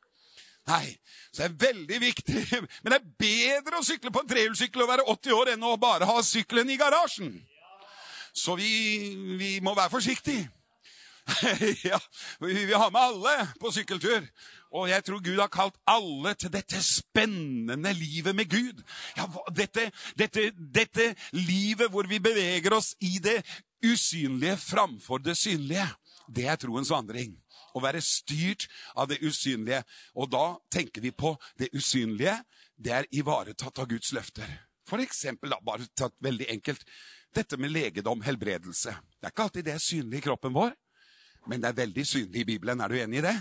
Nei, 0.70 0.94
så 1.32 1.44
det 1.44 1.48
er 1.48 1.58
veldig 1.66 2.00
viktig. 2.02 2.44
Men 2.84 2.94
det 2.94 3.00
er 3.00 3.10
bedre 3.24 3.80
å 3.80 3.86
sykle 3.86 4.14
på 4.14 4.24
en 4.24 4.30
trehjulssykkel 4.30 4.86
og 4.86 4.92
være 4.92 5.08
80 5.16 5.38
år 5.40 5.54
enn 5.56 5.66
å 5.66 5.78
bare 5.82 6.10
ha 6.10 6.22
sykkelen 6.26 6.70
i 6.70 6.78
garasjen. 6.80 7.34
Så 8.36 8.56
vi, 8.60 8.70
vi 9.40 9.58
må 9.66 9.74
være 9.78 9.94
forsiktige. 9.94 10.48
ja, 11.92 11.98
vi 12.42 12.66
vil 12.66 12.78
ha 12.78 12.88
med 12.90 13.02
alle 13.02 13.34
på 13.62 13.72
sykkeltur. 13.74 14.26
Og 14.78 14.90
jeg 14.90 15.06
tror 15.06 15.22
Gud 15.26 15.40
har 15.42 15.50
kalt 15.54 15.78
alle 15.90 16.36
til 16.38 16.52
dette 16.54 16.82
spennende 16.86 17.94
livet 17.98 18.38
med 18.38 18.50
Gud. 18.50 18.84
Ja, 19.18 19.26
dette, 19.56 19.90
dette, 20.18 20.52
dette 20.54 21.10
livet 21.34 21.90
hvor 21.90 22.10
vi 22.10 22.22
beveger 22.22 22.78
oss 22.78 22.94
i 23.02 23.18
det 23.22 23.40
usynlige 23.86 24.58
framfor 24.62 25.22
det 25.26 25.38
synlige. 25.38 25.88
Det 26.30 26.46
er 26.46 26.62
troens 26.62 26.92
vandring 26.94 27.34
å 27.80 27.84
være 27.84 28.02
styrt 28.04 28.68
av 28.96 29.10
det 29.12 29.20
usynlige. 29.24 29.82
Og 30.20 30.30
da 30.32 30.58
tenker 30.72 31.04
vi 31.04 31.12
på 31.12 31.34
det 31.60 31.72
usynlige. 31.76 32.36
Det 32.76 32.94
er 32.96 33.10
ivaretatt 33.16 33.82
av 33.82 33.90
Guds 33.92 34.12
løfter. 34.16 34.52
For 34.88 35.02
eksempel, 35.04 35.54
da, 35.54 35.60
bare 35.64 35.88
tatt 35.98 36.16
veldig 36.24 36.50
enkelt, 36.56 36.86
dette 37.36 37.60
med 37.62 37.74
legedom, 37.74 38.24
helbredelse. 38.26 38.96
Det 39.20 39.28
er 39.28 39.34
ikke 39.34 39.48
alltid 39.48 39.68
det 39.68 39.76
er 39.76 39.84
synlig 39.84 40.22
i 40.22 40.26
kroppen 40.26 40.56
vår, 40.56 40.74
men 41.50 41.62
det 41.62 41.70
er 41.70 41.82
veldig 41.84 42.06
synlig 42.08 42.44
i 42.44 42.48
Bibelen. 42.48 42.82
Er 42.82 42.90
du 42.90 42.98
enig 42.98 43.20
i 43.22 43.26
det? 43.28 43.36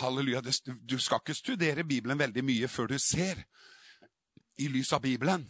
Halleluja. 0.00 0.40
Du 0.88 0.96
skal 0.98 1.20
ikke 1.20 1.36
studere 1.36 1.84
Bibelen 1.84 2.18
veldig 2.18 2.44
mye 2.44 2.70
før 2.70 2.94
du 2.94 2.98
ser, 3.02 3.44
i 4.60 4.68
lys 4.68 4.92
av 4.92 5.00
Bibelen, 5.02 5.46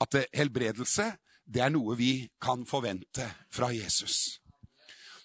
at 0.00 0.16
helbredelse 0.36 1.06
det 1.50 1.62
er 1.64 1.72
noe 1.72 1.96
vi 1.98 2.28
kan 2.42 2.62
forvente 2.68 3.26
fra 3.50 3.70
Jesus. 3.74 4.38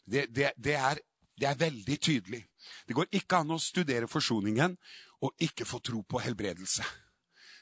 Det, 0.06 0.28
det, 0.34 0.54
det, 0.58 0.74
er 0.74 1.02
det 1.40 1.48
er 1.50 1.60
veldig 1.60 1.98
tydelig. 2.00 2.42
Det 2.88 2.96
går 2.96 3.10
ikke 3.12 3.42
an 3.42 3.54
å 3.56 3.62
studere 3.62 4.08
forsoningen 4.08 4.78
og 5.26 5.34
ikke 5.44 5.68
få 5.68 5.82
tro 5.84 6.02
på 6.08 6.22
helbredelse. 6.24 6.86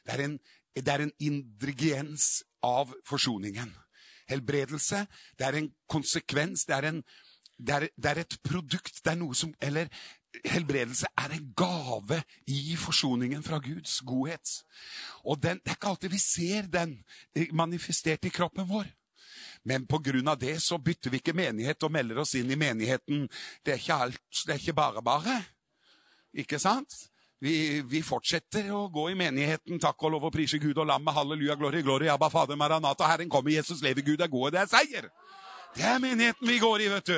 Det 0.05 0.13
er 0.13 0.25
en, 0.25 0.39
det 0.75 0.93
er 0.93 1.05
en 1.05 1.13
ingrediens 1.19 2.43
av 2.63 2.93
forsoningen. 3.07 3.71
Helbredelse, 4.29 5.05
det 5.39 5.47
er 5.47 5.59
en 5.59 5.71
konsekvens, 5.91 6.65
det 6.65 6.75
er, 6.75 6.89
en, 6.91 7.01
det 7.57 7.75
er, 7.75 7.87
det 7.95 8.11
er 8.11 8.21
et 8.23 8.37
produkt, 8.45 9.01
det 9.03 9.11
er 9.11 9.19
noe 9.19 9.35
som 9.35 9.53
Eller 9.61 9.89
helbredelse 10.45 11.07
er 11.17 11.35
en 11.35 11.51
gave 11.57 12.23
i 12.49 12.75
forsoningen 12.79 13.43
fra 13.45 13.59
Guds 13.61 13.99
godhet. 14.01 14.63
Og 15.23 15.43
den, 15.43 15.59
det 15.61 15.73
er 15.73 15.77
ikke 15.77 15.91
alltid 15.93 16.09
vi 16.09 16.21
ser 16.21 16.69
den 16.73 16.97
manifestert 17.53 18.25
i 18.25 18.33
kroppen 18.33 18.67
vår. 18.69 18.87
Men 19.65 19.87
pga. 19.87 20.35
det 20.35 20.59
så 20.61 20.77
bytter 20.77 21.09
vi 21.09 21.21
ikke 21.21 21.33
menighet 21.33 21.83
og 21.83 21.91
melder 21.91 22.19
oss 22.19 22.35
inn 22.35 22.51
i 22.51 22.59
menigheten. 22.59 23.27
Det 23.63 23.73
er 23.73 23.79
ikke 23.79 23.99
alt, 24.05 24.43
det 24.45 24.53
er 24.53 24.59
ikke 24.59 24.73
bare 24.73 25.01
bare. 25.01 25.39
Ikke 26.33 26.59
sant? 26.59 26.91
Vi, 27.43 27.81
vi, 27.83 27.99
fortsetter 28.01 28.69
å 28.71 28.87
gå 28.91 29.09
i 29.11 29.17
menigheten. 29.19 29.79
Takk 29.83 30.03
og 30.03 30.13
lov 30.13 30.29
og 30.29 30.33
prise 30.35 30.59
Gud 30.63 30.77
og 30.79 30.87
lammet. 30.87 31.15
Halleluja, 31.15 31.57
glory, 31.59 31.81
glory, 31.83 32.07
Abba, 32.07 32.29
Fader, 32.31 32.55
Maranata. 32.55 33.07
Herren 33.09 33.31
kommer, 33.31 33.51
Jesus 33.51 33.81
lever, 33.83 34.05
Gud 34.07 34.23
er 34.23 34.31
god, 34.31 34.47
og 34.47 34.53
det 34.55 34.61
er 34.61 34.71
seier. 34.71 35.09
Det 35.73 35.83
er 35.83 35.99
menigheten 35.99 36.47
vi 36.47 36.59
går 36.61 36.83
i, 36.85 36.87
vet 36.91 37.07
du. 37.07 37.15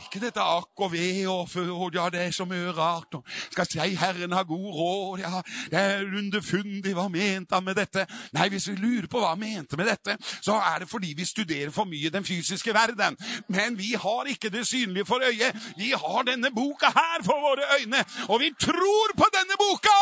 Ikke 0.00 0.20
dette 0.22 0.40
akk 0.40 0.80
og 0.80 0.92
ve 0.94 1.08
og 1.28 1.42
før, 1.50 1.90
ja, 1.92 2.06
det 2.12 2.20
er 2.22 2.30
så 2.32 2.46
mye 2.48 2.72
rart. 2.72 3.18
Og 3.18 3.26
skal 3.52 3.66
si 3.68 3.96
Herren 4.00 4.32
har 4.32 4.46
god 4.48 4.68
råd, 4.76 5.20
ja, 5.20 5.42
det 5.70 5.80
er 5.80 6.06
underfundig, 6.18 6.94
hva 6.96 7.08
mente 7.12 7.54
han 7.54 7.66
med 7.66 7.76
dette? 7.76 8.06
Nei, 8.32 8.48
hvis 8.52 8.70
vi 8.70 8.76
lurer 8.80 9.08
på 9.10 9.20
hva 9.20 9.34
han 9.34 9.42
mente 9.42 9.76
med 9.76 9.90
dette, 9.90 10.16
så 10.40 10.56
er 10.56 10.80
det 10.82 10.88
fordi 10.90 11.12
vi 11.18 11.26
studerer 11.28 11.72
for 11.74 11.88
mye 11.90 12.12
den 12.12 12.24
fysiske 12.24 12.74
verden. 12.74 13.18
Men 13.52 13.76
vi 13.78 13.92
har 14.00 14.30
ikke 14.32 14.52
det 14.54 14.64
synlige 14.68 15.04
for 15.08 15.20
øyet. 15.26 15.56
Vi 15.76 15.92
har 15.92 16.24
denne 16.28 16.52
boka 16.56 16.92
her 16.94 17.20
for 17.26 17.42
våre 17.44 17.68
øyne, 17.76 18.00
og 18.28 18.40
vi 18.40 18.52
tror 18.60 19.12
på 19.18 19.28
denne 19.36 19.58
boka! 19.60 19.98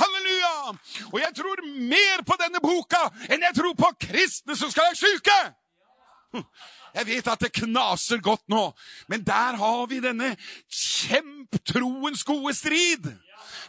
Halleluja! 0.00 0.56
Og 1.12 1.20
jeg 1.20 1.36
tror 1.36 1.60
mer 1.92 2.24
på 2.24 2.38
denne 2.40 2.62
boka 2.64 3.04
enn 3.28 3.44
jeg 3.44 3.56
tror 3.60 3.76
på 3.78 3.92
kristne 4.08 4.56
som 4.56 4.72
skal 4.72 4.88
være 4.90 5.02
syke! 5.04 5.38
Jeg 6.96 7.06
vet 7.08 7.28
at 7.28 7.40
det 7.42 7.52
knaser 7.56 8.20
godt 8.22 8.44
nå, 8.48 8.68
men 9.10 9.24
der 9.26 9.56
har 9.58 9.86
vi 9.90 9.98
denne 10.02 10.36
kjemptroens 10.70 12.22
gode 12.24 12.54
strid. 12.54 13.08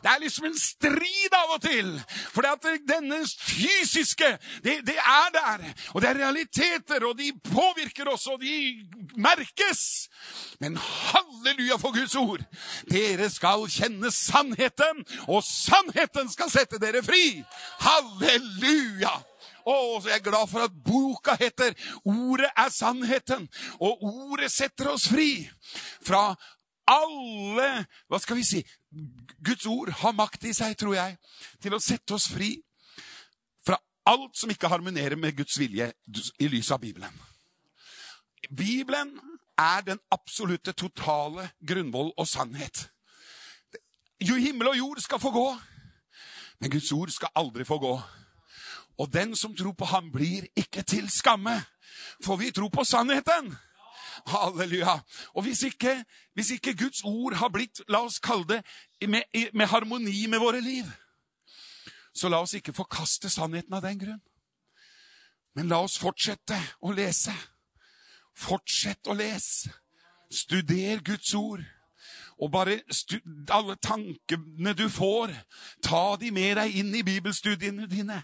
Det 0.03 0.11
er 0.11 0.21
liksom 0.21 0.45
en 0.45 0.57
strid 0.59 1.33
av 1.33 1.55
og 1.55 1.61
til. 1.63 1.87
For 2.33 2.45
denne 2.89 3.21
fysiske, 3.25 4.27
det, 4.63 4.79
det, 4.87 4.97
er 4.97 5.29
der. 5.33 5.65
Og 5.93 6.01
det 6.01 6.09
er 6.09 6.19
realiteter, 6.19 7.05
og 7.07 7.17
de 7.17 7.31
påvirker 7.49 8.09
oss, 8.13 8.27
og 8.27 8.41
de 8.41 8.85
merkes. 9.17 10.09
Men 10.59 10.77
halleluja 10.77 11.79
for 11.81 11.95
Guds 11.95 12.15
ord! 12.15 12.43
Dere 12.91 13.29
skal 13.33 13.65
kjenne 13.71 14.11
sannheten, 14.13 15.05
og 15.27 15.43
sannheten 15.47 16.29
skal 16.31 16.53
sette 16.53 16.81
dere 16.81 17.03
fri. 17.05 17.41
Halleluja! 17.81 19.15
Å, 19.65 19.75
så 20.01 20.11
jeg 20.11 20.19
er 20.19 20.25
glad 20.27 20.49
for 20.49 20.65
at 20.65 20.75
boka 20.85 21.35
heter 21.39 21.73
'Ordet 22.05 22.51
er 22.55 22.69
sannheten'. 22.69 23.47
Og 23.81 24.03
ordet 24.03 24.51
setter 24.51 24.91
oss 24.91 25.07
fri 25.09 25.49
fra 26.01 26.35
alle 26.87 27.85
Hva 28.07 28.19
skal 28.21 28.37
vi 28.37 28.43
si? 28.45 28.61
Guds 29.41 29.65
ord 29.65 29.89
har 29.89 30.13
makt 30.13 30.45
i 30.45 30.53
seg, 30.53 30.77
tror 30.77 30.95
jeg, 30.95 31.17
til 31.61 31.73
å 31.73 31.81
sette 31.81 32.13
oss 32.13 32.27
fri 32.31 32.61
fra 33.65 33.79
alt 34.05 34.37
som 34.37 34.49
ikke 34.49 34.69
harmonerer 34.69 35.17
med 35.17 35.35
Guds 35.35 35.57
vilje 35.59 35.91
i 36.39 36.47
lys 36.47 36.71
av 36.71 36.79
Bibelen. 36.79 37.11
Bibelen 38.53 39.17
er 39.57 39.81
den 39.81 39.99
absolutte, 40.11 40.71
totale 40.71 41.49
grunnvoll 41.67 42.13
og 42.17 42.27
sannhet. 42.27 42.89
Jo, 44.21 44.35
himmel 44.35 44.67
og 44.67 44.77
jord 44.77 45.01
skal 45.03 45.19
få 45.19 45.31
gå, 45.31 45.47
men 46.61 46.71
Guds 46.71 46.91
ord 46.91 47.11
skal 47.11 47.33
aldri 47.35 47.65
få 47.67 47.79
gå. 47.81 47.95
Og 48.97 49.13
den 49.13 49.35
som 49.35 49.55
tror 49.55 49.73
på 49.73 49.85
ham, 49.85 50.11
blir 50.11 50.47
ikke 50.55 50.83
til 50.83 51.09
skamme. 51.09 51.61
For 52.23 52.35
vi 52.35 52.51
tror 52.51 52.69
på 52.69 52.83
sannheten. 52.83 53.55
Halleluja. 54.27 54.99
Og 55.33 55.43
hvis 55.43 55.63
ikke, 55.63 56.05
hvis 56.33 56.51
ikke 56.51 56.77
Guds 56.77 57.01
ord 57.03 57.33
har 57.33 57.49
blitt, 57.49 57.81
la 57.89 58.05
oss 58.05 58.19
kalle 58.19 58.47
det, 58.47 58.61
med, 59.07 59.23
med 59.53 59.67
harmoni 59.67 60.25
med 60.27 60.39
våre 60.39 60.61
liv, 60.61 60.85
så 62.15 62.29
la 62.29 62.39
oss 62.41 62.55
ikke 62.55 62.73
forkaste 62.73 63.29
sannheten 63.29 63.73
av 63.75 63.83
den 63.83 63.99
grunn. 63.99 64.23
Men 65.55 65.67
la 65.67 65.81
oss 65.83 65.97
fortsette 65.99 66.57
å 66.81 66.91
lese. 66.95 67.33
Fortsett 68.35 69.07
å 69.07 69.15
lese. 69.15 69.71
Studer 70.31 71.03
Guds 71.03 71.33
ord. 71.35 71.63
Og 72.41 72.51
bare 72.51 72.79
alle 73.49 73.75
tankene 73.79 74.73
du 74.75 74.89
får, 74.91 75.31
ta 75.83 76.17
de 76.19 76.31
med 76.35 76.57
deg 76.59 76.73
inn 76.81 76.91
i 76.95 77.03
bibelstudiene 77.07 77.87
dine. 77.87 78.17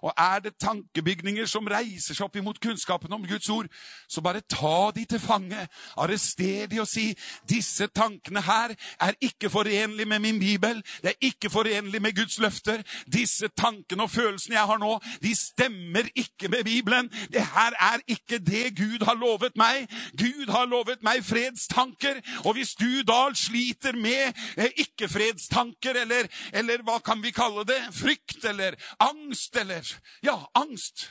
Og 0.00 0.14
er 0.16 0.40
det 0.46 0.54
tankebygninger 0.56 1.44
som 1.50 1.68
reiser 1.68 2.16
seg 2.16 2.24
opp 2.24 2.38
imot 2.40 2.60
kunnskapen 2.64 3.12
om 3.12 3.26
Guds 3.28 3.48
ord, 3.52 3.68
så 4.08 4.24
bare 4.24 4.40
ta 4.48 4.88
de 4.96 5.04
til 5.04 5.20
fange. 5.20 5.66
Arrester 6.00 6.70
de 6.70 6.80
og 6.80 6.88
si 6.88 7.10
disse 7.50 7.90
tankene 7.92 8.40
her 8.46 8.72
er 9.04 9.18
ikke 9.20 9.50
forenlig 9.52 10.08
med 10.08 10.24
min 10.24 10.40
bibel. 10.40 10.80
Det 11.02 11.12
er 11.12 11.28
ikke 11.28 11.52
forenlig 11.52 12.00
med 12.02 12.16
Guds 12.16 12.38
løfter. 12.40 12.80
Disse 13.04 13.52
tankene 13.52 14.08
og 14.08 14.14
følelsene 14.14 14.56
jeg 14.56 14.70
har 14.72 14.80
nå, 14.80 14.94
de 15.20 15.34
stemmer 15.36 16.08
ikke 16.16 16.48
med 16.48 16.64
Bibelen. 16.64 17.12
Det 17.28 17.44
her 17.44 17.76
er 17.92 18.00
ikke 18.08 18.40
det 18.40 18.72
Gud 18.80 19.04
har 19.04 19.20
lovet 19.20 19.60
meg. 19.60 19.84
Gud 20.16 20.48
har 20.56 20.64
lovet 20.64 21.04
meg 21.04 21.20
fredstanker. 21.24 22.22
Og 22.48 22.56
hvis 22.56 22.72
du 22.80 23.02
da 23.04 23.28
sliter 23.34 23.57
sliter 23.58 23.96
med 23.96 24.36
eh, 24.56 24.70
ikke-fredstanker, 24.84 25.94
eller, 26.04 26.28
eller 26.52 26.82
hva 26.86 26.98
kan 27.04 27.22
vi 27.22 27.32
kalle 27.32 27.64
det? 27.66 27.80
Frykt 27.94 28.44
eller 28.44 28.76
angst 28.98 29.56
eller 29.56 29.84
Ja, 30.22 30.38
angst. 30.54 31.08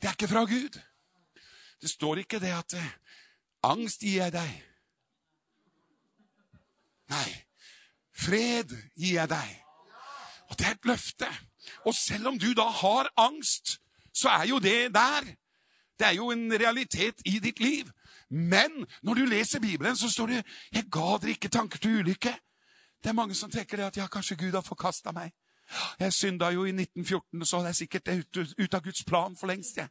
Det 0.00 0.08
er 0.08 0.16
ikke 0.16 0.28
fra 0.28 0.44
Gud. 0.44 0.78
Det 1.80 1.90
står 1.90 2.24
ikke 2.24 2.40
det 2.40 2.54
at 2.54 2.74
eh, 2.78 2.94
angst 3.62 4.02
gir 4.02 4.22
jeg 4.22 4.32
deg. 4.32 4.64
Nei, 7.08 7.28
fred 8.12 8.72
gir 8.96 9.20
jeg 9.20 9.28
deg. 9.28 9.52
Og 10.48 10.58
det 10.58 10.66
er 10.66 10.76
et 10.76 10.88
løfte. 10.88 11.28
Og 11.84 11.94
selv 11.94 12.32
om 12.32 12.38
du 12.40 12.52
da 12.56 12.68
har 12.72 13.10
angst, 13.16 13.78
så 14.14 14.32
er 14.40 14.48
jo 14.48 14.58
det 14.58 14.94
der. 14.94 15.26
Det 15.98 16.06
er 16.06 16.16
jo 16.16 16.30
en 16.32 16.50
realitet 16.52 17.20
i 17.26 17.38
ditt 17.42 17.60
liv. 17.60 17.90
Men 18.30 18.86
når 19.02 19.14
du 19.14 19.24
leser 19.24 19.60
Bibelen, 19.60 19.96
så 19.96 20.10
står 20.10 20.26
det 20.26 20.44
'Jeg 20.72 20.84
ga 20.92 21.18
dere 21.20 21.30
ikke 21.30 21.48
tanker 21.48 21.78
til 21.78 22.00
ulykke'. 22.00 22.38
Det 23.02 23.08
er 23.08 23.12
mange 23.12 23.34
som 23.34 23.50
tenker 23.50 23.76
det 23.76 23.84
at 23.84 23.96
ja, 23.96 24.06
kanskje 24.06 24.36
Gud 24.36 24.52
har 24.52 24.60
forkasta 24.60 25.12
meg. 25.12 25.32
Jeg 26.00 26.12
synda 26.12 26.50
jo 26.54 26.64
i 26.64 26.72
1914, 26.72 27.44
så 27.46 27.60
det 27.62 27.70
er 27.70 27.76
sikkert 27.76 28.08
ut, 28.08 28.38
ut 28.58 28.74
av 28.74 28.82
Guds 28.84 29.04
plan 29.04 29.36
for 29.36 29.50
lengst. 29.50 29.76
jeg. 29.76 29.88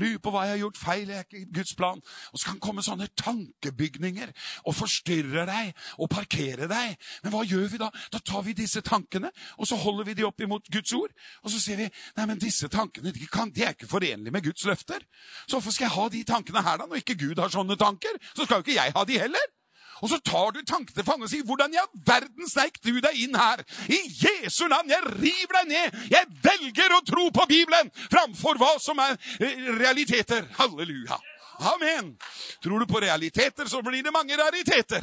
Lurer 0.00 0.20
på 0.22 0.32
hva 0.32 0.44
jeg 0.46 0.54
har 0.54 0.62
gjort 0.62 0.80
feil. 0.80 1.08
Jeg 1.08 1.18
er 1.18 1.26
ikke 1.26 1.52
Guds 1.58 1.74
plan. 1.78 2.00
Og 2.32 2.40
så 2.40 2.50
kan 2.50 2.60
komme 2.62 2.84
sånne 2.84 3.08
tankebygninger 3.18 4.32
og 4.64 4.76
forstyrre 4.78 5.44
deg 5.48 5.72
og 5.98 6.10
parkere 6.12 6.68
deg. 6.70 6.96
Men 7.24 7.34
hva 7.34 7.44
gjør 7.44 7.68
vi 7.72 7.82
da? 7.82 7.90
Da 8.12 8.22
tar 8.24 8.46
vi 8.46 8.56
disse 8.56 8.82
tankene, 8.86 9.32
og 9.58 9.68
så 9.68 9.78
holder 9.80 10.08
vi 10.08 10.16
de 10.18 10.26
opp 10.28 10.40
imot 10.44 10.70
Guds 10.72 10.94
ord. 10.96 11.12
Og 11.44 11.52
så 11.52 11.60
sier 11.62 11.80
vi 11.82 11.90
nei, 11.90 12.26
men 12.26 12.40
disse 12.40 12.70
tankene 12.72 13.12
de, 13.12 13.28
kan, 13.32 13.52
de 13.52 13.66
er 13.66 13.76
ikke 13.76 13.90
forenlige 13.90 14.34
med 14.34 14.44
Guds 14.44 14.64
løfter. 14.68 15.04
Så 15.46 15.56
hvorfor 15.58 15.74
skal 15.74 15.88
jeg 15.88 15.96
ha 15.98 16.08
de 16.12 16.24
tankene 16.28 16.64
her, 16.64 16.80
da? 16.80 16.88
Når 16.88 17.04
ikke 17.04 17.18
Gud 17.20 17.42
har 17.42 17.52
sånne 17.52 17.76
tanker, 17.80 18.18
så 18.34 18.44
skal 18.44 18.60
jo 18.60 18.66
ikke 18.66 18.80
jeg 18.80 18.96
ha 18.96 19.04
de 19.08 19.22
heller. 19.26 19.57
Og 20.02 20.12
så 20.12 20.18
tar 20.24 20.52
du 20.54 20.60
tanken 20.62 20.94
til 20.94 21.04
fange 21.04 21.26
og 21.26 21.30
sier, 21.30 21.44
'Hvordan 21.44 21.74
i 21.74 21.80
all 21.80 22.02
verden 22.06 22.48
sneik 22.48 22.78
du 22.84 23.00
deg 23.00 23.14
inn 23.14 23.34
her?' 23.34 23.64
I 23.88 24.00
Jesu 24.24 24.66
navn, 24.68 24.90
jeg 24.90 25.02
river 25.04 25.54
deg 25.60 25.68
ned! 25.68 25.98
Jeg 26.10 26.26
velger 26.42 26.94
å 26.96 27.04
tro 27.06 27.30
på 27.30 27.46
Bibelen 27.48 27.90
framfor 28.10 28.58
hva 28.58 28.78
som 28.80 28.98
er 28.98 29.16
eh, 29.40 29.56
realiteter. 29.78 30.46
Halleluja. 30.58 31.18
Amen. 31.58 32.16
Tror 32.62 32.78
du 32.78 32.86
på 32.86 33.00
realiteter, 33.00 33.66
så 33.66 33.82
blir 33.82 34.02
det 34.02 34.12
mange 34.12 34.36
rariteter. 34.36 35.02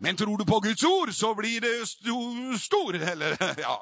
Men 0.00 0.16
tror 0.16 0.36
du 0.36 0.44
på 0.44 0.60
Guds 0.60 0.84
ord, 0.84 1.12
så 1.12 1.34
blir 1.34 1.60
det 1.60 1.88
sto 1.88 2.18
stor, 2.58 2.94
eller 2.94 3.36
ja. 3.66 3.76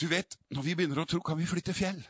Du 0.00 0.06
vet, 0.08 0.36
når 0.50 0.62
vi 0.62 0.74
begynner 0.74 1.02
å 1.02 1.06
tro, 1.06 1.20
kan 1.20 1.38
vi 1.38 1.46
flytte 1.46 1.76
fjell. 1.76 2.00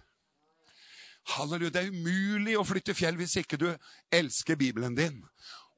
Halleluja. 1.36 1.74
Det 1.74 1.82
er 1.84 1.94
umulig 1.94 2.56
å 2.58 2.66
flytte 2.66 2.96
fjell 2.96 3.18
hvis 3.20 3.38
ikke 3.42 3.60
du 3.60 3.68
elsker 4.14 4.58
Bibelen 4.60 4.96
din 4.98 5.20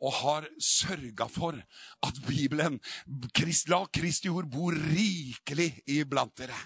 og 0.02 0.14
har 0.18 0.46
sørga 0.58 1.28
for 1.30 1.58
at 2.02 2.16
Bibelen, 2.26 2.80
la 3.70 3.80
Kristi 3.94 4.30
ord, 4.32 4.48
bor 4.50 4.74
rikelig 4.74 5.68
iblant 5.94 6.34
dere. 6.38 6.56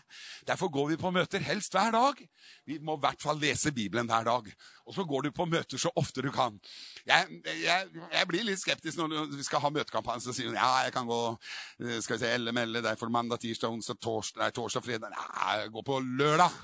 Derfor 0.48 0.70
går 0.72 0.88
vi 0.94 0.96
på 1.00 1.12
møter 1.12 1.44
helst 1.44 1.76
hver 1.76 1.92
dag. 1.92 2.22
Vi 2.64 2.78
må 2.80 2.96
i 2.96 3.02
hvert 3.02 3.20
fall 3.20 3.40
lese 3.40 3.74
Bibelen 3.76 4.08
hver 4.08 4.24
dag. 4.24 4.48
Og 4.86 4.96
så 4.96 5.04
går 5.04 5.26
du 5.26 5.30
på 5.36 5.44
møter 5.50 5.80
så 5.80 5.92
ofte 6.00 6.24
du 6.24 6.30
kan. 6.32 6.56
Jeg, 7.04 7.42
jeg, 7.44 7.90
jeg 8.14 8.28
blir 8.30 8.46
litt 8.46 8.62
skeptisk 8.62 9.02
når 9.02 9.28
vi 9.34 9.44
skal 9.44 9.60
ha 9.66 9.72
møtekampanje. 9.74 10.24
Så 10.24 10.36
sier 10.36 10.48
hun 10.48 10.56
ja, 10.56 10.70
jeg 10.86 10.94
kan 10.96 11.10
gå 11.10 11.20
eh, 11.34 11.98
skal 12.00 12.16
vi 12.16 12.22
se, 12.24 12.32
LML, 12.40 12.80
det 12.80 12.94
er 12.94 13.00
for 13.00 13.12
mandag, 13.12 13.42
tirsdag, 13.44 13.74
onsdag, 13.74 14.00
torsdag, 14.00 14.56
torsdag 14.56 14.86
fredag. 14.86 15.12
Nei, 15.12 15.58
jeg 15.60 15.74
går 15.76 15.86
på 15.90 16.00
lørdag. 16.22 16.56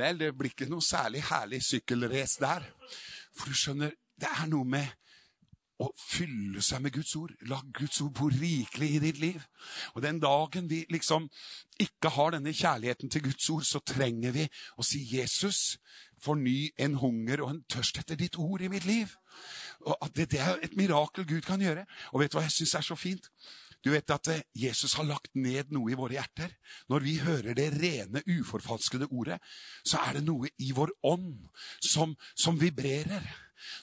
Vel, 0.00 0.20
det 0.20 0.32
blir 0.36 0.54
ikke 0.54 0.70
noe 0.70 0.84
særlig 0.84 1.22
herlig 1.28 1.60
sykkelrace 1.66 2.40
der. 2.42 2.64
For 3.36 3.50
du 3.50 3.56
skjønner, 3.56 3.94
det 4.20 4.30
er 4.30 4.48
noe 4.50 4.68
med 4.68 4.96
å 5.80 5.88
fylle 5.96 6.60
seg 6.64 6.82
med 6.84 6.92
Guds 6.92 7.14
ord. 7.16 7.32
La 7.48 7.60
Guds 7.76 8.00
ord 8.04 8.12
bo 8.18 8.28
rikelig 8.32 8.90
i 8.96 9.00
ditt 9.02 9.20
liv. 9.22 9.44
Og 9.94 10.04
den 10.04 10.20
dagen 10.20 10.68
vi 10.70 10.82
liksom 10.92 11.28
ikke 11.80 12.12
har 12.16 12.34
denne 12.34 12.52
kjærligheten 12.52 13.12
til 13.12 13.24
Guds 13.24 13.48
ord, 13.54 13.64
så 13.64 13.80
trenger 13.80 14.34
vi 14.36 14.44
å 14.76 14.84
si 14.84 15.00
Jesus, 15.08 15.78
forny 16.20 16.68
en 16.76 16.98
hunger 17.00 17.40
og 17.40 17.54
en 17.54 17.62
tørst 17.72 18.02
etter 18.02 18.18
ditt 18.20 18.36
ord 18.36 18.60
i 18.60 18.68
mitt 18.68 18.84
liv. 18.84 19.14
Og 19.88 20.10
det, 20.16 20.28
det 20.34 20.42
er 20.44 20.60
et 20.60 20.76
mirakel 20.76 21.24
Gud 21.24 21.46
kan 21.48 21.62
gjøre. 21.64 21.86
Og 22.12 22.20
vet 22.20 22.32
du 22.32 22.36
hva 22.36 22.44
jeg 22.44 22.58
syns 22.58 22.76
er 22.76 22.84
så 22.90 22.98
fint? 22.98 23.30
Du 23.84 23.90
vet 23.94 24.12
at 24.12 24.28
eh, 24.32 24.42
Jesus 24.56 24.94
har 24.98 25.08
lagt 25.08 25.32
ned 25.34 25.72
noe 25.74 25.92
i 25.92 25.98
våre 25.98 26.18
hjerter. 26.18 26.52
Når 26.92 27.06
vi 27.06 27.16
hører 27.22 27.56
det 27.56 27.70
rene, 27.80 28.22
uforfalskede 28.28 29.08
ordet, 29.10 29.40
så 29.84 30.02
er 30.04 30.18
det 30.18 30.26
noe 30.26 30.50
i 30.60 30.72
vår 30.76 30.92
ånd 31.08 31.48
som, 31.80 32.16
som 32.36 32.60
vibrerer. 32.60 33.24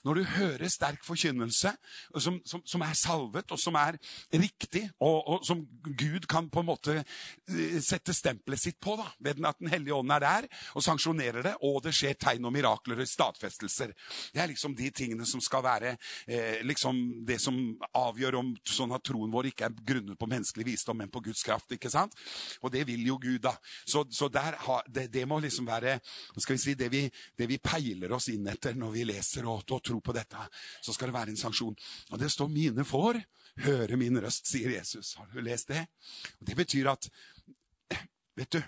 Når 0.05 0.19
du 0.19 0.23
hører 0.37 0.71
sterk 0.71 1.05
forkynnelse 1.05 1.73
som, 2.17 2.39
som, 2.45 2.63
som 2.65 2.85
er 2.85 2.95
salvet, 2.97 3.51
og 3.51 3.61
som 3.61 3.77
er 3.79 3.97
riktig, 4.33 4.85
og, 4.99 5.17
og, 5.27 5.45
som 5.47 5.63
Gud 5.87 6.27
kan 6.29 6.49
på 6.51 6.63
en 6.63 6.69
måte 6.69 6.97
eh, 6.99 7.77
sette 7.83 8.15
stempelet 8.15 8.61
sitt 8.61 8.79
på, 8.83 8.97
da, 8.99 9.07
ved 9.23 9.43
at 9.45 9.59
Den 9.59 9.71
hellige 9.71 9.95
ånd 9.95 10.11
er 10.13 10.23
der 10.23 10.47
og 10.77 10.83
sanksjonerer 10.85 11.45
det, 11.45 11.53
og 11.65 11.79
det 11.85 11.93
skjer 11.95 12.17
tegn 12.19 12.45
og 12.45 12.53
mirakler 12.53 13.01
og 13.01 13.09
stadfestelser. 13.09 13.93
Det 14.33 14.41
er 14.41 14.51
liksom 14.51 14.75
de 14.77 14.89
tingene 14.95 15.25
som 15.27 15.41
skal 15.43 15.63
være 15.65 15.95
eh, 16.27 16.63
liksom 16.65 17.25
det 17.27 17.39
som 17.41 17.57
avgjør 17.97 18.39
om 18.41 18.53
sånn 18.67 18.93
at 18.95 19.05
troen 19.07 19.33
vår 19.33 19.51
ikke 19.51 19.67
er 19.69 19.77
grunnet 19.87 20.19
på 20.19 20.29
menneskelig 20.29 20.67
visdom, 20.67 20.99
men 21.01 21.11
på 21.13 21.23
Guds 21.25 21.43
kraft. 21.45 21.71
ikke 21.73 21.91
sant? 21.93 22.15
Og 22.61 22.71
det 22.73 22.85
vil 22.87 23.05
jo 23.07 23.17
Gud, 23.21 23.39
da. 23.43 23.53
Så, 23.85 24.05
så 24.11 24.29
ha, 24.33 24.81
det, 24.87 25.07
det, 25.13 25.25
må 25.27 25.39
liksom 25.43 25.67
være 25.67 25.97
skal 26.37 26.55
vi 26.55 26.61
si, 26.61 26.75
det 26.77 26.89
vi, 26.93 27.03
det 27.37 27.47
vi 27.49 27.59
peiler 27.61 28.13
oss 28.15 28.29
inn 28.33 28.47
etter 28.51 28.77
når 28.77 28.93
vi 28.93 29.05
leser 29.07 29.47
og 29.47 29.65
måte 29.67 29.75
å 29.75 29.83
tro 29.83 29.99
på 30.01 30.13
dette, 30.13 30.37
så 30.81 30.93
skal 30.93 31.09
det 31.09 31.17
være 31.17 31.33
en 31.33 31.37
sanksjon. 31.37 31.75
Og 32.11 32.19
det 32.19 32.31
står 32.31 32.47
'mine 32.47 32.85
får 32.85 33.23
høre 33.63 33.97
min 33.97 34.17
røst', 34.17 34.47
sier 34.47 34.69
Jesus. 34.69 35.15
Har 35.15 35.27
du 35.27 35.41
lest 35.41 35.67
det? 35.67 35.87
Og 36.39 36.47
Det 36.47 36.55
betyr 36.55 36.91
at 36.91 37.09
Vet 38.37 38.51
du, 38.51 38.61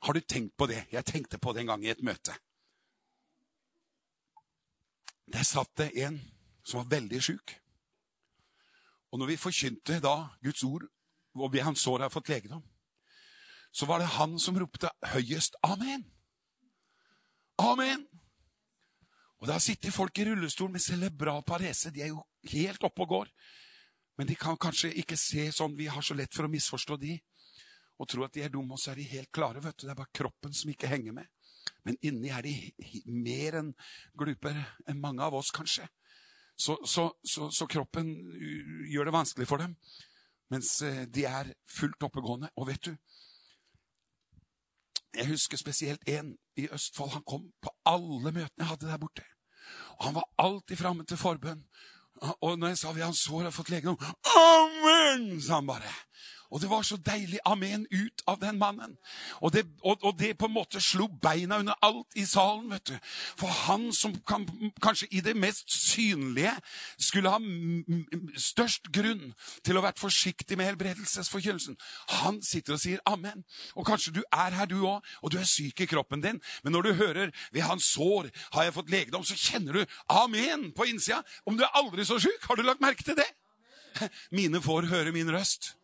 har 0.00 0.12
du 0.12 0.20
tenkt 0.20 0.56
på 0.56 0.66
det? 0.66 0.86
Jeg 0.92 1.04
tenkte 1.04 1.38
på 1.38 1.52
det 1.52 1.60
en 1.60 1.66
gang 1.66 1.84
i 1.84 1.90
et 1.90 2.02
møte. 2.02 2.32
Der 5.26 5.42
satt 5.42 5.76
det 5.76 5.90
en 5.98 6.20
som 6.62 6.78
var 6.78 7.00
veldig 7.00 7.20
sjuk. 7.22 7.60
Og 9.10 9.18
når 9.18 9.26
vi 9.26 9.36
forkynte 9.36 9.98
da 10.00 10.28
Guds 10.40 10.62
ord, 10.62 10.86
og 11.34 11.58
han 11.58 11.74
så 11.74 11.98
har 11.98 12.10
fått 12.10 12.28
legedom, 12.28 12.62
så 13.72 13.86
var 13.86 13.98
det 13.98 14.06
han 14.06 14.38
som 14.38 14.56
ropte 14.56 14.88
høyest 15.02 15.56
'Amen'. 15.64 16.04
Amen. 17.58 18.09
Og 19.40 19.48
da 19.48 19.56
sitter 19.62 19.92
folk 19.94 20.18
i 20.20 20.26
rullestol 20.28 20.70
med 20.72 20.82
cerebral 20.84 21.42
parese. 21.48 21.92
De 21.92 22.02
er 22.04 22.12
jo 22.12 22.20
helt 22.52 22.84
oppe 22.84 23.06
og 23.06 23.14
går. 23.14 23.30
Men 24.20 24.28
de 24.28 24.36
kan 24.36 24.58
kanskje 24.60 24.92
ikke 25.00 25.16
se 25.16 25.46
sånn. 25.56 25.78
Vi 25.78 25.88
har 25.88 26.04
så 26.04 26.16
lett 26.16 26.34
for 26.36 26.44
å 26.44 26.52
misforstå 26.52 26.98
de. 27.00 27.14
Og 28.00 28.08
tro 28.08 28.24
at 28.24 28.34
de 28.36 28.44
er 28.44 28.52
dumme, 28.52 28.76
og 28.76 28.80
så 28.80 28.92
er 28.92 29.00
de 29.00 29.08
helt 29.14 29.30
klare. 29.32 29.62
vet 29.64 29.78
du. 29.78 29.86
Det 29.86 29.94
er 29.94 30.00
bare 30.02 30.12
kroppen 30.12 30.52
som 30.52 30.72
ikke 30.72 30.90
henger 30.92 31.16
med. 31.16 31.28
Men 31.84 31.96
inni 32.04 32.28
er 32.28 32.44
de 32.44 32.52
mer 33.06 33.56
enn 33.62 33.72
gluper 34.18 34.60
enn 34.88 35.00
mange 35.00 35.24
av 35.24 35.34
oss, 35.34 35.52
kanskje. 35.56 35.88
Så, 36.60 36.76
så, 36.84 37.06
så, 37.24 37.48
så 37.50 37.66
kroppen 37.66 38.12
gjør 38.92 39.08
det 39.08 39.16
vanskelig 39.16 39.48
for 39.48 39.64
dem. 39.64 39.76
Mens 40.52 40.82
eh, 40.84 41.06
de 41.08 41.24
er 41.24 41.54
fullt 41.64 42.04
oppegående. 42.04 42.50
Og 42.60 42.68
vet 42.68 42.90
du, 42.90 42.92
jeg 45.16 45.30
husker 45.32 45.56
spesielt 45.56 46.04
en 46.08 46.34
i 46.60 46.68
Østfold. 46.68 47.14
Han 47.16 47.24
kom 47.24 47.48
på 47.62 47.72
alle 47.88 48.32
møtene 48.34 48.64
jeg 48.64 48.72
hadde 48.74 48.90
der 48.90 49.00
borte. 49.00 49.29
Og 49.98 50.04
Han 50.04 50.14
var 50.14 50.28
alltid 50.38 50.78
framme 50.78 51.04
til 51.04 51.20
forbønn. 51.20 51.62
Og 52.40 52.58
når 52.58 52.74
jeg 52.74 52.78
sa 52.80 52.92
vi 52.92 53.04
hans 53.04 53.22
sår 53.24 53.46
har 53.48 53.54
fått 53.54 53.70
legedom 53.72 53.96
Amen! 54.36 55.40
sa 55.40 55.60
han 55.60 55.68
bare. 55.68 55.92
Og 56.50 56.60
det 56.60 56.70
var 56.70 56.82
så 56.82 56.96
deilig. 56.96 57.38
Amen 57.46 57.86
ut 57.90 58.22
av 58.26 58.40
den 58.40 58.58
mannen. 58.58 58.96
Og 59.40 59.52
det, 59.52 59.66
og, 59.84 59.98
og 60.02 60.18
det, 60.18 60.32
på 60.38 60.48
en 60.48 60.54
måte 60.54 60.80
slo 60.82 61.06
beina 61.22 61.60
under 61.62 61.78
alt 61.86 62.18
i 62.18 62.24
salen, 62.26 62.70
vet 62.72 62.90
du. 62.90 62.96
For 63.38 63.46
han 63.66 63.92
som 63.94 64.16
kan, 64.26 64.46
kanskje 64.82 65.08
i 65.10 65.22
det 65.24 65.36
mest 65.38 65.70
synlige 65.70 66.52
skulle 66.98 67.30
ha 67.30 67.38
størst 68.36 68.90
grunn 68.94 69.30
til 69.66 69.78
å 69.78 69.84
være 69.84 70.00
forsiktig 70.00 70.58
med 70.58 70.72
helbredelsesforkynnelsen, 70.72 71.78
han 72.20 72.42
sitter 72.42 72.76
og 72.76 72.82
sier 72.82 73.04
amen. 73.06 73.44
Og 73.78 73.86
kanskje 73.86 74.16
du 74.18 74.22
er 74.32 74.58
her, 74.58 74.66
du 74.70 74.80
òg, 74.82 75.06
og 75.22 75.32
du 75.32 75.38
er 75.38 75.48
syk 75.48 75.84
i 75.84 75.90
kroppen 75.90 76.24
din. 76.24 76.40
Men 76.64 76.72
når 76.72 76.82
du 76.82 76.92
hører 76.94 77.30
'ved 77.52 77.62
hans 77.62 77.84
sår 77.84 78.30
har 78.52 78.62
jeg 78.62 78.74
fått 78.74 78.90
legedom', 78.90 79.24
så 79.24 79.36
kjenner 79.36 79.72
du 79.72 79.86
amen 80.08 80.72
på 80.72 80.84
innsida. 80.84 81.22
Om 81.46 81.56
du 81.56 81.62
er 81.62 81.76
aldri 81.78 82.04
så 82.04 82.18
syk, 82.18 82.42
har 82.48 82.54
du 82.56 82.62
lagt 82.62 82.80
merke 82.80 83.02
til 83.02 83.16
det? 83.16 83.30
Mine 84.30 84.62
får 84.62 84.86
høre 84.90 85.12
min 85.12 85.30
røst. 85.30 85.79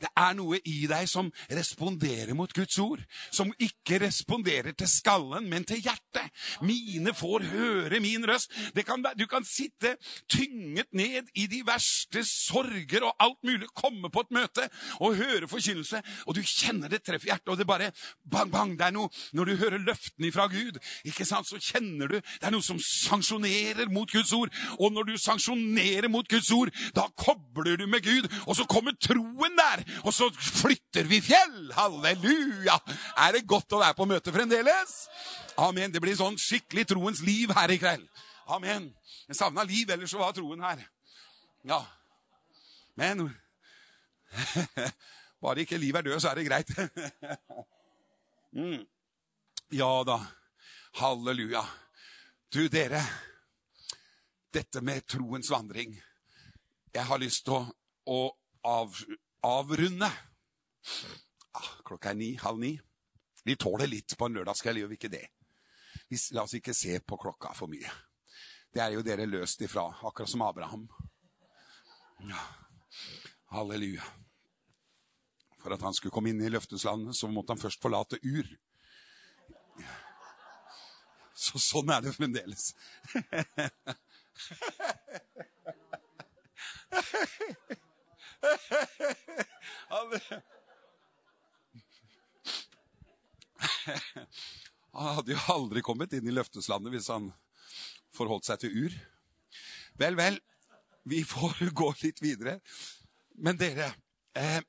Det 0.00 0.08
er 0.16 0.36
noe 0.38 0.60
i 0.64 0.86
deg 0.88 1.08
som 1.10 1.28
responderer 1.50 2.32
mot 2.36 2.52
Guds 2.56 2.78
ord. 2.80 3.02
Som 3.34 3.52
ikke 3.60 4.00
responderer 4.04 4.72
til 4.76 4.88
skallen, 4.90 5.48
men 5.50 5.66
til 5.68 5.82
hjertet. 5.84 6.30
Mine 6.64 7.12
får 7.16 7.44
høre 7.50 8.00
min 8.02 8.24
røst. 8.28 8.52
Kan, 8.86 9.04
du 9.16 9.26
kan 9.30 9.44
sitte 9.46 9.94
tynget 10.30 10.88
ned 10.96 11.28
i 11.38 11.46
de 11.50 11.60
verste 11.66 12.24
sorger 12.26 13.04
og 13.10 13.14
alt 13.20 13.40
mulig. 13.46 13.68
Komme 13.76 14.10
på 14.12 14.24
et 14.24 14.34
møte 14.34 14.66
og 15.00 15.18
høre 15.20 15.48
forkynnelse, 15.50 16.00
og 16.26 16.36
du 16.36 16.42
kjenner 16.44 16.90
det 16.90 17.02
treffer 17.04 17.32
hjertet. 17.32 17.52
Og 17.52 17.60
det 17.60 17.68
bare 17.68 17.92
bang, 18.24 18.50
bang. 18.52 18.76
Det 18.78 18.88
er 18.88 18.96
noe 18.96 19.08
Når 19.36 19.44
du 19.44 19.56
hører 19.60 19.82
løftene 19.82 20.30
fra 20.32 20.46
Gud, 20.50 20.78
ikke 21.04 21.26
sant, 21.28 21.48
så 21.48 21.58
kjenner 21.60 22.08
du 22.08 22.16
Det 22.20 22.46
er 22.46 22.54
noe 22.54 22.64
som 22.64 22.78
sanksjonerer 22.80 23.90
mot 23.92 24.10
Guds 24.10 24.32
ord. 24.36 24.52
Og 24.78 24.92
når 24.92 25.10
du 25.10 25.14
sanksjonerer 25.20 26.08
mot 26.08 26.28
Guds 26.28 26.50
ord, 26.54 26.72
da 26.96 27.06
kobler 27.16 27.76
du 27.76 27.86
med 27.90 28.04
Gud, 28.04 28.28
og 28.46 28.56
så 28.56 28.66
kommer 28.70 28.96
troen 29.00 29.58
der 29.58 29.84
og 30.04 30.14
så 30.14 30.28
flytter 30.34 31.08
vi 31.10 31.20
fjell! 31.24 31.70
Halleluja! 31.76 32.76
Er 33.26 33.36
det 33.36 33.46
godt 33.48 33.72
å 33.76 33.80
være 33.82 33.96
på 33.98 34.08
møte 34.08 34.34
fremdeles? 34.34 34.96
Amen. 35.60 35.92
Det 35.92 36.02
blir 36.02 36.16
sånn 36.18 36.38
skikkelig 36.40 36.86
troens 36.92 37.22
liv 37.26 37.52
her 37.56 37.72
i 37.72 37.78
kveld. 37.80 38.06
Amen. 38.50 38.90
Jeg 39.28 39.38
savna 39.38 39.64
liv, 39.66 39.90
ellers 39.90 40.10
så 40.10 40.20
var 40.22 40.34
troen 40.34 40.62
her. 40.64 40.82
Ja. 41.68 41.80
Men 42.98 43.28
bare 45.42 45.64
ikke 45.64 45.78
liv 45.80 45.94
er 45.94 46.06
død, 46.06 46.18
så 46.20 46.32
er 46.32 46.40
det 46.40 46.48
greit. 46.48 46.72
mm. 48.58 48.80
Ja 49.76 49.92
da. 50.06 50.18
Halleluja. 50.98 51.62
Du, 52.50 52.66
dere. 52.68 53.02
Dette 54.54 54.80
med 54.82 55.06
troens 55.06 55.50
vandring. 55.50 55.94
Jeg 56.94 57.06
har 57.06 57.20
lyst 57.22 57.44
til 57.46 57.54
å, 57.54 57.66
å 58.10 58.20
av, 58.66 58.96
avrunde. 59.46 60.10
Ah, 61.52 61.72
klokka 61.84 62.10
er 62.12 62.18
ni, 62.18 62.34
halv 62.40 62.58
ni. 62.60 62.80
Vi 63.44 63.56
tåler 63.56 63.88
litt 63.90 64.16
på 64.18 64.28
en 64.28 64.36
lørdagskveld, 64.36 64.78
gjør 64.82 64.90
vi 64.92 64.98
ikke 65.00 65.12
det? 65.12 65.26
Vi, 66.08 66.18
la 66.36 66.44
oss 66.44 66.54
ikke 66.58 66.74
se 66.76 67.00
på 67.00 67.18
klokka 67.20 67.52
for 67.56 67.70
mye. 67.72 67.90
Det 68.70 68.82
er 68.84 68.94
jo 68.94 69.02
dere 69.02 69.26
løst 69.26 69.62
ifra, 69.66 69.88
akkurat 70.06 70.30
som 70.30 70.42
Abraham. 70.46 70.88
Ja. 72.28 72.42
Halleluja. 73.50 74.04
For 75.60 75.74
at 75.74 75.82
han 75.84 75.94
skulle 75.96 76.14
komme 76.14 76.30
inn 76.30 76.42
i 76.44 76.52
løfteslandet, 76.52 77.16
så 77.16 77.28
måtte 77.28 77.52
han 77.54 77.62
først 77.62 77.82
forlate 77.82 78.20
Ur. 78.22 78.46
Så 81.40 81.58
sånn 81.62 81.90
er 81.90 82.00
det 82.04 82.12
fremdeles. 82.14 82.74
Han 94.92 95.14
hadde 95.16 95.32
jo 95.34 95.38
aldri 95.52 95.82
kommet 95.84 96.12
inn 96.16 96.28
i 96.28 96.34
løfteslandet 96.34 96.92
hvis 96.94 97.10
han 97.12 97.30
forholdt 98.16 98.48
seg 98.48 98.62
til 98.64 98.86
ur. 98.86 98.92
Vel, 100.00 100.16
vel, 100.18 100.38
vi 101.08 101.24
får 101.24 101.70
gå 101.76 101.92
litt 102.02 102.22
videre. 102.22 102.60
Men 103.40 103.56
dere, 103.60 103.92
eh, 104.36 104.60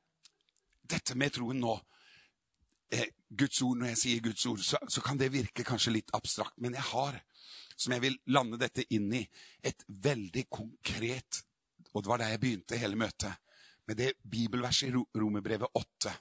dette 0.83 1.15
med 1.19 1.33
troen 1.35 1.59
nå 1.59 1.73
eh, 2.93 3.09
Guds 3.27 3.61
ord, 3.63 3.77
Når 3.79 3.87
jeg 3.93 3.97
sier 3.97 4.23
Guds 4.23 4.45
ord, 4.45 4.59
så, 4.63 4.77
så, 4.87 5.01
kan 5.01 5.17
det 5.17 5.31
virke 5.33 5.63
kanskje 5.67 5.95
litt 5.97 6.11
abstrakt. 6.15 6.57
Men 6.57 6.73
jeg 6.77 6.83
har, 6.91 7.19
som 7.75 7.93
jeg 7.95 8.03
vil 8.03 8.19
lande 8.35 8.59
dette 8.61 8.85
inn 8.93 9.11
i, 9.15 9.23
et 9.63 9.83
veldig 9.87 10.45
konkret 10.49 11.43
Og 11.93 12.03
det 12.03 12.09
var 12.09 12.21
der 12.21 12.31
jeg 12.33 12.39
begynte 12.43 12.79
hele 12.79 12.99
møtet 12.99 13.50
med 13.91 13.99
det 13.99 14.13
bibelverset 14.31 14.87
i 14.87 14.93
Romerbrevet 15.19 15.67
8, 15.75 16.13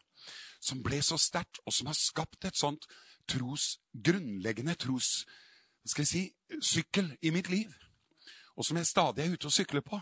som 0.60 0.82
ble 0.82 0.98
så 1.06 1.18
sterkt, 1.20 1.62
og 1.62 1.72
som 1.72 1.86
har 1.86 1.98
skapt 1.98 2.48
et 2.48 2.58
sånt 2.58 2.88
tros, 3.30 3.76
grunnleggende 3.94 4.74
tros 4.74 5.22
skal 5.86 6.04
jeg 6.04 6.10
si, 6.10 6.22
sykkel 6.60 7.12
i 7.22 7.30
mitt 7.32 7.48
liv. 7.48 7.70
Og 8.58 8.66
som 8.66 8.76
jeg 8.76 8.88
stadig 8.90 9.24
er 9.24 9.36
ute 9.36 9.48
og 9.48 9.54
sykler 9.54 9.84
på. 9.86 10.00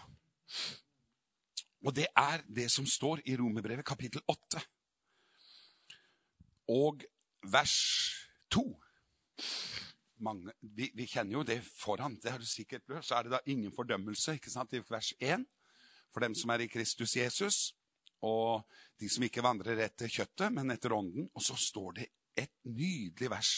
Og 1.86 1.94
det 1.94 2.08
er 2.16 2.42
det 2.48 2.66
som 2.72 2.88
står 2.88 3.22
i 3.28 3.36
Romerbrevet 3.38 3.86
kapittel 3.86 4.24
8 4.26 4.64
og 6.74 7.04
vers 7.52 7.76
2. 8.50 8.64
Mange, 10.26 10.56
vi, 10.60 10.88
vi, 10.96 11.06
kjenner 11.06 11.38
jo 11.38 11.44
det 11.46 11.60
foran. 11.62 12.18
Det 12.18 12.32
har 12.32 12.42
du 12.42 12.48
sikkert 12.48 12.82
hørt. 12.88 13.06
Så 13.06 13.14
er 13.14 13.28
det 13.28 13.36
da 13.36 13.44
ingen 13.46 13.70
fordømmelse 13.76 14.34
ikke 14.40 14.50
sant, 14.50 14.74
i 14.74 14.82
vers 14.88 15.12
1 15.20 15.46
for 16.12 16.24
dem 16.24 16.34
som 16.38 16.50
er 16.50 16.64
i 16.64 16.70
Kristus 16.70 17.16
Jesus, 17.16 17.58
og 18.24 18.64
de 18.98 19.08
som 19.10 19.22
ikke 19.22 19.44
vandrer 19.44 19.78
etter 19.84 20.10
kjøttet, 20.10 20.50
men 20.54 20.72
etter 20.74 20.94
ånden. 20.96 21.28
Og 21.34 21.44
så 21.44 21.56
står 21.58 21.92
det 22.00 22.08
et 22.38 22.52
nydelig 22.66 23.30
vers 23.30 23.52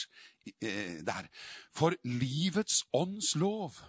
eh, 0.61 1.01
der. 1.07 1.29
For 1.77 1.97
livets 2.05 2.83
ånds 2.97 3.35
lov 3.41 3.81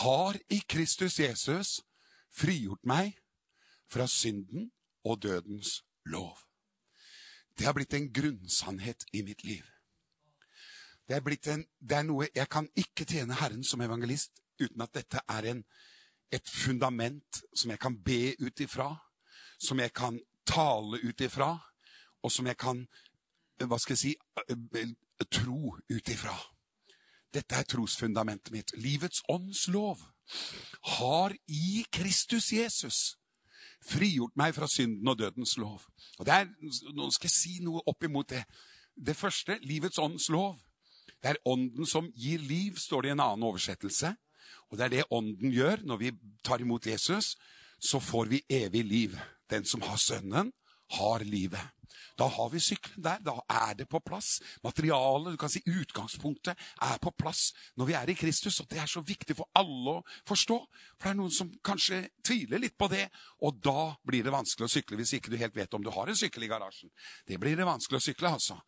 har 0.00 0.38
i 0.52 0.60
Kristus 0.68 1.18
Jesus 1.18 1.80
frigjort 2.30 2.84
meg 2.86 3.16
fra 3.90 4.06
synden 4.06 4.70
og 5.04 5.22
dødens 5.22 5.80
lov. 6.06 6.36
Det 7.58 7.66
har 7.66 7.74
blitt 7.76 7.94
en 7.94 8.10
grunnsannhet 8.12 9.04
i 9.12 9.22
mitt 9.26 9.44
liv. 9.44 9.64
Det 11.08 11.16
er, 11.16 11.50
en, 11.52 11.64
det 11.80 11.96
er 11.96 12.04
noe 12.06 12.28
Jeg 12.34 12.46
kan 12.48 12.68
ikke 12.78 13.04
tjene 13.04 13.34
Herren 13.34 13.64
som 13.66 13.80
evangelist 13.82 14.38
uten 14.60 14.84
at 14.84 14.94
dette 14.94 15.18
er 15.26 15.48
en 15.50 15.64
et 16.32 16.48
fundament 16.48 17.42
som 17.54 17.70
jeg 17.70 17.80
kan 17.82 17.96
be 18.04 18.34
ut 18.40 18.60
ifra, 18.60 18.92
som 19.58 19.80
jeg 19.80 19.92
kan 19.92 20.20
tale 20.46 21.00
ut 21.02 21.20
ifra, 21.20 21.56
og 22.22 22.32
som 22.32 22.46
jeg 22.46 22.56
kan 22.56 22.84
hva 23.60 23.76
skal 23.78 23.96
jeg 23.96 24.00
si 24.00 24.14
tro 25.28 25.76
ut 25.76 26.08
ifra. 26.08 26.34
Dette 27.30 27.54
er 27.54 27.68
trosfundamentet 27.68 28.52
mitt. 28.54 28.72
Livets 28.74 29.22
åndslov 29.28 30.00
har 30.96 31.34
i 31.46 31.84
Kristus 31.92 32.52
Jesus 32.52 33.16
frigjort 33.84 34.36
meg 34.36 34.54
fra 34.56 34.68
synden 34.68 35.08
og 35.08 35.18
dødens 35.18 35.56
lov. 35.60 35.84
Og 36.18 36.26
det 36.26 36.34
er, 36.34 36.48
Nå 36.94 37.10
skal 37.10 37.28
jeg 37.28 37.36
si 37.36 37.54
noe 37.64 37.82
opp 37.86 38.04
imot 38.04 38.32
det. 38.32 38.42
Det 38.96 39.16
første, 39.16 39.58
livets 39.62 39.98
åndslov. 39.98 40.58
Det 41.20 41.34
er 41.34 41.42
ånden 41.44 41.86
som 41.86 42.10
gir 42.16 42.40
liv, 42.40 42.76
står 42.76 43.02
det 43.02 43.10
i 43.10 43.12
en 43.12 43.22
annen 43.24 43.46
oversettelse. 43.46 44.14
Og 44.70 44.78
det 44.78 44.84
er 44.84 44.94
det 44.94 45.08
Ånden 45.10 45.52
gjør. 45.52 45.84
Når 45.86 45.96
vi 46.00 46.12
tar 46.44 46.62
imot 46.62 46.86
Jesus, 46.86 47.36
så 47.80 48.00
får 48.00 48.30
vi 48.30 48.42
evig 48.50 48.84
liv. 48.84 49.18
Den 49.50 49.64
som 49.64 49.82
har 49.82 49.96
Sønnen, 49.96 50.52
har 50.98 51.24
livet. 51.26 51.80
Da 52.20 52.26
har 52.28 52.50
vi 52.52 52.60
sykkelen 52.60 53.04
der. 53.04 53.20
Da 53.24 53.34
er 53.48 53.74
det 53.78 53.86
på 53.88 54.00
plass. 54.04 54.40
Materialet, 54.64 55.32
du 55.32 55.40
kan 55.40 55.50
si 55.52 55.62
utgangspunktet, 55.64 56.58
er 56.82 56.98
på 57.02 57.12
plass 57.16 57.50
når 57.80 57.88
vi 57.88 57.94
er 57.96 58.10
i 58.12 58.16
Kristus. 58.18 58.60
Og 58.60 58.68
det 58.70 58.80
er 58.82 58.90
så 58.90 59.00
viktig 59.06 59.36
for 59.38 59.48
alle 59.56 59.96
å 59.98 60.02
forstå. 60.28 60.58
For 60.98 61.08
det 61.08 61.12
er 61.14 61.18
noen 61.20 61.32
som 61.34 61.52
kanskje 61.64 62.02
tviler 62.26 62.60
litt 62.60 62.76
på 62.78 62.90
det. 62.92 63.06
Og 63.46 63.60
da 63.64 63.94
blir 64.06 64.26
det 64.26 64.34
vanskelig 64.34 64.68
å 64.68 64.74
sykle 64.74 64.98
hvis 65.00 65.14
ikke 65.16 65.32
du 65.32 65.38
helt 65.40 65.56
vet 65.56 65.76
om 65.76 65.84
du 65.84 65.92
har 65.94 66.10
en 66.10 66.18
sykkel 66.18 66.44
i 66.44 66.50
garasjen. 66.50 66.92
Det 67.26 67.38
blir 67.40 67.56
det 67.56 67.68
vanskelig 67.68 68.00
å 68.00 68.06
sykle, 68.10 68.34
altså. 68.36 68.58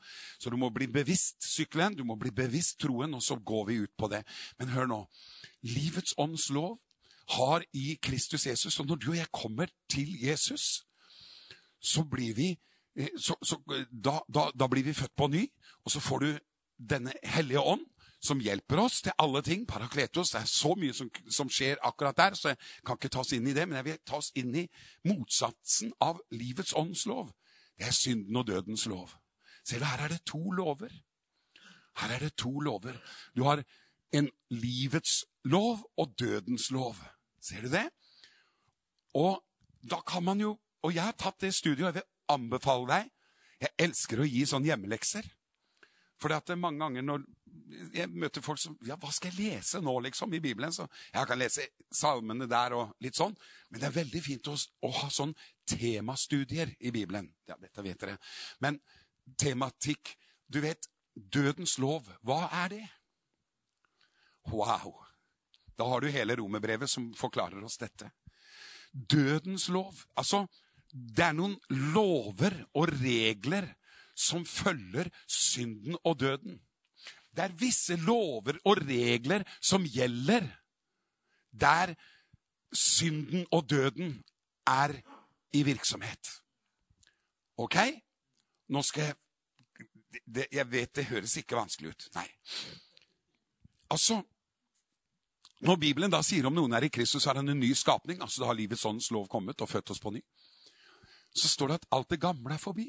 Så 0.41 0.53
du 0.53 0.57
må 0.61 0.71
bli 0.73 0.89
bevisst 0.93 1.45
sykkelen, 1.45 1.99
du 1.99 2.07
må 2.09 2.17
bli 2.21 2.33
bevisst 2.33 2.79
troen, 2.81 3.13
og 3.19 3.25
så 3.25 3.37
går 3.37 3.69
vi 3.69 3.83
ut 3.85 3.93
på 3.99 4.09
det. 4.13 4.23
Men 4.61 4.73
hør 4.73 4.89
nå. 4.89 5.03
Livets 5.69 6.17
ånds 6.21 6.49
lov 6.55 6.79
har 7.37 7.65
i 7.77 7.99
Kristus 8.03 8.47
Jesus. 8.49 8.81
Og 8.81 8.89
når 8.89 9.03
du 9.03 9.11
og 9.13 9.21
jeg 9.21 9.31
kommer 9.33 9.69
til 9.93 10.09
Jesus, 10.25 10.87
så 11.83 12.05
blir 12.05 12.35
vi, 12.35 12.49
eh, 12.97 13.11
så, 13.19 13.37
så, 13.43 13.59
da, 13.91 14.21
da, 14.35 14.51
da 14.55 14.69
blir 14.71 14.85
vi 14.85 14.95
født 14.95 15.17
på 15.17 15.27
ny. 15.27 15.47
Og 15.85 15.91
så 15.91 16.01
får 16.01 16.19
du 16.19 16.31
denne 16.79 17.13
hellige 17.23 17.61
ånd 17.61 17.87
som 18.23 18.41
hjelper 18.41 18.79
oss 18.85 19.01
til 19.03 19.15
alle 19.19 19.43
ting. 19.43 19.67
Parakletos. 19.67 20.31
Det 20.31 20.41
er 20.41 20.51
så 20.51 20.75
mye 20.79 20.95
som, 20.95 21.11
som, 21.31 21.51
skjer 21.51 21.83
akkurat 21.83 22.17
der, 22.17 22.35
så 22.39 22.53
jeg 22.53 22.61
kan 22.87 22.99
ikke 22.99 23.11
ta 23.13 23.23
oss 23.25 23.33
inn 23.35 23.49
i 23.51 23.55
det. 23.57 23.67
Men 23.69 23.81
jeg 23.81 23.89
vil 23.91 24.03
ta 24.07 24.21
oss 24.23 24.31
inn 24.39 24.55
i 24.55 24.67
motsatsen 25.09 25.93
av 26.01 26.23
livets 26.31 26.75
ånds 26.79 27.07
lov. 27.11 27.33
Det 27.79 27.89
er 27.89 27.97
synden 27.97 28.39
og 28.39 28.47
dødens 28.47 28.87
lov. 28.87 29.17
Ser 29.67 29.83
du, 29.83 29.87
her 29.87 30.05
er 30.07 30.15
det 30.15 30.23
to 30.27 30.43
lover. 30.55 30.93
Her 31.99 32.15
er 32.15 32.23
det 32.23 32.37
to 32.39 32.53
lover. 32.61 32.95
Du 33.37 33.45
har 33.45 33.65
en 34.13 34.29
livets 34.51 35.25
lov 35.45 35.83
og 35.99 36.15
dødens 36.19 36.71
lov. 36.71 36.97
Ser 37.43 37.67
du 37.67 37.73
det? 37.73 37.89
Og 39.19 39.43
da 39.91 39.99
kan 40.07 40.23
man 40.23 40.41
jo 40.41 40.57
og 40.83 40.95
jeg 40.95 41.05
har 41.05 41.19
tatt 41.19 41.41
det 41.43 41.53
studiet, 41.55 41.85
og 41.87 41.91
jeg 41.93 42.01
vil 42.01 42.11
anbefale 42.33 42.89
deg 42.89 43.11
Jeg 43.63 43.75
elsker 43.87 44.21
å 44.21 44.27
gi 44.27 44.43
sånne 44.49 44.73
hjemmelekser. 44.73 45.27
For 46.19 46.31
det 46.31 46.55
er 46.55 46.59
mange 46.59 46.83
ganger 46.83 47.05
når 47.07 47.25
jeg 47.95 48.11
møter 48.11 48.45
folk 48.45 48.61
som 48.61 48.75
Ja, 48.87 48.97
hva 49.01 49.11
skal 49.15 49.33
jeg 49.33 49.53
lese 49.55 49.81
nå, 49.83 49.95
liksom, 50.07 50.33
i 50.35 50.41
Bibelen? 50.43 50.73
Så 50.75 50.87
jeg 51.13 51.29
kan 51.29 51.39
lese 51.41 51.69
salmene 51.95 52.49
der 52.51 52.75
og 52.79 52.97
litt 53.03 53.19
sånn. 53.19 53.35
Men 53.71 53.83
det 53.83 53.89
er 53.89 53.99
veldig 54.01 54.23
fint 54.25 54.51
å, 54.51 54.57
å 54.57 54.91
ha 55.01 55.11
sånn 55.11 55.35
temastudier 55.69 56.75
i 56.81 56.93
Bibelen. 56.95 57.31
Ja, 57.49 57.59
dette 57.61 57.85
vet 57.85 58.03
dere. 58.03 58.19
Men 58.61 58.81
tematikk 59.39 60.17
Du 60.53 60.59
vet, 60.61 60.85
dødens 61.15 61.79
lov, 61.81 62.11
hva 62.21 62.51
er 62.65 62.69
det? 62.69 62.83
Wow! 64.53 64.99
Da 65.79 65.87
har 65.89 66.03
du 66.03 66.11
hele 66.13 66.37
romerbrevet 66.37 66.91
som 66.91 67.07
forklarer 67.17 67.63
oss 67.65 67.79
dette. 67.81 68.11
Dødens 68.93 69.71
lov. 69.73 70.03
Altså, 70.21 70.45
det 70.93 71.25
er 71.25 71.37
noen 71.37 71.57
lover 71.95 72.55
og 72.77 72.91
regler 73.01 73.67
som 74.15 74.45
følger 74.45 75.09
synden 75.27 75.97
og 76.05 76.21
døden. 76.21 76.59
Det 77.33 77.47
er 77.47 77.57
visse 77.57 77.97
lover 77.97 78.59
og 78.69 78.83
regler 78.85 79.45
som 79.61 79.87
gjelder 79.89 80.45
der 81.53 81.95
synden 82.73 83.47
og 83.53 83.71
døden 83.71 84.19
er 84.67 84.95
i 85.53 85.63
virksomhet. 85.63 86.29
Ok? 87.57 87.77
Nå 88.69 88.83
skal 88.83 89.03
jeg 89.03 89.15
det, 90.27 90.47
Jeg 90.53 90.71
vet 90.71 90.97
det 90.97 91.05
høres 91.05 91.37
ikke 91.37 91.57
vanskelig 91.57 91.89
ut. 91.89 92.09
Nei. 92.15 92.29
Altså, 93.91 94.23
Når 95.63 95.77
Bibelen 95.77 96.11
da 96.11 96.19
sier 96.27 96.47
om 96.49 96.55
noen 96.55 96.73
er 96.75 96.83
i 96.83 96.91
Kristus, 96.91 97.27
er 97.27 97.39
han 97.39 97.49
en 97.49 97.61
ny 97.61 97.69
skapning, 97.79 98.19
altså 98.21 98.43
da 98.43 98.49
har 98.49 98.57
livets 98.59 98.83
åndens 98.85 99.13
lov 99.15 99.29
kommet 99.31 99.61
og 99.63 99.69
født 99.71 99.93
oss 99.95 100.01
på 100.03 100.11
ny, 100.11 100.19
så 101.35 101.49
står 101.49 101.69
det 101.69 101.81
at 101.81 101.89
alt 101.97 102.11
det 102.11 102.21
gamle 102.21 102.55
er 102.55 102.61
forbi, 102.61 102.89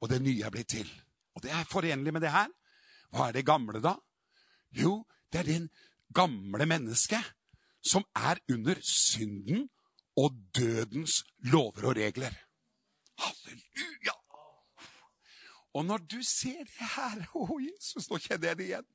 og 0.00 0.10
det 0.10 0.22
nye 0.22 0.42
er 0.44 0.50
blitt 0.50 0.72
til. 0.72 0.88
Og 1.34 1.42
det 1.44 1.52
er 1.52 1.68
forenlig 1.68 2.12
med 2.12 2.24
det 2.24 2.32
her. 2.32 2.48
Hva 3.12 3.28
er 3.28 3.36
det 3.36 3.46
gamle, 3.46 3.80
da? 3.84 3.94
Jo, 4.72 5.04
det 5.32 5.42
er 5.42 5.48
det 5.48 5.60
gamle 6.14 6.66
mennesket 6.66 7.32
som 7.82 8.04
er 8.16 8.40
under 8.52 8.78
synden 8.86 9.68
og 10.16 10.34
dødens 10.56 11.22
lover 11.52 11.88
og 11.90 11.96
regler. 11.96 12.34
Halleluja! 13.18 14.16
Og 15.74 15.84
når 15.84 15.98
du 15.98 16.22
ser 16.22 16.64
det 16.64 16.88
her 16.96 17.24
Å, 17.34 17.46
Jesus, 17.68 18.10
nå 18.10 18.18
kjenner 18.20 18.52
jeg 18.52 18.58
det 18.58 18.66
igjen. 18.66 18.88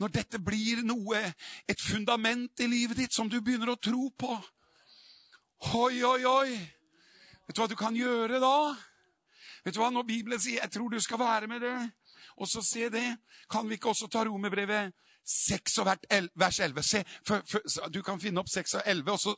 Når 0.00 0.12
dette 0.12 0.40
blir 0.42 0.82
noe, 0.84 1.20
et 1.68 1.80
fundament 1.80 2.60
i 2.60 2.68
livet 2.68 2.98
ditt 2.98 3.14
som 3.16 3.28
du 3.30 3.40
begynner 3.40 3.72
å 3.72 3.80
tro 3.80 4.08
på 4.18 4.36
Oi, 5.80 6.02
oi, 6.04 6.24
oi! 6.28 6.56
Vet 7.46 7.56
du 7.56 7.60
hva 7.60 7.68
du 7.68 7.76
kan 7.76 7.96
gjøre 7.96 8.40
da? 8.40 8.56
Vet 9.64 9.76
du 9.76 9.80
hva, 9.80 9.90
Når 9.90 10.02
Bibelen 10.02 10.40
sier 10.40 10.60
'jeg 10.60 10.70
tror 10.72 10.88
du 10.88 11.00
skal 11.00 11.18
være 11.18 11.46
med 11.46 11.60
det', 11.60 11.90
og 12.36 12.48
så 12.48 12.62
se 12.62 12.88
det, 12.90 13.16
kan 13.50 13.68
vi 13.68 13.74
ikke 13.74 13.88
også 13.88 14.08
ta 14.08 14.24
romerbrevet 14.24 14.92
6 15.24 15.78
og 15.78 15.86
vers 16.36 16.60
11? 16.60 16.82
Se, 16.82 17.04
for, 17.26 17.42
for, 17.50 17.88
du 17.88 18.02
kan 18.02 18.20
finne 18.20 18.40
opp 18.40 18.48
6 18.48 18.74
og 18.74 18.82
11, 18.86 19.12
og 19.12 19.18
så 19.18 19.34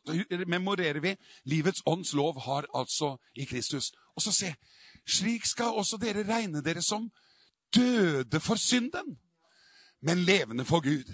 memorerer 0.46 1.00
vi 1.00 1.16
livets 1.44 1.82
ånds 1.86 2.12
lov 2.12 2.40
har 2.40 2.66
altså 2.74 3.16
i 3.34 3.44
Kristus. 3.44 3.92
Og 4.16 4.22
så 4.22 4.32
se. 4.32 4.54
Slik 5.07 5.46
skal 5.46 5.64
også 5.64 5.96
dere 5.96 6.26
regne 6.26 6.62
dere 6.62 6.82
som 6.82 7.11
døde 7.74 8.40
for 8.40 8.54
synden, 8.54 9.18
men 10.02 10.24
levende 10.24 10.64
for 10.64 10.80
Gud. 10.80 11.12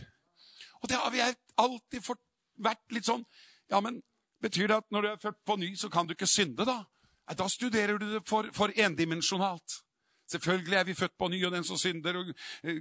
Og 0.82 0.88
det 0.88 0.96
har 0.96 1.10
vi 1.10 1.20
alltid 1.58 2.14
vært 2.58 2.82
litt 2.90 3.06
sånn 3.06 3.24
Ja, 3.70 3.80
men 3.80 4.02
betyr 4.42 4.66
det 4.70 4.80
at 4.82 4.90
når 4.90 5.00
du 5.00 5.08
er 5.08 5.22
født 5.22 5.40
på 5.46 5.56
ny, 5.56 5.74
så 5.78 5.88
kan 5.88 6.06
du 6.06 6.16
ikke 6.16 6.26
synde, 6.26 6.66
da? 6.66 6.82
Da 7.38 7.48
studerer 7.48 7.98
du 7.98 8.08
det 8.14 8.22
for, 8.28 8.48
for 8.52 8.72
endimensjonalt. 8.76 9.78
Selvfølgelig 10.32 10.78
er 10.78 10.84
vi 10.88 10.96
født 10.96 11.16
på 11.18 11.28
ny, 11.28 11.40
og 11.46 11.52
den 11.52 11.64
som 11.64 11.78
synder, 11.78 12.18
og 12.20 12.32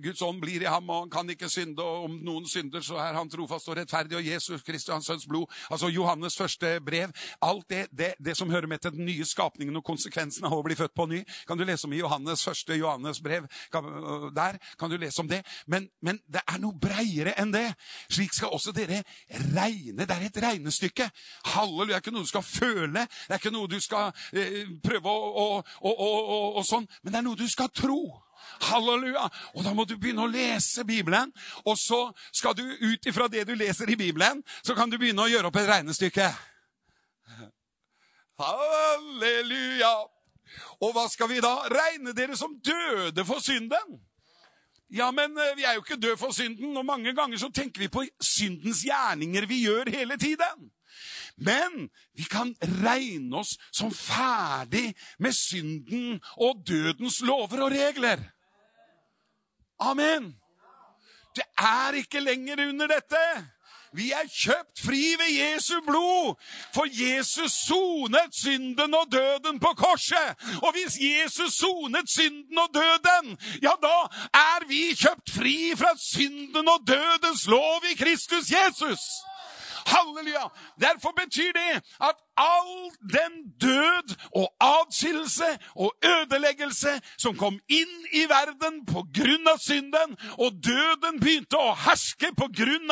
Guds 0.03 0.21
ånd 0.25 0.41
blir 0.41 0.63
i 0.63 0.69
ham, 0.69 0.89
og 0.89 1.03
han 1.03 1.11
kan 1.13 1.29
ikke 1.33 1.49
synde. 1.49 1.83
og 1.83 2.05
Om 2.07 2.17
noen 2.25 2.47
synder, 2.49 2.81
så 2.85 2.97
er 3.01 3.17
han 3.17 3.29
trofast 3.29 3.69
og 3.69 3.77
rettferdig, 3.77 4.17
og 4.17 4.25
Jesus 4.27 4.63
Kristus, 4.65 4.93
hans 4.93 5.05
sønns 5.05 5.27
blod. 5.27 5.47
Altså 5.69 5.89
Johannes 5.91 6.37
første 6.37 6.79
brev. 6.85 7.13
Alt 7.41 7.69
det, 7.69 7.85
det, 7.91 8.13
det, 8.19 8.37
som 8.37 8.49
hører 8.49 8.67
med 8.67 8.79
til 8.79 8.91
den 8.95 9.05
nye 9.05 9.25
skapningen 9.25 9.75
og 9.77 9.85
konsekvensen 9.85 10.45
av 10.47 10.57
å 10.57 10.63
bli 10.65 10.77
født 10.79 10.95
på 10.95 11.07
ny, 11.11 11.21
kan 11.47 11.59
du 11.59 11.65
lese 11.67 11.87
om 11.87 11.93
i 11.93 12.01
Johannes 12.01 12.43
første 12.45 12.75
Johannes 12.77 13.21
brev. 13.21 13.47
Der 14.35 14.57
kan 14.79 14.89
du 14.89 14.97
lese 14.97 15.21
om 15.21 15.29
det. 15.29 15.41
Men, 15.67 15.89
men 16.01 16.19
det 16.31 16.43
er 16.47 16.59
noe 16.61 16.77
breiere 16.79 17.35
enn 17.41 17.53
det. 17.53 17.67
Slik 18.11 18.33
skal 18.35 18.53
også 18.55 18.73
dere 18.75 19.03
regne. 19.55 20.05
Det 20.05 20.15
er 20.15 20.27
et 20.27 20.41
regnestykke. 20.43 21.09
Halleluja. 21.53 21.91
Det 21.91 21.97
er 21.99 22.03
ikke 22.05 22.15
noe 22.15 22.25
du 22.25 22.31
skal 22.31 22.45
føle. 22.45 23.05
Det 23.27 23.35
er 23.35 23.41
ikke 23.41 23.53
noe 23.53 23.69
du 23.71 23.79
skal 23.83 24.11
eh, 24.37 24.71
prøve 24.83 25.11
å, 25.11 25.47
å, 25.59 25.91
å, 25.91 26.09
å 26.59 26.65
sånn. 26.65 26.87
Men 27.03 27.13
det 27.13 27.21
er 27.21 27.25
noe 27.27 27.39
du 27.39 27.40
skal 27.49 27.71
tro. 27.73 28.01
Halleluja! 28.61 29.25
Og 29.55 29.65
da 29.65 29.73
må 29.73 29.85
du 29.89 29.95
begynne 29.97 30.25
å 30.25 30.29
lese 30.31 30.85
Bibelen. 30.85 31.31
Og 31.65 31.77
så 31.79 32.03
skal 32.33 32.55
du 32.57 32.63
ut 32.63 33.09
ifra 33.09 33.27
det 33.31 33.45
du 33.49 33.55
leser 33.57 33.89
i 33.89 33.97
Bibelen, 33.97 34.43
så 34.61 34.75
kan 34.77 34.91
du 34.91 34.99
begynne 35.01 35.25
å 35.25 35.31
gjøre 35.31 35.49
opp 35.49 35.59
et 35.61 35.69
regnestykke. 35.69 36.29
Halleluja! 38.41 39.95
Og 40.81 40.95
hva 40.95 41.05
skal 41.09 41.29
vi 41.31 41.41
da? 41.43 41.53
Regne 41.71 42.13
dere 42.17 42.35
som 42.37 42.57
døde 42.59 43.25
for 43.25 43.43
synden. 43.43 43.99
Ja, 44.91 45.07
men 45.15 45.37
eh, 45.39 45.53
vi 45.55 45.63
er 45.63 45.77
jo 45.77 45.85
ikke 45.85 45.99
døde 46.01 46.19
for 46.19 46.35
synden, 46.35 46.75
og 46.75 46.83
mange 46.85 47.13
ganger 47.15 47.39
så 47.39 47.47
tenker 47.53 47.85
vi 47.85 47.87
på 47.91 48.03
syndens 48.19 48.83
gjerninger 48.83 49.47
vi 49.47 49.61
gjør 49.63 49.91
hele 49.93 50.17
tiden. 50.19 50.67
Men 51.37 51.89
vi 52.17 52.23
kan 52.29 52.55
regne 52.83 53.37
oss 53.41 53.55
som 53.71 53.93
ferdig 53.93 54.91
med 55.19 55.35
synden 55.35 56.21
og 56.37 56.63
dødens 56.67 57.21
lover 57.21 57.65
og 57.65 57.71
regler. 57.71 58.23
Amen. 59.79 60.35
Det 61.35 61.47
er 61.57 61.97
ikke 62.03 62.19
lenger 62.19 62.67
under 62.67 62.87
dette. 62.87 63.25
Vi 63.93 64.11
er 64.15 64.27
kjøpt 64.31 64.79
fri 64.85 65.01
ved 65.19 65.31
Jesu 65.35 65.73
blod, 65.83 66.37
for 66.73 66.87
Jesus 66.87 67.51
sonet 67.67 68.35
synden 68.35 68.93
og 68.95 69.09
døden 69.11 69.59
på 69.59 69.73
korset. 69.75 70.39
Og 70.63 70.71
hvis 70.71 70.95
Jesus 70.99 71.53
sonet 71.59 72.07
synden 72.09 72.57
og 72.57 72.69
døden, 72.73 73.35
ja, 73.63 73.75
da 73.83 73.97
er 74.31 74.67
vi 74.67 74.93
kjøpt 74.95 75.33
fri 75.35 75.57
fra 75.75 75.91
synden 75.99 76.71
og 76.71 76.87
dødens 76.87 77.47
lov 77.51 77.83
i 77.91 77.97
Kristus 77.99 78.53
Jesus. 78.55 79.03
Halleluja! 79.85 80.47
Derfor 80.79 81.11
betyr 81.11 81.51
det 81.51 81.83
at 82.01 82.17
all 82.37 82.91
den 83.17 83.33
død 83.61 84.15
og 84.35 84.47
adskillelse 84.59 85.49
og 85.75 85.95
ødeleggelse 86.05 87.01
som 87.17 87.37
kom 87.37 87.59
inn 87.69 87.93
i 88.13 88.25
verden 88.29 88.85
av 89.47 89.57
synden, 89.61 90.17
og 90.37 90.59
døden 90.63 91.19
begynte 91.19 91.57
å 91.57 91.75
herske 91.85 92.31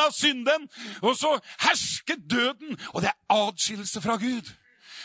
av 0.00 0.14
synden, 0.16 0.68
og 1.02 1.16
så 1.16 1.36
hersket 1.66 2.24
døden, 2.30 2.78
og 2.94 3.02
det 3.02 3.12
er 3.12 3.36
adskillelse 3.46 4.00
fra 4.00 4.16
Gud. 4.16 4.50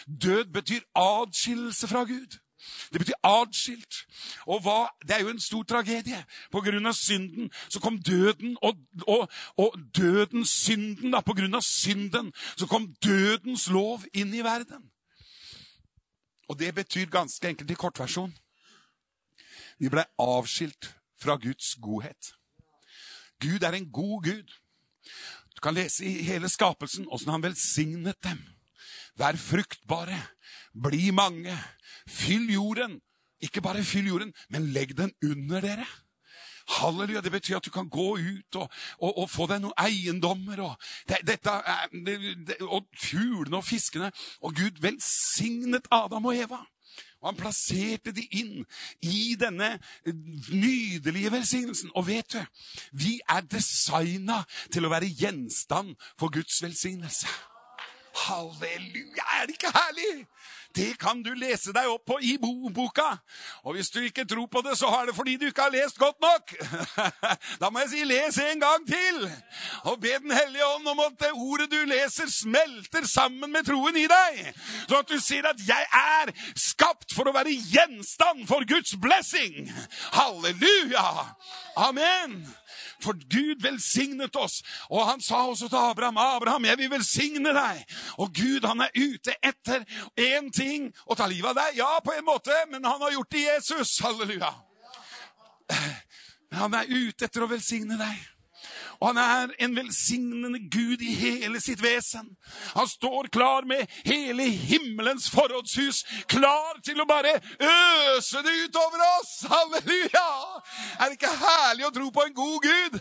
Død 0.07 0.45
betyr 0.53 0.81
adskillelse 0.95 1.87
fra 1.87 2.03
Gud. 2.03 2.44
Det 2.93 2.99
betyr 2.99 3.19
adskilt. 3.23 4.05
Og 4.45 4.61
hva, 4.61 4.89
Det 5.07 5.15
er 5.15 5.21
jo 5.21 5.29
en 5.29 5.39
stor 5.39 5.63
tragedie. 5.63 6.25
På 6.51 6.61
grunn 6.61 6.85
av 6.85 6.93
synden 6.93 7.51
så 7.69 7.79
kom 7.79 7.99
døden, 7.99 8.57
og, 8.61 8.77
og, 9.07 9.29
og 9.57 9.77
dødens 9.95 10.49
synden, 10.49 11.11
da, 11.11 11.21
på 11.21 11.33
grunn 11.33 11.55
av 11.55 11.63
synden, 11.65 12.33
så 12.57 12.67
kom 12.67 12.93
dødens 13.03 13.67
lov 13.69 14.05
inn 14.13 14.33
i 14.33 14.43
verden. 14.45 14.89
Og 16.47 16.59
det 16.59 16.75
betyr 16.75 17.09
ganske 17.09 17.47
enkelt 17.47 17.71
i 17.71 17.77
kortversjon 17.79 18.33
Vi 19.79 19.89
ble 19.89 20.03
avskilt 20.21 20.91
fra 21.19 21.35
Guds 21.41 21.73
godhet. 21.81 22.35
Gud 23.41 23.63
er 23.63 23.75
en 23.75 23.89
god 23.91 24.23
Gud. 24.23 24.53
Du 25.55 25.61
kan 25.61 25.75
lese 25.75 26.05
i 26.05 26.23
hele 26.23 26.49
skapelsen 26.49 27.07
åssen 27.11 27.31
han 27.33 27.43
velsignet 27.43 28.21
dem. 28.23 28.39
Vær 29.19 29.35
fruktbare, 29.39 30.17
bli 30.71 31.11
mange, 31.15 31.55
Fyll 32.09 32.51
jorden. 32.53 32.99
Ikke 33.41 33.61
bare 33.61 33.83
fyll 33.83 34.07
jorden, 34.07 34.33
men 34.49 34.71
legg 34.73 34.97
den 34.97 35.11
under 35.23 35.61
dere. 35.61 35.85
Halleluja. 36.67 37.21
Det 37.21 37.31
betyr 37.31 37.57
at 37.57 37.65
du 37.65 37.71
kan 37.71 37.89
gå 37.89 38.17
ut 38.17 38.55
og, 38.55 38.69
og, 38.99 39.17
og 39.17 39.29
få 39.29 39.47
deg 39.49 39.61
noen 39.61 39.75
eiendommer. 39.77 40.61
Og, 40.65 40.87
det, 41.09 41.21
dette 41.27 41.57
det, 41.93 42.15
det, 42.47 42.57
og 42.61 42.87
fuglene 42.97 43.59
og 43.59 43.67
fiskene. 43.67 44.11
Og 44.41 44.55
Gud 44.55 44.81
velsignet 44.81 45.87
Adam 45.91 46.25
og 46.25 46.37
Eva. 46.37 46.63
Og 47.21 47.31
han 47.31 47.37
plasserte 47.39 48.13
de 48.13 48.25
inn 48.37 48.65
i 49.01 49.35
denne 49.39 49.75
nydelige 50.05 51.31
velsignelsen. 51.33 51.91
Og 51.95 52.07
vet 52.07 52.33
du, 52.33 52.41
vi 52.93 53.19
er 53.29 53.45
designa 53.49 54.43
til 54.73 54.85
å 54.85 54.93
være 54.93 55.09
gjenstand 55.09 55.95
for 56.19 56.33
Guds 56.33 56.61
velsignelse. 56.63 57.29
Halleluja! 58.25 59.25
Er 59.41 59.49
det 59.49 59.57
ikke 59.57 59.73
herlig? 59.75 60.27
Det 60.75 60.97
kan 60.99 61.21
du 61.23 61.31
lese 61.37 61.73
deg 61.75 61.87
opp 61.89 62.05
på 62.09 62.17
i 62.21 62.35
boka. 62.37 63.07
Og 63.63 63.75
hvis 63.75 63.89
du 63.93 64.01
ikke 64.03 64.25
tror 64.27 64.47
på 64.51 64.61
det, 64.65 64.75
så 64.79 64.89
er 64.99 65.09
det 65.09 65.15
fordi 65.15 65.37
du 65.39 65.47
ikke 65.47 65.67
har 65.67 65.73
lest 65.73 65.99
godt 65.99 66.19
nok. 66.21 66.55
Da 67.61 67.69
må 67.71 67.79
jeg 67.83 67.91
si 67.91 68.03
les 68.07 68.37
en 68.41 68.59
gang 68.59 68.83
til. 68.87 69.21
Og 69.91 69.99
be 70.01 70.11
Den 70.25 70.31
hellige 70.31 70.65
ånd 70.75 70.87
om 70.87 70.99
at 71.05 71.15
det 71.19 71.31
ordet 71.33 71.69
du 71.71 71.77
leser, 71.87 72.29
smelter 72.31 73.07
sammen 73.07 73.51
med 73.51 73.65
troen 73.67 73.95
i 73.97 74.07
deg. 74.09 74.41
Så 74.89 74.99
at 74.99 75.09
du 75.09 75.19
sier 75.19 75.47
at 75.47 75.59
'jeg 75.59 75.85
er 75.91 76.33
skapt 76.55 77.13
for 77.13 77.29
å 77.29 77.35
være 77.35 77.55
gjenstand 77.71 78.47
for 78.47 78.65
Guds 78.67 78.95
blessing'. 78.95 79.71
Halleluja! 80.11 81.35
Amen. 81.77 82.55
For 83.03 83.13
Gud 83.13 83.61
velsignet 83.61 84.35
oss. 84.35 84.63
Og 84.89 85.05
han 85.09 85.21
sa 85.21 85.45
også 85.45 85.69
til 85.69 85.77
Abraham, 85.77 86.17
'Abraham, 86.17 86.65
jeg 86.65 86.77
vil 86.77 86.91
velsigne 86.91 87.53
deg.' 87.53 87.85
Og 88.17 88.33
Gud 88.33 88.67
han 88.67 88.81
er 88.81 88.89
ute 88.95 89.35
etter 89.43 89.83
én 90.17 90.51
ting 90.51 90.64
å 91.05 91.17
ta 91.17 91.27
livet 91.29 91.51
av 91.51 91.57
deg. 91.59 91.81
Ja, 91.81 91.99
på 92.03 92.13
en 92.13 92.25
måte, 92.27 92.55
men 92.71 92.85
han 92.85 93.01
har 93.01 93.11
gjort 93.15 93.31
det 93.31 93.41
i 93.41 93.49
Jesus. 93.49 93.97
Halleluja. 94.03 94.53
Men 96.49 96.59
han 96.59 96.79
er 96.79 96.91
ute 96.91 97.27
etter 97.27 97.43
å 97.43 97.51
velsigne 97.51 97.97
deg. 97.99 98.23
Og 98.99 99.09
han 99.11 99.17
er 99.19 99.53
en 99.65 99.75
velsignende 99.75 100.59
Gud 100.71 101.01
i 101.03 101.13
hele 101.19 101.59
sitt 101.61 101.81
vesen. 101.83 102.29
Han 102.75 102.87
står 102.87 103.27
klar 103.33 103.67
med 103.67 103.91
hele 104.05 104.43
himmelens 104.43 105.27
forrådshus, 105.33 106.03
klar 106.31 106.79
til 106.85 107.01
å 107.01 107.07
bare 107.09 107.35
øse 107.59 108.43
det 108.45 108.55
utover 108.65 109.03
oss. 109.19 109.33
Halleluja! 109.51 110.29
Er 110.99 111.09
det 111.09 111.19
ikke 111.19 111.35
herlig 111.43 111.89
å 111.89 111.93
tro 111.97 112.09
på 112.13 112.25
en 112.25 112.37
god 112.39 112.69
Gud? 112.69 112.99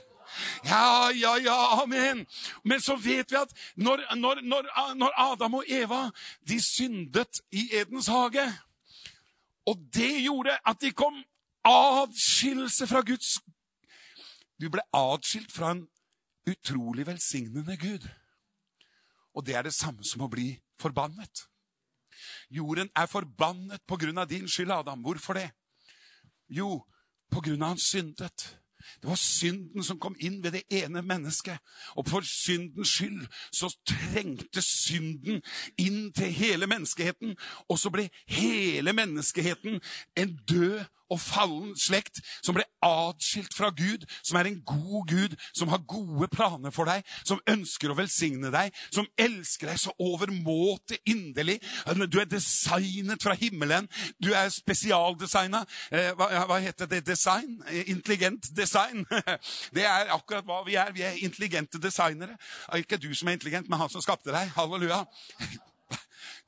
Ja, 0.64 1.11
ja, 1.11 1.37
ja, 1.43 1.57
amen. 1.82 2.26
Men 2.64 2.80
så 2.80 2.97
vet 2.97 3.30
vi 3.30 3.37
at 3.37 3.53
når, 3.76 4.05
når, 4.16 4.43
når, 4.43 4.68
når 4.95 5.16
Adam 5.32 5.55
og 5.61 5.64
Eva 5.68 6.09
de 6.49 6.61
syndet 6.62 7.41
i 7.53 7.68
Edens 7.72 8.07
hage, 8.07 8.47
og 9.66 9.80
det 9.95 10.24
gjorde 10.24 10.59
at 10.66 10.80
de 10.80 10.93
kom 10.93 11.16
adskillelse 11.64 12.87
fra 12.87 13.01
Guds 13.01 13.39
Du 14.61 14.68
ble 14.70 14.82
adskilt 14.93 15.53
fra 15.53 15.72
en 15.74 15.87
utrolig 16.47 17.07
velsignende 17.07 17.76
Gud. 17.76 18.05
Og 19.35 19.47
det 19.47 19.57
er 19.57 19.66
det 19.66 19.74
samme 19.74 20.05
som 20.07 20.22
å 20.22 20.30
bli 20.30 20.53
forbannet. 20.78 21.47
Jorden 22.55 22.91
er 22.95 23.11
forbannet 23.11 23.82
på 23.89 23.99
grunn 23.99 24.20
av 24.22 24.28
din 24.30 24.47
skyld, 24.49 24.70
Adam. 24.70 25.03
Hvorfor 25.03 25.35
det? 25.35 25.49
Jo, 26.49 26.85
på 27.32 27.43
grunn 27.43 27.62
av 27.62 27.74
hans 27.74 27.89
syndet. 27.91 28.47
Det 29.03 29.11
var 29.11 29.20
synden 29.20 29.85
som 29.85 30.01
kom 30.01 30.16
inn 30.20 30.41
ved 30.45 30.59
det 30.59 30.64
ene 30.70 31.03
mennesket. 31.03 31.59
Og 31.97 32.09
for 32.09 32.26
syndens 32.26 32.95
skyld 32.95 33.26
så 33.53 33.70
trengte 33.87 34.62
synden 34.62 35.43
inn 35.78 36.12
til 36.12 36.32
hele 36.32 36.68
menneskeheten. 36.70 37.37
Og 37.68 37.78
så 37.78 37.93
ble 37.95 38.09
hele 38.28 38.93
menneskeheten 38.93 39.80
en 40.16 40.37
død 40.49 40.85
og 41.13 41.21
fallen 41.21 41.75
slekt 41.79 42.21
som 42.45 42.57
ble 42.57 42.65
atskilt 42.85 43.55
fra 43.57 43.71
Gud, 43.75 44.05
som 44.23 44.39
er 44.39 44.49
en 44.49 44.61
god 44.67 45.09
Gud, 45.09 45.37
som 45.57 45.69
har 45.73 45.85
gode 45.89 46.29
planer 46.33 46.73
for 46.75 46.89
deg, 46.89 47.05
som 47.27 47.43
ønsker 47.51 47.93
å 47.93 47.99
velsigne 47.99 48.53
deg, 48.55 48.75
som 48.95 49.09
elsker 49.21 49.71
deg 49.71 49.81
så 49.81 49.95
overmåte 50.03 50.99
inderlig. 51.09 51.61
Du 52.13 52.21
er 52.21 52.29
designet 52.31 53.23
fra 53.25 53.37
himmelen. 53.39 53.89
Du 54.23 54.33
er 54.37 54.49
spesialdesigna. 54.53 55.65
Eh, 55.91 56.13
hva, 56.19 56.31
hva, 56.49 56.61
heter 56.63 56.91
det? 56.91 57.05
Design? 57.07 57.61
Eh, 57.69 57.91
intelligent 57.93 58.51
design. 58.57 59.05
Det 59.75 59.85
er 59.89 60.13
akkurat 60.15 60.47
hva 60.47 60.63
vi 60.67 60.79
er. 60.81 60.93
Vi 60.95 61.05
er 61.07 61.21
intelligente 61.25 61.81
designere. 61.83 62.37
Ikke 62.79 63.01
du 63.01 63.11
som 63.15 63.29
er 63.29 63.39
intelligent, 63.39 63.69
men 63.69 63.81
han 63.81 63.93
som 63.93 64.03
skapte 64.05 64.33
deg. 64.35 64.53
Halleluja. 64.57 65.05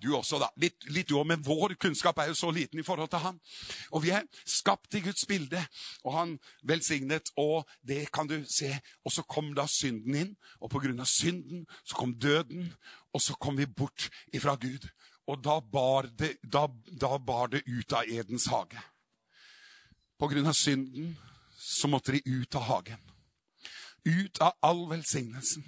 Du 0.02 0.10
også, 0.16 0.38
da. 0.38 0.50
Litt, 0.60 0.84
litt 0.92 1.08
du 1.08 1.14
òg, 1.16 1.24
men 1.30 1.44
vår 1.44 1.74
kunnskap 1.80 2.18
er 2.20 2.28
jo 2.28 2.36
så 2.36 2.50
liten 2.52 2.80
i 2.80 2.84
forhold 2.84 3.08
til 3.12 3.22
han. 3.22 3.38
Og 3.96 4.02
vi 4.04 4.12
er 4.12 4.26
skapt 4.44 4.94
i 4.98 5.00
Guds 5.06 5.24
bilde, 5.28 5.62
og 6.04 6.12
han 6.18 6.34
velsignet, 6.68 7.32
og 7.40 7.64
det 7.80 8.10
kan 8.12 8.28
du 8.28 8.36
se. 8.44 8.74
Og 9.04 9.14
så 9.14 9.24
kom 9.24 9.54
da 9.56 9.64
synden 9.70 10.18
inn, 10.20 10.34
og 10.60 10.70
på 10.74 10.82
grunn 10.84 11.00
av 11.00 11.08
synden 11.08 11.64
så 11.82 11.96
kom 11.96 12.12
døden, 12.20 12.68
og 13.16 13.24
så 13.24 13.38
kom 13.40 13.56
vi 13.56 13.66
bort 13.66 14.10
ifra 14.36 14.58
Gud. 14.60 14.84
Og 15.26 15.40
da 15.42 15.58
bar 15.60 16.10
det, 16.12 16.36
da, 16.44 16.66
da 16.92 17.16
bar 17.18 17.48
det 17.56 17.64
ut 17.64 17.96
av 17.96 18.04
Edens 18.04 18.50
hage. 18.52 18.82
På 20.20 20.28
grunn 20.28 20.46
av 20.48 20.56
synden 20.56 21.16
så 21.56 21.88
måtte 21.88 22.12
de 22.12 22.20
ut 22.24 22.54
av 22.54 22.68
hagen. 22.68 23.00
Ut 24.04 24.38
av 24.44 24.52
all 24.62 24.84
velsignelsen. 24.92 25.64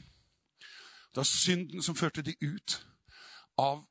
Det 1.11 1.24
var 1.24 1.26
synden 1.26 1.83
som 1.83 1.97
førte 1.97 2.22
de 2.22 2.37
ut 2.45 2.83
av 3.59 3.87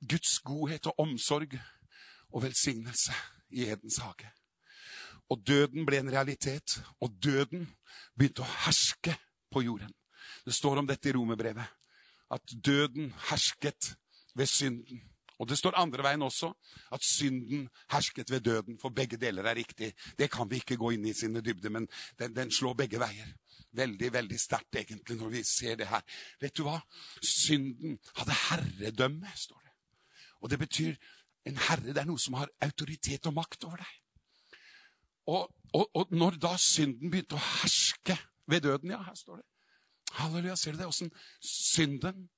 Guds 0.00 0.38
godhet 0.44 0.86
og 0.86 1.00
omsorg 1.04 1.58
og 2.30 2.42
velsignelse 2.42 3.14
i 3.50 3.66
Edens 3.68 3.98
hage. 4.02 4.30
Og 5.28 5.42
døden 5.46 5.86
ble 5.86 6.00
en 6.00 6.12
realitet, 6.12 6.78
og 7.00 7.12
døden 7.22 7.66
begynte 8.16 8.44
å 8.44 8.52
herske 8.64 9.16
på 9.52 9.62
jorden. 9.66 9.92
Det 10.44 10.54
står 10.56 10.80
om 10.80 10.88
dette 10.88 11.10
i 11.10 11.12
romerbrevet, 11.12 11.76
at 12.30 12.54
døden 12.64 13.12
hersket 13.28 13.94
ved 14.36 14.46
synden. 14.46 15.02
Og 15.38 15.46
det 15.48 15.58
står 15.58 15.76
andre 15.78 16.02
veien 16.02 16.22
også, 16.22 16.50
at 16.92 17.04
synden 17.04 17.68
hersket 17.92 18.30
ved 18.30 18.40
døden. 18.40 18.78
For 18.80 18.90
begge 18.90 19.16
deler 19.20 19.46
er 19.46 19.54
riktig. 19.60 19.92
Det 20.18 20.30
kan 20.30 20.50
vi 20.50 20.58
ikke 20.58 20.76
gå 20.80 20.90
inn 20.96 21.06
i 21.06 21.14
sine 21.14 21.42
dybder, 21.44 21.70
men 21.70 21.86
den, 22.18 22.34
den 22.34 22.50
slår 22.50 22.74
begge 22.80 22.98
veier. 23.00 23.30
Veldig, 23.78 24.12
veldig 24.12 24.40
sterkt 24.40 24.80
egentlig 24.80 25.18
når 25.20 25.32
vi 25.36 25.44
ser 25.46 25.78
det 25.78 25.86
her. 25.92 26.02
Vet 26.40 26.56
du 26.56 26.64
hva? 26.66 26.80
Synden 27.22 27.98
hadde 28.16 28.38
herredømme, 28.48 29.30
står 29.36 29.62
det. 29.62 29.67
Og 30.40 30.50
det 30.50 30.58
betyr 30.58 30.94
en 31.48 31.60
herre. 31.68 31.92
Det 31.92 32.02
er 32.02 32.08
noe 32.08 32.20
som 32.20 32.36
har 32.38 32.50
autoritet 32.64 33.26
og 33.26 33.36
makt 33.38 33.64
over 33.68 33.82
deg. 33.82 33.94
Og, 35.28 35.48
og, 35.76 35.90
og 35.94 36.12
når 36.16 36.38
da 36.40 36.54
synden 36.60 37.10
begynte 37.10 37.36
å 37.36 37.46
herske 37.60 38.16
ved 38.48 38.64
døden 38.64 38.94
Ja, 38.94 39.02
her 39.04 39.16
står 39.18 39.42
det. 39.42 39.46
Halleluja, 40.16 40.56
ser 40.56 40.72
du 40.72 40.78
det? 40.78 40.88
Åssen 40.88 41.10
synden 41.44 42.28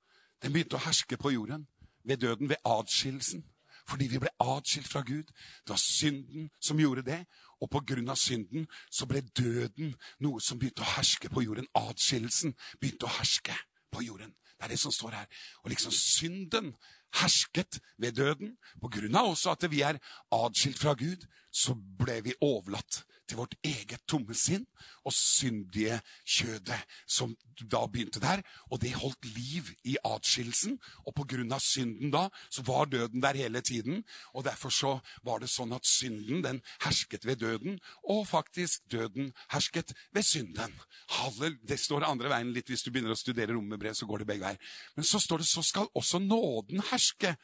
den 0.41 0.53
begynte 0.53 0.75
å 0.75 0.83
herske 0.83 1.17
på 1.17 1.31
jorden 1.31 1.67
ved 2.03 2.17
døden, 2.17 2.49
ved 2.49 2.59
adskillelsen. 2.65 3.45
Fordi 3.87 4.07
vi 4.07 4.19
ble 4.21 4.29
adskilt 4.39 4.87
fra 4.87 5.01
Gud. 5.05 5.29
Det 5.63 5.73
var 5.73 5.81
synden 5.81 6.49
som 6.61 6.79
gjorde 6.79 7.05
det. 7.05 7.25
Og 7.61 7.75
av 7.75 8.15
synden 8.15 8.67
så 8.89 9.05
ble 9.05 9.21
døden 9.21 9.95
noe 10.19 10.41
som 10.41 10.59
begynte 10.59 10.81
å 10.81 10.93
herske 10.95 11.29
på 11.29 11.43
jorden. 11.45 11.67
Adskillelsen 11.75 12.55
begynte 12.79 13.05
å 13.05 13.15
herske 13.19 13.55
på 13.91 14.01
jorden. 14.01 14.33
Det 14.57 14.65
er 14.65 14.73
det 14.73 14.79
som 14.79 14.91
står 14.91 15.11
her. 15.11 15.27
Og 15.63 15.69
liksom 15.69 15.91
synden 15.91 16.75
hersket 17.19 17.79
ved 17.97 18.15
døden. 18.17 18.55
På 18.81 18.91
grunn 18.91 19.15
av 19.17 19.31
også 19.33 19.55
at 19.55 19.67
vi 19.71 19.83
er 19.85 19.99
adskilt 20.31 20.79
fra 20.79 20.95
Gud, 20.99 21.27
så 21.51 21.75
ble 21.75 22.21
vi 22.25 22.37
overlatt 22.41 23.03
til 23.31 23.39
vårt 23.39 23.55
eget 23.63 24.01
tomme 24.11 24.35
sinn 24.35 24.65
og 25.07 25.13
syndige 25.15 26.01
kjødet, 26.27 26.79
som 27.07 27.31
da 27.61 27.85
begynte 27.87 28.19
der. 28.21 28.41
Og 28.69 28.81
det 28.83 28.91
holdt 28.99 29.25
liv 29.35 29.69
i 29.87 29.95
atskillelsen. 30.03 30.77
Og 31.07 31.15
av 31.21 31.59
synden 31.63 32.11
da, 32.11 32.27
så 32.49 32.63
var 32.67 32.89
døden 32.91 33.21
der 33.23 33.39
hele 33.39 33.61
tiden. 33.61 34.03
Og 34.33 34.43
derfor 34.43 34.69
så 34.69 34.91
var 35.23 35.39
det 35.39 35.49
sånn 35.49 35.71
at 35.73 35.87
synden, 35.87 36.43
den 36.43 36.61
hersket 36.83 37.25
ved 37.25 37.39
døden, 37.41 37.79
og 38.03 38.27
faktisk 38.27 38.83
døden 38.91 39.31
hersket 39.53 39.93
ved 40.13 40.23
synden. 40.27 40.75
Halle, 41.17 41.55
det 41.63 41.79
står 41.79 42.05
andre 42.07 42.29
veien 42.29 42.51
litt 42.53 42.69
hvis 42.69 42.83
du 42.83 42.91
begynner 42.91 43.15
å 43.15 43.19
studere 43.19 43.55
romerbrev, 43.55 43.95
så 43.95 44.05
går 44.09 44.21
det 44.21 44.29
begge 44.33 44.47
veier. 44.49 44.75
Men 44.95 45.07
så 45.07 45.21
står 45.21 45.41
det 45.41 45.49
så 45.49 45.63
skal 45.63 45.89
også 45.95 46.19
nåden 46.19 46.83
herske 46.91 47.35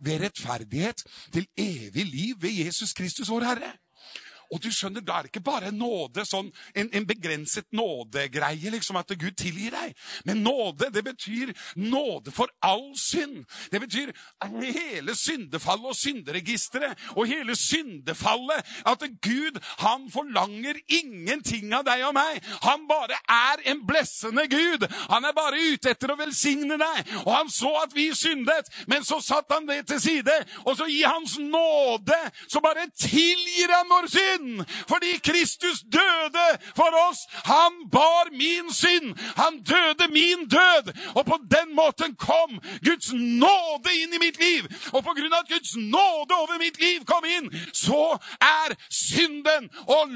ved 0.00 0.24
rettferdighet 0.24 1.06
til 1.32 1.46
evig 1.56 2.06
liv 2.10 2.42
ved 2.42 2.64
Jesus 2.66 2.96
Kristus, 2.96 3.30
vår 3.30 3.46
Herre. 3.46 3.65
Og 4.52 4.62
du 4.62 4.70
skjønner, 4.72 5.00
Da 5.00 5.18
er 5.18 5.26
det 5.26 5.32
ikke 5.34 5.44
bare 5.46 5.72
nåde, 5.74 6.24
sånn, 6.26 6.48
en, 6.74 6.88
en, 6.92 7.06
begrenset 7.06 7.66
nådegreie, 7.74 8.70
liksom 8.70 8.98
at 8.98 9.12
Gud 9.18 9.36
tilgir 9.38 9.74
deg. 9.74 9.94
Men 10.26 10.42
nåde, 10.44 10.90
det 10.94 11.02
betyr 11.06 11.52
nåde 11.76 12.32
for 12.34 12.50
all 12.64 12.90
synd. 12.98 13.44
Det 13.72 13.80
betyr 13.82 14.12
hele 14.62 15.14
syndefallet 15.16 15.90
og 15.92 15.98
synderegisteret 15.98 17.06
og 17.14 17.26
hele 17.30 17.56
syndefallet. 17.58 18.66
At 18.86 19.04
Gud, 19.22 19.60
han 19.82 20.08
forlanger 20.12 20.78
ingenting 20.86 21.72
av 21.74 21.86
deg 21.86 22.04
og 22.08 22.14
meg. 22.18 22.42
Han 22.66 22.86
bare 22.90 23.18
er 23.30 23.64
en 23.72 23.82
blessende 23.86 24.46
Gud. 24.50 24.86
Han 25.10 25.24
er 25.24 25.36
bare 25.36 25.62
ute 25.72 25.94
etter 25.94 26.12
å 26.12 26.18
velsigne 26.18 26.78
deg. 26.80 27.14
Og 27.24 27.32
han 27.34 27.50
så 27.52 27.72
at 27.82 27.94
vi 27.96 28.08
syndet, 28.16 28.70
men 28.86 29.04
så 29.06 29.20
satte 29.24 29.54
han 29.54 29.68
det 29.68 29.84
til 29.90 30.02
side. 30.02 30.38
Og 30.64 30.76
så 30.78 30.88
i 30.90 31.02
hans 31.06 31.38
nåde 31.38 32.18
så 32.46 32.62
bare 32.64 32.88
tilgir 32.98 33.72
han 33.74 33.90
vår 33.90 34.10
synd 34.12 34.35
synd, 34.36 34.64
fordi 34.88 35.18
Kristus 35.18 35.80
døde 35.92 36.46
for 36.76 36.90
oss. 37.10 37.18
Han 37.44 37.72
bar 37.90 38.30
min 38.32 38.72
synd. 38.74 39.16
Han 39.36 39.62
døde 39.62 40.12
min 40.12 40.48
død. 40.48 40.92
Og 41.14 41.26
på 41.26 41.38
den 41.50 41.74
måten 41.74 42.14
kom 42.16 42.60
Guds 42.84 43.12
nåde 43.12 43.90
inn 44.02 44.14
i 44.14 44.18
mitt 44.18 44.40
liv. 44.40 44.68
Og 44.92 45.04
på 45.04 45.14
grunn 45.16 45.32
av 45.32 45.44
at 45.44 45.48
Guds 45.48 45.76
nåde 45.76 46.34
over 46.34 46.58
mitt 46.58 46.80
liv 46.80 47.04
kom 47.04 47.24
inn, 47.24 47.50
så 47.72 48.18
er 48.40 48.76
synden 48.90 49.70
og 49.86 50.08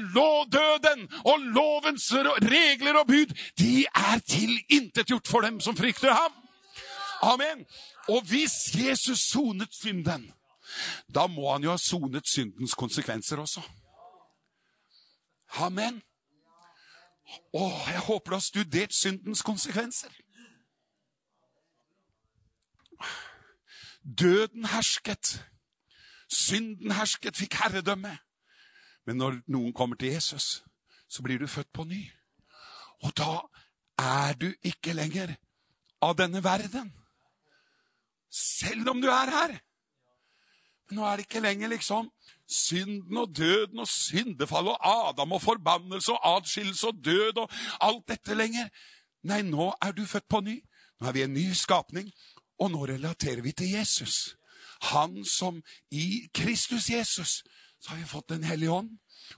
døden 0.51 1.07
og 1.25 1.39
lovens 1.39 2.11
regler 2.41 2.99
og 2.99 3.07
bud 3.07 3.33
de 3.59 3.85
er 3.85 4.19
tilintetgjort 4.27 5.27
for 5.27 5.41
dem 5.41 5.59
som 5.59 5.77
frykter 5.77 6.13
ham. 6.13 6.33
Amen. 7.21 7.65
Og 8.09 8.21
hvis 8.25 8.73
Jesus 8.75 9.19
sonet 9.19 9.69
synden, 9.71 10.31
da 11.15 11.27
må 11.27 11.51
han 11.51 11.63
jo 11.63 11.71
ha 11.73 11.77
sonet 11.77 12.27
syndens 12.27 12.73
konsekvenser 12.73 13.37
også. 13.37 13.61
Amen. 15.59 16.01
Å, 17.51 17.63
jeg 17.91 18.03
håper 18.07 18.31
du 18.31 18.35
har 18.35 18.43
studert 18.43 18.95
syndens 18.95 19.43
konsekvenser. 19.43 20.11
Døden 24.01 24.65
hersket. 24.71 25.37
Synden 26.31 26.91
hersket, 26.95 27.37
fikk 27.37 27.59
herredømme. 27.59 28.15
Men 29.05 29.17
når 29.19 29.41
noen 29.51 29.73
kommer 29.73 29.99
til 29.99 30.13
Jesus, 30.13 30.63
så 31.07 31.23
blir 31.23 31.39
du 31.39 31.47
født 31.47 31.71
på 31.73 31.83
ny. 31.89 32.01
Og 33.03 33.13
da 33.17 33.41
er 33.99 34.37
du 34.39 34.47
ikke 34.63 34.93
lenger 34.93 35.35
av 36.01 36.15
denne 36.17 36.43
verden. 36.43 36.91
Selv 38.31 38.89
om 38.89 39.01
du 39.01 39.09
er 39.11 39.33
her. 39.35 39.57
Men 40.87 40.99
nå 40.99 41.05
er 41.07 41.19
det 41.19 41.27
ikke 41.27 41.43
lenger 41.43 41.71
liksom 41.71 42.09
synden 42.51 43.17
og 43.17 43.31
døden 43.37 43.79
og 43.79 43.87
syndefall 43.87 44.71
og 44.73 44.79
Adam 45.09 45.31
og 45.31 45.41
forbannelse 45.41 46.11
og 46.11 46.37
adskillelse 46.37 46.87
og 46.87 47.05
død 47.05 47.37
og 47.45 47.49
alt 47.81 48.07
dette 48.11 48.35
lenger. 48.35 48.69
Nei, 49.23 49.41
nå 49.45 49.71
er 49.81 49.95
du 49.95 50.05
født 50.05 50.29
på 50.29 50.41
ny. 50.45 50.59
Nå 50.99 51.09
er 51.09 51.17
vi 51.17 51.25
en 51.25 51.33
ny 51.33 51.47
skapning, 51.57 52.11
og 52.61 52.71
nå 52.73 52.85
relaterer 52.85 53.41
vi 53.41 53.51
til 53.57 53.73
Jesus. 53.73 54.35
Han 54.93 55.23
som 55.25 55.61
i 55.91 56.27
Kristus 56.33 56.89
Jesus 56.89 57.41
så 57.81 57.93
har 57.93 57.97
vi 57.97 58.05
fått 58.05 58.29
Den 58.29 58.43
hellige 58.43 58.71
ånd. 58.71 58.89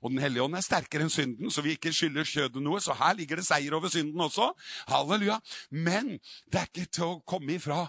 Og 0.02 0.12
Den 0.12 0.20
hellige 0.20 0.44
ånd 0.44 0.56
er 0.56 0.64
sterkere 0.66 1.06
enn 1.06 1.12
synden, 1.12 1.52
så 1.52 1.62
vi 1.64 1.78
ikke 1.78 1.94
skylder 1.94 2.28
kjødet 2.28 2.64
noe. 2.64 2.82
Så 2.82 2.96
her 2.98 3.14
ligger 3.16 3.40
det 3.40 3.46
seier 3.48 3.76
over 3.76 3.92
synden 3.92 4.20
også. 4.20 4.50
Halleluja. 4.88 5.40
Men 5.72 6.18
det 6.52 6.60
er 6.60 6.68
ikke 6.68 6.92
til 6.92 7.06
å 7.08 7.22
komme 7.28 7.56
ifra 7.56 7.86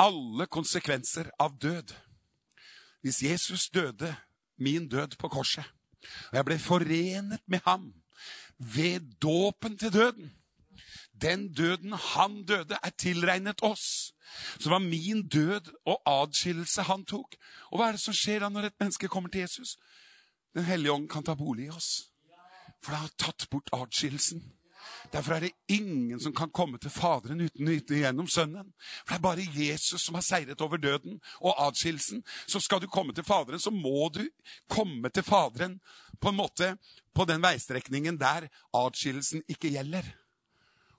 alle 0.00 0.46
konsekvenser 0.46 1.28
av 1.40 1.58
død. 1.60 1.92
Hvis 3.04 3.22
Jesus 3.22 3.68
døde 3.68 4.14
min 4.58 4.88
død 4.88 5.16
på 5.18 5.28
korset, 5.28 5.64
og 6.30 6.38
jeg 6.38 6.44
ble 6.48 6.58
forenet 6.58 7.42
med 7.46 7.64
ham 7.64 7.92
ved 8.58 9.00
dåpen 9.22 9.78
til 9.78 9.92
døden 9.92 10.32
Den 11.16 11.52
døden 11.52 11.92
han 11.92 12.44
døde, 12.44 12.76
er 12.82 12.90
tilregnet 12.90 13.62
oss. 13.62 14.12
Så 14.58 14.68
det 14.68 14.70
var 14.70 14.78
min 14.78 15.28
død 15.28 15.72
og 15.86 16.02
adskillelse 16.04 16.82
han 16.82 17.04
tok. 17.08 17.36
Og 17.72 17.78
hva 17.78 17.86
er 17.88 17.96
det 17.96 18.02
som 18.02 18.14
skjer 18.14 18.44
da 18.44 18.50
når 18.52 18.68
et 18.68 18.76
menneske 18.80 19.08
kommer 19.08 19.32
til 19.32 19.40
Jesus? 19.46 19.78
Den 20.52 20.68
hellige 20.68 20.92
ånd 20.92 21.08
kan 21.08 21.24
ta 21.24 21.32
bolig 21.34 21.70
i 21.70 21.72
oss. 21.72 22.10
For 22.84 22.92
det 22.92 23.00
har 23.00 23.14
tatt 23.16 23.48
bort 23.50 23.72
adskillelsen. 23.72 24.44
Derfor 25.12 25.36
er 25.36 25.46
det 25.46 25.54
ingen 25.68 26.20
som 26.20 26.34
kan 26.34 26.50
komme 26.50 26.78
til 26.78 26.90
Faderen 26.90 27.40
uten 27.40 27.70
gjennom 27.88 28.28
Sønnen. 28.28 28.72
For 29.04 29.14
det 29.14 29.18
er 29.18 29.24
bare 29.24 29.46
Jesus 29.54 30.06
som 30.06 30.18
har 30.18 30.26
seiret 30.26 30.60
over 30.60 30.76
døden 30.76 31.20
og 31.40 31.54
adskillelsen. 31.68 32.24
Så 32.46 32.60
skal 32.60 32.80
du 32.82 32.88
komme 32.90 33.14
til 33.14 33.24
Faderen, 33.24 33.60
så 33.60 33.70
må 33.70 34.08
du 34.14 34.24
komme 34.68 35.10
til 35.10 35.26
Faderen 35.26 35.80
på 36.20 36.32
en 36.32 36.38
måte 36.38 36.76
på 37.14 37.24
den 37.24 37.42
veistrekningen 37.42 38.18
der 38.20 38.48
adskillelsen 38.74 39.42
ikke 39.48 39.72
gjelder. 39.72 40.04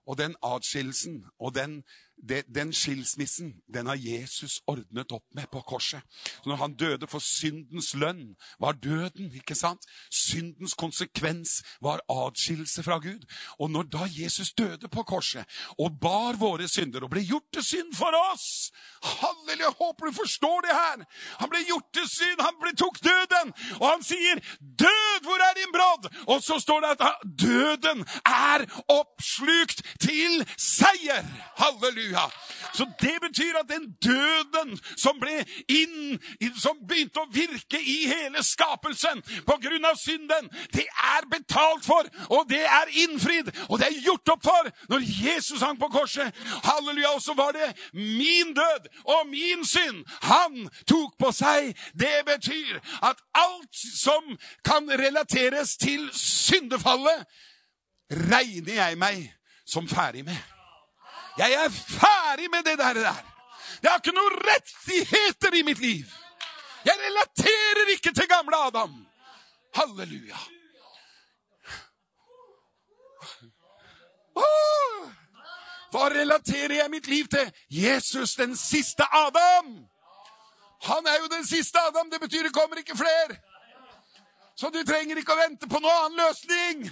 Og 0.07 0.17
den 0.17 0.35
adskillelsen 0.43 1.25
og 1.39 1.55
den 1.55 1.81
det, 2.17 2.43
den 2.55 2.73
skilsmissen 2.73 3.53
den 3.73 3.87
har 3.87 3.95
Jesus 3.95 4.61
ordnet 4.67 5.11
opp 5.11 5.25
med 5.35 5.49
på 5.51 5.61
korset. 5.61 6.01
Så 6.41 6.49
når 6.49 6.55
han 6.55 6.73
døde 6.73 7.07
for 7.07 7.23
syndens 7.23 7.93
lønn, 7.93 8.35
var 8.59 8.71
døden. 8.71 9.31
ikke 9.35 9.55
sant? 9.55 9.85
Syndens 10.11 10.73
konsekvens 10.73 11.63
var 11.81 12.01
adskillelse 12.09 12.83
fra 12.83 12.97
Gud. 12.97 13.25
Og 13.59 13.71
når 13.71 13.83
da 13.83 14.07
Jesus 14.09 14.53
døde 14.53 14.87
på 14.87 15.03
korset 15.03 15.45
og 15.77 15.99
bar 16.01 16.39
våre 16.39 16.67
synder 16.67 17.03
og 17.03 17.11
ble 17.13 17.21
gjort 17.21 17.51
til 17.53 17.63
synd 17.63 17.95
for 17.95 18.13
oss 18.31 18.71
Halleluja! 19.03 19.71
Håper 19.77 20.05
du 20.05 20.13
forstår 20.13 20.61
det 20.65 20.73
her! 20.73 21.03
Han 21.39 21.49
ble 21.51 21.61
gjort 21.67 21.89
til 21.93 22.07
synd, 22.09 22.41
han 22.41 22.57
ble, 22.61 22.73
tok 22.77 22.97
døden, 23.03 23.53
og 23.79 23.85
han 23.91 24.03
sier 24.03 24.41
'Død, 24.59 25.21
hvor 25.27 25.43
er 25.47 25.53
din 25.57 25.73
brodd?' 25.75 26.09
Og 26.27 26.43
så 26.43 26.59
står 26.59 26.79
det 26.81 26.89
at 26.95 27.21
døden 27.41 28.05
er 28.25 28.65
oppslukt 28.89 29.83
til 30.01 30.41
seier. 30.57 31.23
Halleluja! 31.61 32.06
Halleluja. 32.07 32.31
Så 32.73 32.85
det 32.99 33.17
betyr 33.21 33.57
at 33.59 33.69
den 33.69 33.91
døden 34.03 34.79
som 34.97 35.21
inn, 35.67 36.19
som 36.59 36.77
begynte 36.87 37.19
å 37.19 37.29
virke 37.31 37.79
i 37.79 38.07
hele 38.07 38.43
skapelsen 38.43 39.21
pga. 39.45 39.95
synden, 39.95 40.49
det 40.73 40.85
er 40.87 41.25
betalt 41.29 41.85
for, 41.85 42.03
og 42.29 42.49
det 42.49 42.63
er 42.63 42.87
innfridd, 43.03 43.51
og 43.69 43.79
det 43.79 43.87
er 43.87 44.01
gjort 44.03 44.29
opp 44.29 44.43
for 44.43 44.71
når 44.89 45.01
Jesus 45.05 45.61
hang 45.61 45.79
på 45.79 45.89
korset. 45.89 46.33
Halleluja. 46.63 47.15
Og 47.15 47.21
så 47.21 47.33
var 47.33 47.51
det 47.51 47.73
min 47.93 48.53
død 48.53 48.87
og 49.05 49.27
min 49.27 49.65
synd 49.65 50.05
han 50.21 50.69
tok 50.87 51.17
på 51.19 51.31
seg. 51.31 51.73
Det 51.93 52.25
betyr 52.25 52.79
at 53.01 53.17
alt 53.33 53.73
som 53.73 54.37
kan 54.63 54.89
relateres 54.89 55.77
til 55.77 56.09
syndefallet, 56.13 57.25
regner 58.07 58.73
jeg 58.73 58.97
meg 58.97 59.33
som 59.65 59.87
ferdig 59.87 60.23
med. 60.25 60.56
Jeg 61.37 61.53
er 61.53 61.69
ferdig 61.69 62.49
med 62.51 62.63
det 62.63 62.77
der. 62.79 62.93
Jeg 63.83 63.91
har 63.91 63.99
ikke 64.01 64.15
noen 64.15 64.37
rettigheter 64.47 65.57
i 65.59 65.63
mitt 65.63 65.79
liv. 65.79 66.05
Jeg 66.85 66.95
relaterer 67.01 67.91
ikke 67.93 68.13
til 68.13 68.29
gamle 68.29 68.57
Adam. 68.67 68.93
Halleluja. 69.75 70.39
Hva 75.91 76.09
relaterer 76.11 76.75
jeg 76.81 76.91
mitt 76.91 77.07
liv 77.07 77.27
til? 77.31 77.51
Jesus, 77.69 78.35
den 78.35 78.57
siste 78.57 79.05
Adam. 79.13 79.69
Han 80.83 81.07
er 81.07 81.21
jo 81.21 81.27
den 81.31 81.45
siste 81.47 81.79
Adam. 81.79 82.09
Det 82.11 82.19
betyr 82.21 82.43
det 82.43 82.53
kommer 82.53 82.77
ikke 82.77 82.97
flere. 82.97 83.37
Så 84.55 84.69
du 84.69 84.81
trenger 84.83 85.17
ikke 85.17 85.33
å 85.33 85.41
vente 85.41 85.69
på 85.69 85.79
noen 85.79 86.05
annen 86.05 86.21
løsning 86.21 86.89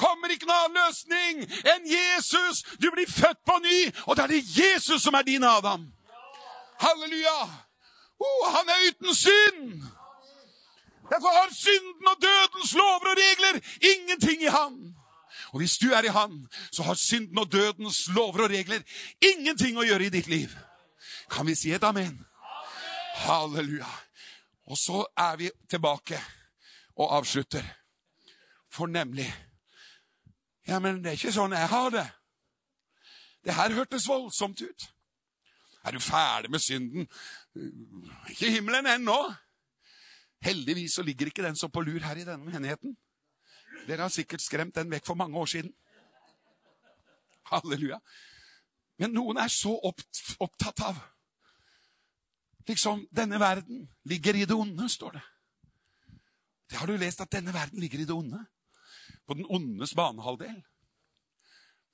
kommer 0.00 0.32
ikke 0.32 0.48
noen 0.48 0.70
annen 0.70 0.80
løsning 0.80 1.42
enn 1.74 1.88
Jesus. 1.88 2.64
Du 2.80 2.88
blir 2.94 3.08
født 3.10 3.40
på 3.46 3.58
ny, 3.64 3.78
og 4.08 4.16
da 4.16 4.26
er 4.26 4.34
det 4.34 4.44
Jesus 4.56 5.04
som 5.04 5.16
er 5.18 5.26
din 5.28 5.44
Adam. 5.44 5.86
Halleluja! 6.80 7.40
Oh, 8.20 8.46
han 8.52 8.68
er 8.68 8.86
uten 8.88 9.14
synd. 9.16 9.82
Derfor 11.10 11.32
har 11.34 11.52
synden 11.56 12.08
og 12.08 12.16
dødens 12.22 12.72
lover 12.74 13.12
og 13.12 13.18
regler 13.18 13.60
ingenting 13.80 14.42
i 14.42 14.52
han. 14.52 14.76
Og 15.52 15.58
hvis 15.58 15.78
du 15.82 15.90
er 15.90 16.06
i 16.06 16.12
han, 16.14 16.46
så 16.72 16.82
har 16.82 16.94
synden 16.94 17.38
og 17.38 17.52
dødens 17.52 18.08
lover 18.14 18.44
og 18.44 18.50
regler 18.52 18.84
ingenting 19.32 19.78
å 19.78 19.86
gjøre 19.86 20.06
i 20.06 20.12
ditt 20.14 20.28
liv. 20.30 20.52
Kan 21.30 21.48
vi 21.48 21.56
si 21.58 21.72
et 21.74 21.84
amen? 21.84 22.14
Halleluja. 23.24 23.88
Og 24.70 24.78
så 24.78 25.02
er 25.18 25.36
vi 25.36 25.50
tilbake 25.70 26.20
og 26.96 27.16
avslutter. 27.16 27.64
For 28.70 28.86
nemlig 28.86 29.26
ja, 30.68 30.78
men 30.78 31.02
det 31.02 31.12
er 31.12 31.18
ikke 31.18 31.34
sånn 31.34 31.54
jeg 31.56 31.68
har 31.72 31.92
det. 31.94 32.06
Det 33.44 33.56
her 33.56 33.74
hørtes 33.74 34.08
voldsomt 34.08 34.60
ut. 34.60 34.88
Er 35.84 35.96
du 35.96 36.00
ferdig 36.04 36.50
med 36.52 36.60
synden? 36.60 37.06
Ikke 38.28 38.50
himmelen 38.52 38.86
ennå. 38.86 39.16
Heldigvis 40.44 40.98
så 40.98 41.04
ligger 41.04 41.30
ikke 41.30 41.44
den 41.44 41.56
så 41.56 41.68
på 41.68 41.80
lur 41.84 42.00
her 42.04 42.20
i 42.20 42.26
denne 42.26 42.44
menigheten. 42.44 42.96
Dere 43.88 44.04
har 44.04 44.12
sikkert 44.12 44.44
skremt 44.44 44.76
den 44.76 44.92
vekk 44.92 45.08
for 45.08 45.16
mange 45.16 45.38
år 45.38 45.48
siden. 45.48 45.72
Halleluja. 47.48 47.98
Men 49.00 49.16
noen 49.16 49.40
er 49.40 49.48
så 49.52 49.72
opptatt 49.80 50.84
av 50.90 51.00
Liksom, 52.68 53.00
denne 53.10 53.38
verden 53.40 53.86
ligger 54.06 54.36
i 54.36 54.44
det 54.46 54.54
onde, 54.54 54.84
står 54.88 55.16
det. 55.16 55.22
Det 56.70 56.76
har 56.78 56.86
du 56.86 56.98
lest, 57.00 57.20
at 57.24 57.32
denne 57.32 57.50
verden 57.54 57.80
ligger 57.80 57.98
i 57.98 58.04
det 58.06 58.14
onde 58.14 58.44
på 59.26 59.34
den 59.34 59.46
ondes 59.48 59.94
banehalvdel. 59.94 60.62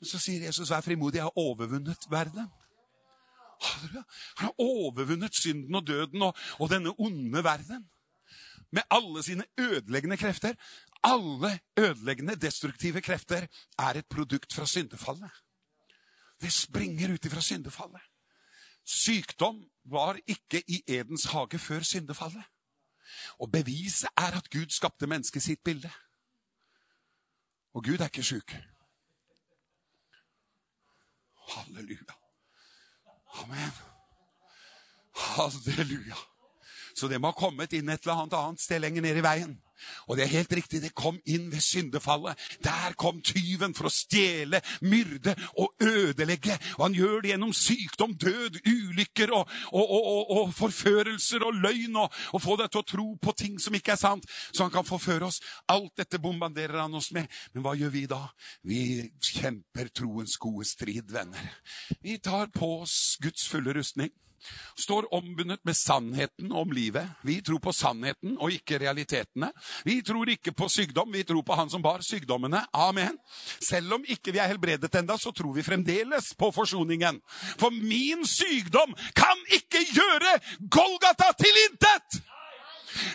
Men 0.01 0.09
så 0.11 0.21
sier 0.21 0.45
Jesus, 0.45 0.71
vær 0.71 0.85
frimodig, 0.85 1.21
jeg 1.21 1.29
har 1.29 1.39
overvunnet 1.41 2.09
verden. 2.11 2.49
Han 3.63 4.05
har 4.37 4.55
overvunnet 4.61 5.37
synden 5.37 5.75
og 5.75 5.87
døden 5.87 6.23
og, 6.23 6.37
og 6.61 6.71
denne 6.71 6.93
onde 7.01 7.45
verden. 7.45 7.87
Med 8.73 8.83
alle 8.91 9.23
sine 9.23 9.45
ødeleggende 9.59 10.17
krefter. 10.17 10.55
Alle 11.05 11.61
ødeleggende, 11.79 12.37
destruktive 12.37 13.01
krefter 13.01 13.47
er 13.79 13.95
et 13.95 14.07
produkt 14.07 14.53
fra 14.53 14.67
syndefallet. 14.67 15.31
Det 16.41 16.53
springer 16.53 17.15
ut 17.15 17.25
ifra 17.25 17.41
syndefallet. 17.41 18.03
Sykdom 18.85 19.65
var 19.85 20.19
ikke 20.27 20.63
i 20.69 20.83
Edens 20.87 21.25
hage 21.25 21.59
før 21.59 21.81
syndefallet. 21.81 22.45
Og 23.39 23.53
beviset 23.53 24.11
er 24.17 24.37
at 24.37 24.51
Gud 24.51 24.69
skapte 24.71 25.07
mennesket 25.07 25.43
sitt 25.43 25.65
bilde. 25.65 25.91
Og 27.77 27.85
Gud 27.85 28.01
er 28.01 28.09
ikke 28.09 28.25
sjuk. 28.25 28.55
Halleluja. 31.49 32.17
Amen. 33.43 33.73
Halleluja. 35.17 36.17
Så 36.97 37.09
det 37.09 37.21
må 37.21 37.29
ha 37.29 37.37
kommet 37.37 37.77
inn 37.77 37.93
et 37.93 38.07
eller 38.07 38.25
annet 38.25 38.63
sted 38.65 38.81
lenger 38.81 39.05
ned 39.05 39.21
i 39.21 39.25
veien. 39.25 39.53
Og 40.07 40.17
det 40.17 40.27
er 40.27 40.35
helt 40.37 40.53
riktig, 40.59 40.81
det 40.83 40.95
kom 40.97 41.19
inn 41.29 41.49
ved 41.53 41.63
syndefallet. 41.65 42.39
Der 42.65 42.97
kom 42.99 43.21
tyven 43.25 43.75
for 43.77 43.89
å 43.89 43.93
stjele, 43.93 44.61
myrde 44.85 45.35
og 45.61 45.75
ødelegge. 45.83 46.57
Og 46.79 46.87
han 46.87 46.97
gjør 46.97 47.23
det 47.23 47.33
gjennom 47.33 47.55
sykdom, 47.57 48.17
død, 48.21 48.61
ulykker 48.67 49.33
og, 49.37 49.53
og, 49.73 49.95
og, 49.99 50.35
og 50.37 50.55
forførelser 50.57 51.47
og 51.47 51.61
løgn. 51.63 51.97
Og, 51.97 52.43
få 52.43 52.59
deg 52.61 52.71
til 52.73 52.83
å 52.83 52.87
tro 52.87 53.07
på 53.23 53.35
ting 53.39 53.57
som 53.63 53.75
ikke 53.77 53.95
er 53.97 54.01
sant, 54.01 54.27
så 54.53 54.67
han 54.67 54.75
kan 54.75 54.87
forføre 54.87 55.29
oss. 55.29 55.41
Alt 55.73 55.97
dette 55.99 56.21
bombarderer 56.23 56.83
han 56.85 56.95
oss 56.99 57.11
med. 57.17 57.31
Men 57.55 57.65
hva 57.65 57.75
gjør 57.79 57.95
vi 57.95 58.05
da? 58.11 58.23
Vi 58.67 58.83
kjemper 59.23 59.91
troens 59.95 60.37
gode 60.43 60.69
strid, 60.69 61.11
venner. 61.15 61.57
Vi 62.03 62.19
tar 62.23 62.53
på 62.55 62.77
oss 62.83 63.17
Guds 63.23 63.49
fulle 63.51 63.75
rustning 63.77 64.13
står 64.79 65.09
ombundet 65.15 65.61
med 65.65 65.77
sannheten 65.77 66.53
om 66.53 66.73
livet. 66.73 67.09
Vi 67.23 67.41
tror 67.43 67.59
på 67.63 67.73
sannheten 67.73 68.37
og 68.39 68.53
ikke 68.53 68.79
realitetene. 68.83 69.51
Vi 69.85 70.01
tror 70.03 70.29
ikke 70.31 70.53
på 70.53 70.69
sykdom, 70.69 71.13
vi 71.13 71.25
tror 71.25 71.43
på 71.43 71.57
han 71.57 71.71
som 71.71 71.83
bar 71.83 72.05
sykdommene. 72.05 72.65
Amen. 72.73 73.19
Selv 73.61 73.99
om 73.99 74.05
ikke 74.09 74.35
vi 74.35 74.43
er 74.43 74.53
helbredet 74.53 74.95
enda, 74.95 75.17
så 75.19 75.33
tror 75.33 75.55
vi 75.57 75.67
fremdeles 75.67 76.33
på 76.39 76.51
forsoningen. 76.53 77.21
For 77.61 77.71
min 77.71 78.27
sykdom 78.27 78.95
kan 79.17 79.45
ikke 79.57 79.85
gjøre 79.93 80.39
Golgata 80.71 81.33
til 81.41 81.63
intet! 81.69 82.23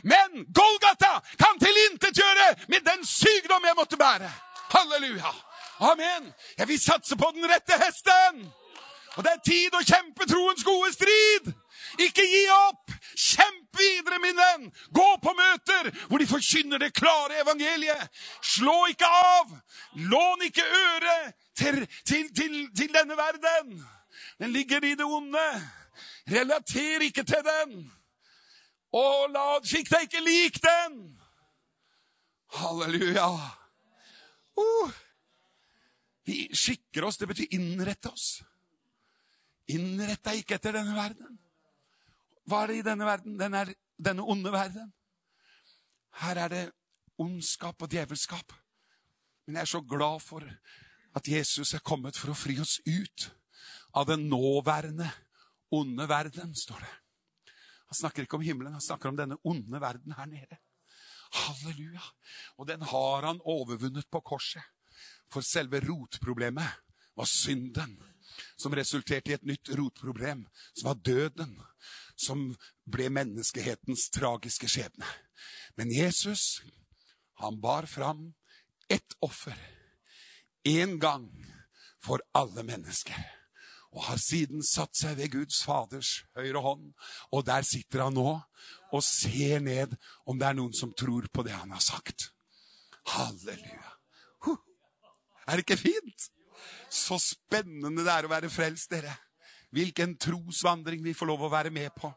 Men 0.04 0.46
Golgata 0.54 1.22
kan 1.38 1.60
tilintetgjøre 1.60 2.48
med 2.68 2.86
den 2.86 3.06
sykdom 3.06 3.66
jeg 3.66 3.78
måtte 3.78 3.98
bære. 3.98 4.30
Halleluja. 4.72 5.32
Amen. 5.80 6.34
Jeg 6.58 6.68
vil 6.68 6.82
satse 6.82 7.18
på 7.18 7.32
den 7.36 7.48
rette 7.50 7.78
hesten. 7.82 8.52
Og 9.18 9.26
det 9.26 9.32
er 9.32 9.44
tid 9.44 9.76
å 9.76 9.84
kjempe 9.84 10.28
troens 10.30 10.64
gode 10.64 10.92
strid! 10.96 11.52
Ikke 12.00 12.24
gi 12.24 12.44
opp! 12.56 12.94
Kjemp 13.20 13.80
videre, 13.80 14.20
min 14.24 14.38
venn! 14.38 14.70
Gå 14.96 15.08
på 15.24 15.34
møter 15.36 15.90
hvor 16.08 16.22
de 16.22 16.30
forkynner 16.30 16.80
det 16.80 16.94
klare 16.96 17.42
evangeliet. 17.44 18.08
Slå 18.54 18.76
ikke 18.92 19.08
av! 19.08 19.56
Lån 20.12 20.46
ikke 20.48 20.64
øret 20.64 21.34
til, 21.60 21.82
til, 22.08 22.30
til, 22.36 22.56
til 22.78 22.94
denne 22.96 23.18
verden. 23.20 23.82
Den 24.40 24.54
ligger 24.56 24.86
i 24.86 24.96
det 24.96 25.08
onde. 25.08 25.48
Relater 26.32 27.04
ikke 27.04 27.26
til 27.28 27.44
den. 27.46 27.82
Og 28.96 29.28
la, 29.32 29.60
skikk 29.64 29.92
deg 29.92 30.08
ikke 30.08 30.24
lik 30.24 30.60
den. 30.64 31.02
Halleluja. 32.60 33.28
Uh. 34.60 34.96
Vi 36.28 36.46
skikker 36.56 37.08
oss, 37.08 37.18
det 37.18 37.28
betyr 37.32 37.56
innrette 37.58 38.12
oss. 38.12 38.42
Innrett 39.72 40.24
deg 40.26 40.42
ikke 40.42 40.58
etter 40.58 40.76
denne 40.76 40.96
verden. 40.98 41.38
Hva 42.50 42.64
er 42.64 42.72
det 42.72 42.80
i 42.80 42.86
denne 42.86 43.08
verden? 43.08 43.38
Den 43.40 43.56
er, 43.58 43.72
denne 44.02 44.26
onde 44.28 44.52
verden. 44.54 44.90
Her 46.22 46.44
er 46.46 46.52
det 46.52 46.64
ondskap 47.22 47.82
og 47.82 47.92
djevelskap. 47.92 48.56
Men 49.46 49.60
jeg 49.60 49.62
er 49.62 49.72
så 49.74 49.82
glad 49.86 50.24
for 50.24 50.46
at 51.16 51.28
Jesus 51.28 51.74
er 51.76 51.86
kommet 51.86 52.18
for 52.18 52.32
å 52.32 52.38
fri 52.38 52.58
oss 52.62 52.80
ut 52.88 53.30
av 53.98 54.08
den 54.08 54.28
nåværende 54.32 55.10
onde 55.72 56.08
verden, 56.10 56.56
står 56.56 56.84
det. 56.84 56.92
Han 57.92 58.00
snakker 58.00 58.24
ikke 58.24 58.40
om 58.40 58.46
himmelen, 58.46 58.76
han 58.76 58.84
snakker 58.84 59.12
om 59.12 59.18
denne 59.20 59.38
onde 59.48 59.82
verden 59.84 60.16
her 60.16 60.30
nede. 60.32 60.60
Halleluja! 61.32 62.04
Og 62.60 62.68
den 62.68 62.84
har 62.88 63.28
han 63.28 63.42
overvunnet 63.48 64.08
på 64.12 64.22
korset. 64.24 64.64
For 65.32 65.44
selve 65.44 65.80
rotproblemet 65.84 66.80
var 67.16 67.28
synden 67.30 67.98
som 68.56 68.76
resulterte 68.76 69.32
i 69.32 69.36
et 69.38 69.48
nytt 69.48 69.72
rotproblem, 69.78 70.46
som 70.74 70.92
var 70.92 71.02
døden, 71.06 71.58
som 72.16 72.52
ble 72.86 73.10
menneskehetens 73.14 74.10
tragiske 74.14 74.70
skjebne. 74.70 75.08
Men 75.78 75.92
Jesus, 75.92 76.62
han 77.42 77.60
bar 77.62 77.88
fram 77.90 78.34
ett 78.90 79.16
offer 79.20 79.58
én 80.68 81.00
gang 81.00 81.30
for 82.04 82.22
alle 82.34 82.64
mennesker. 82.64 83.18
Og 83.92 84.06
har 84.08 84.20
siden 84.24 84.64
satt 84.64 84.96
seg 84.96 85.18
ved 85.20 85.34
Guds 85.34 85.64
Faders 85.68 86.22
høyre 86.38 86.62
hånd. 86.64 86.92
Og 87.36 87.44
der 87.48 87.66
sitter 87.68 88.06
han 88.06 88.16
nå 88.16 88.38
og 88.92 89.04
ser 89.04 89.60
ned 89.60 89.98
om 90.26 90.40
det 90.40 90.48
er 90.48 90.56
noen 90.56 90.76
som 90.76 90.94
tror 90.96 91.28
på 91.34 91.44
det 91.44 91.58
han 91.58 91.74
har 91.76 91.84
sagt. 91.84 92.30
Halleluja. 93.12 93.92
Er 95.48 95.58
det 95.58 95.66
ikke 95.66 95.82
fint? 95.90 96.30
Så 96.92 97.16
spennende 97.24 98.04
det 98.04 98.12
er 98.12 98.28
å 98.28 98.32
være 98.32 98.52
frelst, 98.52 98.92
dere. 98.92 99.14
Hvilken 99.72 100.18
trosvandring 100.20 101.04
vi 101.06 101.16
får 101.16 101.30
lov 101.30 101.46
å 101.48 101.52
være 101.52 101.72
med 101.72 101.94
på. 101.96 102.12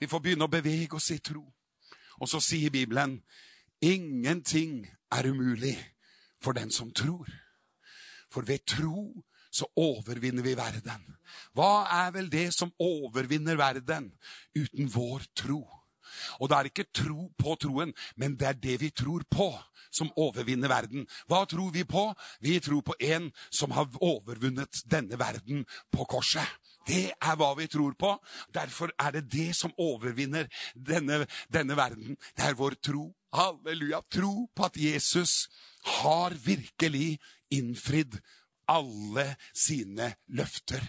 Vi 0.00 0.08
får 0.08 0.22
begynne 0.24 0.46
å 0.48 0.52
bevege 0.52 0.96
oss 0.96 1.10
i 1.12 1.20
tro. 1.20 1.44
Og 2.20 2.30
så 2.30 2.40
sier 2.40 2.72
Bibelen 2.72 3.18
ingenting 3.84 4.86
er 5.12 5.28
umulig 5.28 5.76
for 6.40 6.56
den 6.56 6.72
som 6.72 6.88
tror. 6.96 7.28
For 8.32 8.46
ved 8.48 8.64
tro 8.64 9.12
så 9.52 9.68
overvinner 9.76 10.44
vi 10.44 10.56
verden. 10.56 11.04
Hva 11.56 11.86
er 12.04 12.12
vel 12.16 12.30
det 12.32 12.48
som 12.56 12.72
overvinner 12.80 13.56
verden 13.60 14.10
uten 14.56 14.88
vår 14.92 15.28
tro? 15.36 15.62
Og 16.40 16.50
det 16.50 16.58
er 16.58 16.70
ikke 16.70 16.90
tro 16.94 17.30
på 17.38 17.56
troen, 17.60 17.94
men 18.16 18.36
det 18.36 18.48
er 18.48 18.60
det 18.60 18.76
vi 18.82 18.90
tror 18.90 19.24
på, 19.30 19.50
som 19.90 20.12
overvinner 20.16 20.68
verden. 20.68 21.06
Hva 21.30 21.44
tror 21.48 21.72
vi 21.72 21.84
på? 21.88 22.08
Vi 22.44 22.58
tror 22.60 22.82
på 22.84 22.96
en 23.00 23.30
som 23.50 23.72
har 23.76 23.88
overvunnet 24.00 24.82
denne 24.90 25.18
verden 25.18 25.64
på 25.92 26.06
korset. 26.10 26.46
Det 26.86 27.10
er 27.18 27.38
hva 27.38 27.50
vi 27.58 27.66
tror 27.66 27.96
på. 27.98 28.12
Derfor 28.54 28.92
er 29.02 29.16
det 29.16 29.26
det 29.32 29.50
som 29.58 29.74
overvinner 29.78 30.46
denne, 30.74 31.24
denne 31.50 31.76
verden. 31.78 32.14
Det 32.36 32.46
er 32.46 32.58
vår 32.58 32.78
tro. 32.78 33.08
Halleluja. 33.34 34.00
Tro 34.12 34.46
på 34.54 34.68
at 34.68 34.78
Jesus 34.78 35.48
har 35.98 36.36
virkelig 36.46 37.18
innfridd 37.50 38.20
alle 38.70 39.26
sine 39.54 40.12
løfter. 40.28 40.82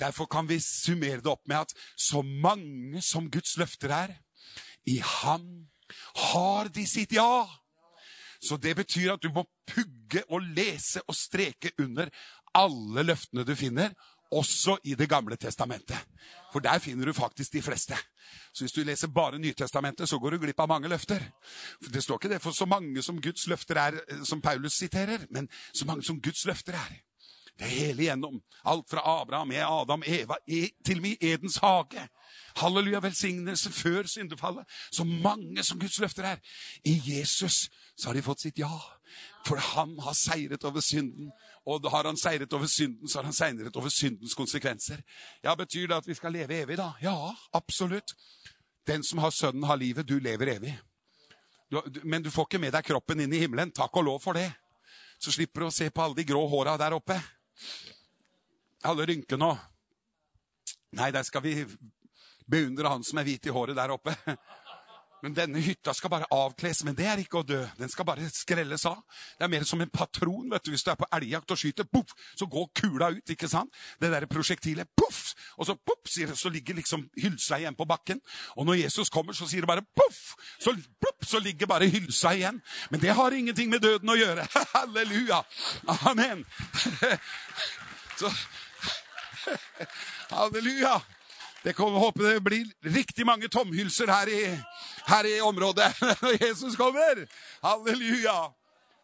Derfor 0.00 0.28
kan 0.30 0.48
vi 0.48 0.60
summere 0.60 1.20
det 1.20 1.32
opp 1.32 1.44
med 1.48 1.64
at 1.64 1.74
så 1.96 2.22
mange 2.22 3.02
som 3.04 3.30
Guds 3.30 3.56
løfter 3.60 3.92
er, 3.92 4.14
i 4.88 4.98
ham 5.04 5.46
har 6.30 6.68
de 6.74 6.86
sitt 6.86 7.12
ja. 7.16 7.46
Så 8.40 8.56
det 8.56 8.76
betyr 8.78 9.14
at 9.14 9.22
du 9.22 9.32
må 9.34 9.44
pugge 9.66 10.22
og 10.28 10.44
lese 10.54 11.02
og 11.06 11.16
streke 11.16 11.72
under 11.82 12.10
alle 12.56 13.04
løftene 13.04 13.44
du 13.44 13.54
finner, 13.58 13.92
også 14.28 14.76
i 14.84 14.94
Det 14.94 15.08
gamle 15.08 15.36
testamentet. 15.36 15.96
For 16.52 16.60
der 16.60 16.78
finner 16.78 17.06
du 17.06 17.12
faktisk 17.12 17.52
de 17.52 17.62
fleste. 17.62 17.96
Så 18.52 18.64
hvis 18.64 18.72
du 18.72 18.82
leser 18.82 19.08
bare 19.08 19.38
Nytestamentet, 19.38 20.08
så 20.08 20.18
går 20.18 20.30
du 20.30 20.38
glipp 20.38 20.60
av 20.60 20.68
mange 20.68 20.88
løfter. 20.88 21.22
For 21.82 21.90
Det 21.92 22.02
står 22.04 22.18
ikke 22.18 22.34
det 22.34 22.42
for 22.42 22.50
så 22.50 22.66
mange 22.66 23.02
som 23.02 23.20
Guds 23.20 23.46
løfter 23.46 23.76
er, 23.76 24.24
som 24.24 24.42
Paulus 24.42 24.72
siterer, 24.72 25.26
men 25.30 25.48
så 25.72 25.86
mange 25.86 26.02
som 26.02 26.20
Guds 26.20 26.44
løfter 26.44 26.72
er. 26.72 27.07
Det 27.58 27.66
hele 27.66 28.02
igjennom. 28.02 28.40
Alt 28.64 28.90
fra 28.90 29.02
Abraham, 29.20 29.50
Adam, 29.50 30.02
Eva, 30.06 30.36
e, 30.46 30.68
til 30.84 31.00
og 31.00 31.02
med 31.02 31.16
i 31.20 31.32
Edens 31.32 31.56
hage. 31.56 32.04
Halleluja, 32.56 33.00
velsignelse 33.00 33.72
før 33.72 34.06
syndefallet. 34.06 34.64
Så 34.92 35.04
mange 35.04 35.64
som 35.64 35.78
Guds 35.78 35.98
løfter 35.98 36.24
er. 36.24 36.36
I 36.84 37.02
Jesus 37.06 37.68
så 37.96 38.08
har 38.08 38.14
de 38.14 38.22
fått 38.22 38.40
sitt 38.46 38.58
ja. 38.58 38.78
For 39.46 39.56
han 39.56 39.96
har 40.04 40.14
seiret 40.14 40.64
over 40.64 40.80
synden. 40.80 41.32
Og 41.66 41.90
har 41.90 42.06
han 42.06 42.16
seiret 42.16 42.52
over 42.52 42.66
synden, 42.66 43.08
så 43.08 43.18
har 43.18 43.24
han 43.24 43.36
seiret 43.36 43.76
over 43.76 43.88
syndens 43.88 44.34
konsekvenser. 44.34 45.02
Ja, 45.44 45.54
Betyr 45.54 45.86
det 45.86 45.96
at 45.96 46.08
vi 46.08 46.14
skal 46.14 46.32
leve 46.32 46.62
evig, 46.62 46.78
da? 46.78 46.92
Ja, 47.02 47.34
absolutt. 47.52 48.14
Den 48.86 49.02
som 49.04 49.18
har 49.18 49.30
Sønnen, 49.30 49.64
har 49.64 49.76
livet. 49.76 50.08
Du 50.08 50.18
lever 50.18 50.54
evig. 50.56 50.78
Du, 51.70 51.82
men 52.04 52.22
du 52.22 52.30
får 52.30 52.46
ikke 52.48 52.62
med 52.62 52.72
deg 52.72 52.86
kroppen 52.86 53.20
inn 53.20 53.32
i 53.32 53.42
himmelen. 53.42 53.72
Takk 53.74 53.96
og 53.96 54.06
lov 54.06 54.22
for 54.24 54.38
det. 54.38 54.48
Så 55.20 55.34
slipper 55.34 55.60
du 55.60 55.68
å 55.68 55.74
se 55.74 55.90
på 55.90 56.02
alle 56.02 56.16
de 56.16 56.24
grå 56.24 56.46
håra 56.48 56.76
der 56.80 56.96
oppe. 56.96 57.18
Alle 58.88 59.06
rynkene 59.10 59.42
nå. 59.42 59.52
Nei, 60.98 61.10
der 61.12 61.26
skal 61.26 61.44
vi 61.44 61.54
beundre 62.48 62.92
han 62.94 63.04
som 63.04 63.20
er 63.20 63.26
hvit 63.28 63.48
i 63.48 63.52
håret 63.52 63.76
der 63.76 63.92
oppe. 63.92 64.14
Men 65.22 65.34
denne 65.34 65.60
hytta 65.62 65.94
skal 65.94 66.12
bare 66.12 66.28
avkles. 66.34 66.84
Men 66.86 66.96
det 66.98 67.06
er 67.10 67.22
ikke 67.22 67.40
å 67.40 67.46
dø. 67.46 67.60
Den 67.78 67.90
skal 67.90 68.06
bare 68.06 68.28
skrelles 68.32 68.84
av. 68.88 69.00
Det 69.38 69.46
er 69.46 69.52
mer 69.52 69.66
som 69.66 69.80
en 69.82 69.90
patron. 69.90 70.50
vet 70.50 70.64
du, 70.64 70.70
Hvis 70.70 70.84
du 70.86 70.90
er 70.92 70.98
på 71.00 71.08
elgjakt 71.12 71.50
og 71.50 71.58
skyter, 71.58 71.84
puff, 71.84 72.14
så 72.36 72.46
går 72.46 72.68
kula 72.74 73.10
ut. 73.16 73.30
ikke 73.30 73.48
sant? 73.48 73.74
Det 74.00 74.10
der 74.10 74.26
prosjektilet. 74.26 74.88
Puff! 74.96 75.34
Og 75.58 75.66
så 75.66 75.74
puff, 75.74 76.06
sier 76.06 76.30
det, 76.30 76.38
så 76.38 76.48
ligger 76.48 76.74
liksom 76.74 77.08
hylsa 77.16 77.58
igjen 77.58 77.74
på 77.74 77.84
bakken. 77.84 78.20
Og 78.56 78.66
når 78.66 78.82
Jesus 78.84 79.10
kommer, 79.10 79.32
så 79.32 79.48
sier 79.48 79.66
det 79.66 79.70
bare 79.70 79.86
puff! 79.96 80.36
Så, 80.60 80.74
puff, 81.02 81.28
så 81.28 81.42
ligger 81.42 81.66
bare 81.66 81.90
hylsa 81.90 82.34
igjen. 82.34 82.62
Men 82.90 83.00
det 83.00 83.14
har 83.14 83.34
ingenting 83.34 83.70
med 83.70 83.82
døden 83.82 84.08
å 84.08 84.18
gjøre. 84.18 84.46
Halleluja! 84.74 85.42
Amen! 86.06 86.46
Så 88.18 88.30
Halleluja! 90.30 91.00
Det 91.64 91.74
kommer, 91.74 91.98
håper 91.98 92.22
det 92.22 92.44
blir 92.44 92.94
riktig 92.94 93.26
mange 93.26 93.48
tomhylser 93.48 94.10
her 94.12 94.30
i, 94.30 94.42
her 95.08 95.26
i 95.26 95.40
området 95.40 95.90
når 96.22 96.38
Jesus 96.46 96.76
kommer. 96.78 97.26
Halleluja! 97.64 98.38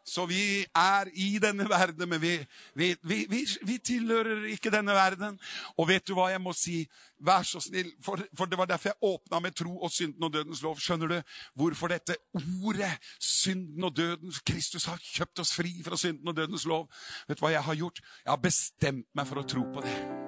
Så 0.06 0.26
vi 0.26 0.66
er 0.76 1.08
i 1.14 1.38
denne 1.40 1.64
verden, 1.68 2.08
men 2.08 2.20
vi, 2.20 2.34
vi, 2.74 2.96
vi, 3.02 3.46
vi, 3.62 3.78
tilhører 3.78 4.44
ikke 4.52 4.70
denne 4.70 4.92
verden. 4.92 5.38
Og 5.78 5.88
vet 5.88 6.04
du 6.04 6.12
hva 6.14 6.28
jeg 6.28 6.42
må 6.44 6.52
si? 6.52 6.82
Vær 7.24 7.46
så 7.48 7.60
snill, 7.64 7.88
for, 8.04 8.20
for 8.36 8.50
det 8.50 8.58
var 8.60 8.68
derfor 8.68 8.92
jeg 8.92 9.00
åpna 9.00 9.40
med 9.40 9.56
tro 9.56 9.78
og 9.78 9.92
synden 9.92 10.28
og 10.28 10.32
dødens 10.34 10.60
lov. 10.62 10.76
Skjønner 10.76 11.08
du 11.08 11.16
hvorfor 11.56 11.88
dette 11.88 12.18
ordet, 12.34 12.92
synden 13.16 13.88
og 13.88 13.96
døden 13.96 14.34
Kristus 14.44 14.84
har 14.92 15.00
kjøpt 15.00 15.40
oss 15.40 15.54
fri 15.56 15.72
fra 15.86 15.96
synden 15.96 16.28
og 16.28 16.36
dødens 16.36 16.68
lov. 16.68 16.90
Vet 17.28 17.40
du 17.40 17.46
hva 17.46 17.54
jeg 17.56 17.64
har 17.64 17.80
gjort? 17.80 18.04
Jeg 18.26 18.32
har 18.34 18.44
bestemt 18.44 19.08
meg 19.16 19.32
for 19.32 19.40
å 19.40 19.48
tro 19.48 19.64
på 19.72 19.88
det. 19.88 20.23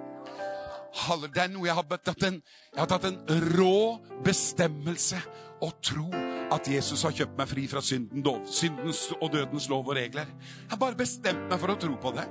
Det 0.97 1.42
er 1.42 1.51
noe 1.53 1.68
jeg 1.68 1.76
har 1.76 1.99
tatt 2.01 2.22
en, 2.24 2.38
jeg 2.72 2.80
har 2.80 2.88
tatt 2.88 3.05
en 3.11 3.18
rå 3.53 3.99
bestemmelse 4.24 5.18
og 5.64 5.76
tro 5.84 6.09
at 6.53 6.68
Jesus 6.70 7.03
har 7.07 7.14
kjøpt 7.16 7.36
meg 7.38 7.49
fri 7.51 7.64
fra 7.70 7.82
synden, 7.84 8.24
syndens 8.49 9.03
og 9.18 9.30
dødens 9.34 9.68
lov 9.72 9.88
og 9.88 9.97
regler. 9.99 10.28
Jeg 10.28 10.72
har 10.72 10.80
bare 10.80 10.99
bestemt 10.99 11.49
meg 11.51 11.61
for 11.61 11.72
å 11.72 11.78
tro 11.80 11.97
på 12.01 12.12
det. 12.16 12.26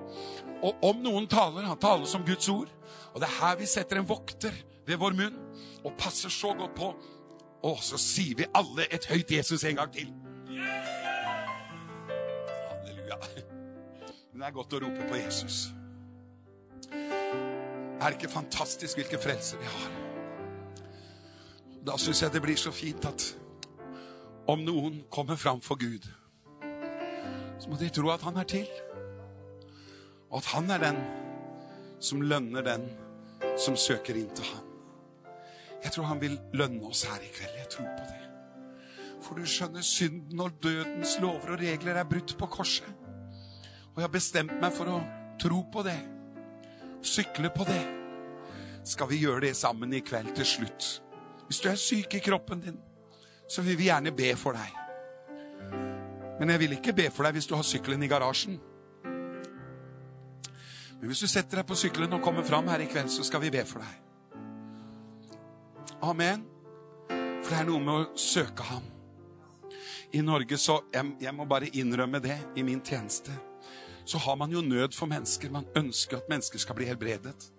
Og 0.65 0.85
om 0.89 1.01
noen 1.03 1.27
taler, 1.29 1.67
han 1.67 1.81
taler 1.81 2.09
som 2.09 2.25
Guds 2.25 2.49
ord. 2.49 2.71
Og 3.13 3.21
det 3.21 3.29
er 3.29 3.39
her 3.39 3.59
vi 3.59 3.69
setter 3.69 4.01
en 4.01 4.09
vokter 4.09 4.55
ved 4.87 4.99
vår 5.01 5.17
munn 5.17 5.39
og 5.85 5.97
passer 5.99 6.33
så 6.33 6.53
godt 6.57 6.75
på. 6.77 6.91
Og 7.65 7.81
så 7.83 7.99
sier 8.01 8.37
vi 8.39 8.51
alle 8.55 8.87
et 8.93 9.07
høyt 9.09 9.31
Jesus 9.37 9.65
en 9.65 9.79
gang 9.81 9.93
til. 9.93 10.11
Halleluja. 12.69 13.19
Det 14.35 14.45
er 14.45 14.55
godt 14.55 14.77
å 14.77 14.85
rope 14.85 15.09
på 15.09 15.19
Jesus. 15.19 15.65
Er 18.01 18.11
det 18.11 18.19
ikke 18.19 18.33
fantastisk 18.33 18.97
hvilken 18.99 19.19
frelse 19.19 19.57
vi 19.59 19.65
har? 19.65 19.91
Da 21.85 21.97
syns 22.01 22.21
jeg 22.21 22.33
det 22.33 22.41
blir 22.41 22.57
så 22.59 22.73
fint 22.73 23.05
at 23.05 23.23
om 24.51 24.61
noen 24.65 25.03
kommer 25.09 25.37
fram 25.39 25.61
for 25.61 25.79
Gud, 25.79 26.05
så 27.59 27.69
må 27.69 27.77
de 27.79 27.89
tro 27.89 28.09
at 28.13 28.25
han 28.25 28.37
er 28.37 28.49
til. 28.49 28.67
Og 30.29 30.41
at 30.41 30.51
han 30.53 30.69
er 30.75 30.81
den 30.83 31.01
som 32.03 32.21
lønner 32.21 32.65
den 32.65 32.89
som 33.57 33.77
søker 33.79 34.17
inn 34.19 34.29
til 34.35 34.45
ham. 34.51 34.65
Jeg 35.83 35.93
tror 35.93 36.09
han 36.09 36.21
vil 36.21 36.39
lønne 36.53 36.83
oss 36.89 37.05
her 37.05 37.21
i 37.21 37.31
kveld. 37.31 37.57
Jeg 37.57 37.69
tror 37.69 37.89
på 37.97 38.07
det. 38.09 38.21
For 39.21 39.37
du 39.37 39.45
skjønner, 39.49 39.85
synden 39.85 40.41
og 40.41 40.57
dødens 40.63 41.15
lover 41.21 41.55
og 41.55 41.61
regler 41.61 42.01
er 42.01 42.09
brutt 42.09 42.35
på 42.37 42.49
korset. 42.49 42.89
Og 43.93 44.01
jeg 44.01 44.07
har 44.07 44.13
bestemt 44.13 44.57
meg 44.61 44.73
for 44.73 44.91
å 44.91 44.99
tro 45.41 45.61
på 45.71 45.85
det. 45.85 45.97
Sykle 47.05 47.51
på 47.53 47.67
det. 47.67 47.81
Skal 48.85 49.09
vi 49.09 49.21
gjøre 49.21 49.45
det 49.47 49.55
sammen 49.57 49.93
i 49.93 50.01
kveld 50.05 50.33
til 50.37 50.45
slutt? 50.45 50.87
Hvis 51.45 51.61
du 51.61 51.69
er 51.69 51.77
syk 51.77 52.13
i 52.17 52.23
kroppen 52.25 52.61
din, 52.61 52.79
så 53.49 53.61
vil 53.61 53.77
vi 53.77 53.89
gjerne 53.89 54.13
be 54.15 54.31
for 54.37 54.57
deg. 54.57 54.71
Men 56.39 56.49
jeg 56.49 56.59
vil 56.59 56.73
ikke 56.79 56.95
be 56.97 57.09
for 57.13 57.25
deg 57.25 57.37
hvis 57.37 57.47
du 57.49 57.55
har 57.55 57.65
sykkelen 57.65 58.03
i 58.03 58.09
garasjen. 58.09 58.57
Men 60.99 61.11
hvis 61.11 61.21
du 61.21 61.27
setter 61.29 61.61
deg 61.61 61.69
på 61.69 61.77
sykkelen 61.77 62.17
og 62.17 62.23
kommer 62.25 62.43
fram 62.43 62.67
her 62.73 62.81
i 62.81 62.89
kveld, 62.89 63.11
så 63.13 63.23
skal 63.23 63.43
vi 63.43 63.53
be 63.53 63.61
for 63.69 63.85
deg. 63.85 64.01
Amen. 66.01 66.45
For 67.07 67.53
det 67.53 67.59
er 67.59 67.67
noe 67.69 67.81
med 67.83 67.93
å 67.93 68.19
søke 68.19 68.65
ham. 68.65 68.85
I 70.15 70.21
Norge 70.25 70.57
så 70.57 70.79
jeg, 70.93 71.15
jeg 71.21 71.33
må 71.35 71.45
bare 71.49 71.69
innrømme 71.77 72.21
det 72.23 72.37
i 72.57 72.63
min 72.65 72.81
tjeneste. 72.81 73.33
Så 74.05 74.21
har 74.21 74.37
man 74.37 74.53
jo 74.53 74.61
nød 74.61 74.93
for 74.93 75.09
mennesker. 75.09 75.51
Man 75.51 75.65
ønsker 75.75 76.17
at 76.17 76.29
mennesker 76.29 76.61
skal 76.61 76.77
bli 76.77 76.85
helbredet. 76.85 77.51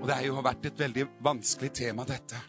Og 0.00 0.04
det 0.08 0.18
har 0.18 0.26
jo 0.26 0.42
vært 0.44 0.66
et 0.66 0.78
veldig 0.78 1.06
vanskelig 1.24 1.72
tema, 1.72 2.04
dette 2.04 2.42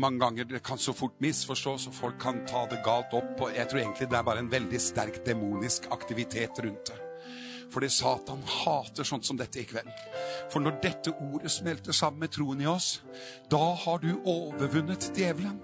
mange 0.00 0.18
ganger 0.18 0.44
det 0.44 0.62
kan 0.64 0.78
så 0.78 0.94
fort 0.96 1.20
misforstås, 1.20 1.86
og 1.90 1.94
folk 1.94 2.18
kan 2.20 2.40
ta 2.48 2.64
det 2.70 2.80
galt 2.84 3.12
opp. 3.16 3.40
og 3.40 3.54
Jeg 3.56 3.68
tror 3.68 3.80
egentlig 3.82 4.08
det 4.10 4.18
er 4.18 4.26
bare 4.26 4.40
en 4.44 4.52
veldig 4.52 4.80
sterk 4.80 5.22
demonisk 5.26 5.90
aktivitet 5.92 6.60
rundt 6.64 6.92
det. 6.92 6.98
Fordi 7.70 7.88
Satan 7.88 8.40
hater 8.42 9.06
sånt 9.06 9.26
som 9.26 9.38
dette 9.38 9.60
i 9.60 9.66
kveld. 9.68 9.90
For 10.50 10.58
når 10.58 10.80
dette 10.82 11.12
ordet 11.12 11.52
smelter 11.54 11.94
sammen 11.94 12.24
med 12.24 12.32
troen 12.34 12.62
i 12.64 12.66
oss, 12.66 13.02
da 13.50 13.60
har 13.84 14.00
du 14.02 14.16
overvunnet 14.24 15.12
djevelen. 15.14 15.60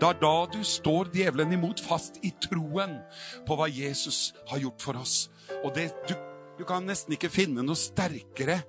Det 0.00 0.08
er 0.08 0.18
da 0.20 0.34
du 0.52 0.60
står 0.64 1.08
djevelen 1.14 1.54
imot 1.56 1.80
fast 1.80 2.20
i 2.26 2.34
troen 2.42 2.98
på 3.46 3.56
hva 3.56 3.70
Jesus 3.72 4.34
har 4.50 4.60
gjort 4.66 4.84
for 4.84 5.00
oss. 5.00 5.16
Og 5.62 5.72
det, 5.78 5.92
du, 6.10 6.14
du 6.58 6.64
kan 6.64 6.86
nesten 6.86 7.16
ikke 7.16 7.32
finne 7.32 7.64
noe 7.64 7.78
sterkere 7.78 8.60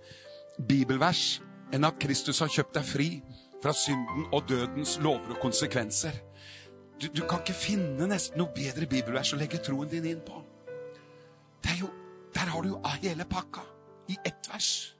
bibelvers 0.57 1.39
enn 1.73 1.87
at 1.87 1.99
Kristus 2.01 2.41
har 2.43 2.51
kjøpt 2.51 2.77
deg 2.79 2.87
fri 2.87 3.09
fra 3.61 3.73
synden 3.75 4.27
og 4.31 4.47
dødens 4.49 4.97
lover 5.03 5.35
og 5.35 5.41
konsekvenser. 5.41 6.15
Du, 6.97 7.07
du 7.13 7.23
kan 7.29 7.41
ikke 7.43 7.57
finne 7.57 8.09
nesten 8.09 8.39
noe 8.41 8.53
bedre 8.55 8.87
bibelvers 8.89 9.33
å 9.33 9.39
legge 9.39 9.61
troen 9.63 9.89
din 9.91 10.07
inn 10.13 10.21
på. 10.25 10.43
Jo, 11.77 11.89
der 12.33 12.49
har 12.49 12.63
du 12.63 12.71
jo 12.71 12.81
hele 13.03 13.25
pakka 13.29 13.61
i 14.09 14.15
ett 14.25 14.47
vers. 14.49 14.95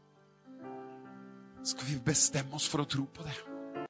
Skal 1.64 1.88
vi 1.90 1.96
bestemme 2.06 2.54
oss 2.56 2.68
for 2.70 2.84
å 2.84 2.90
tro 2.90 3.08
på 3.10 3.24
det? 3.26 3.38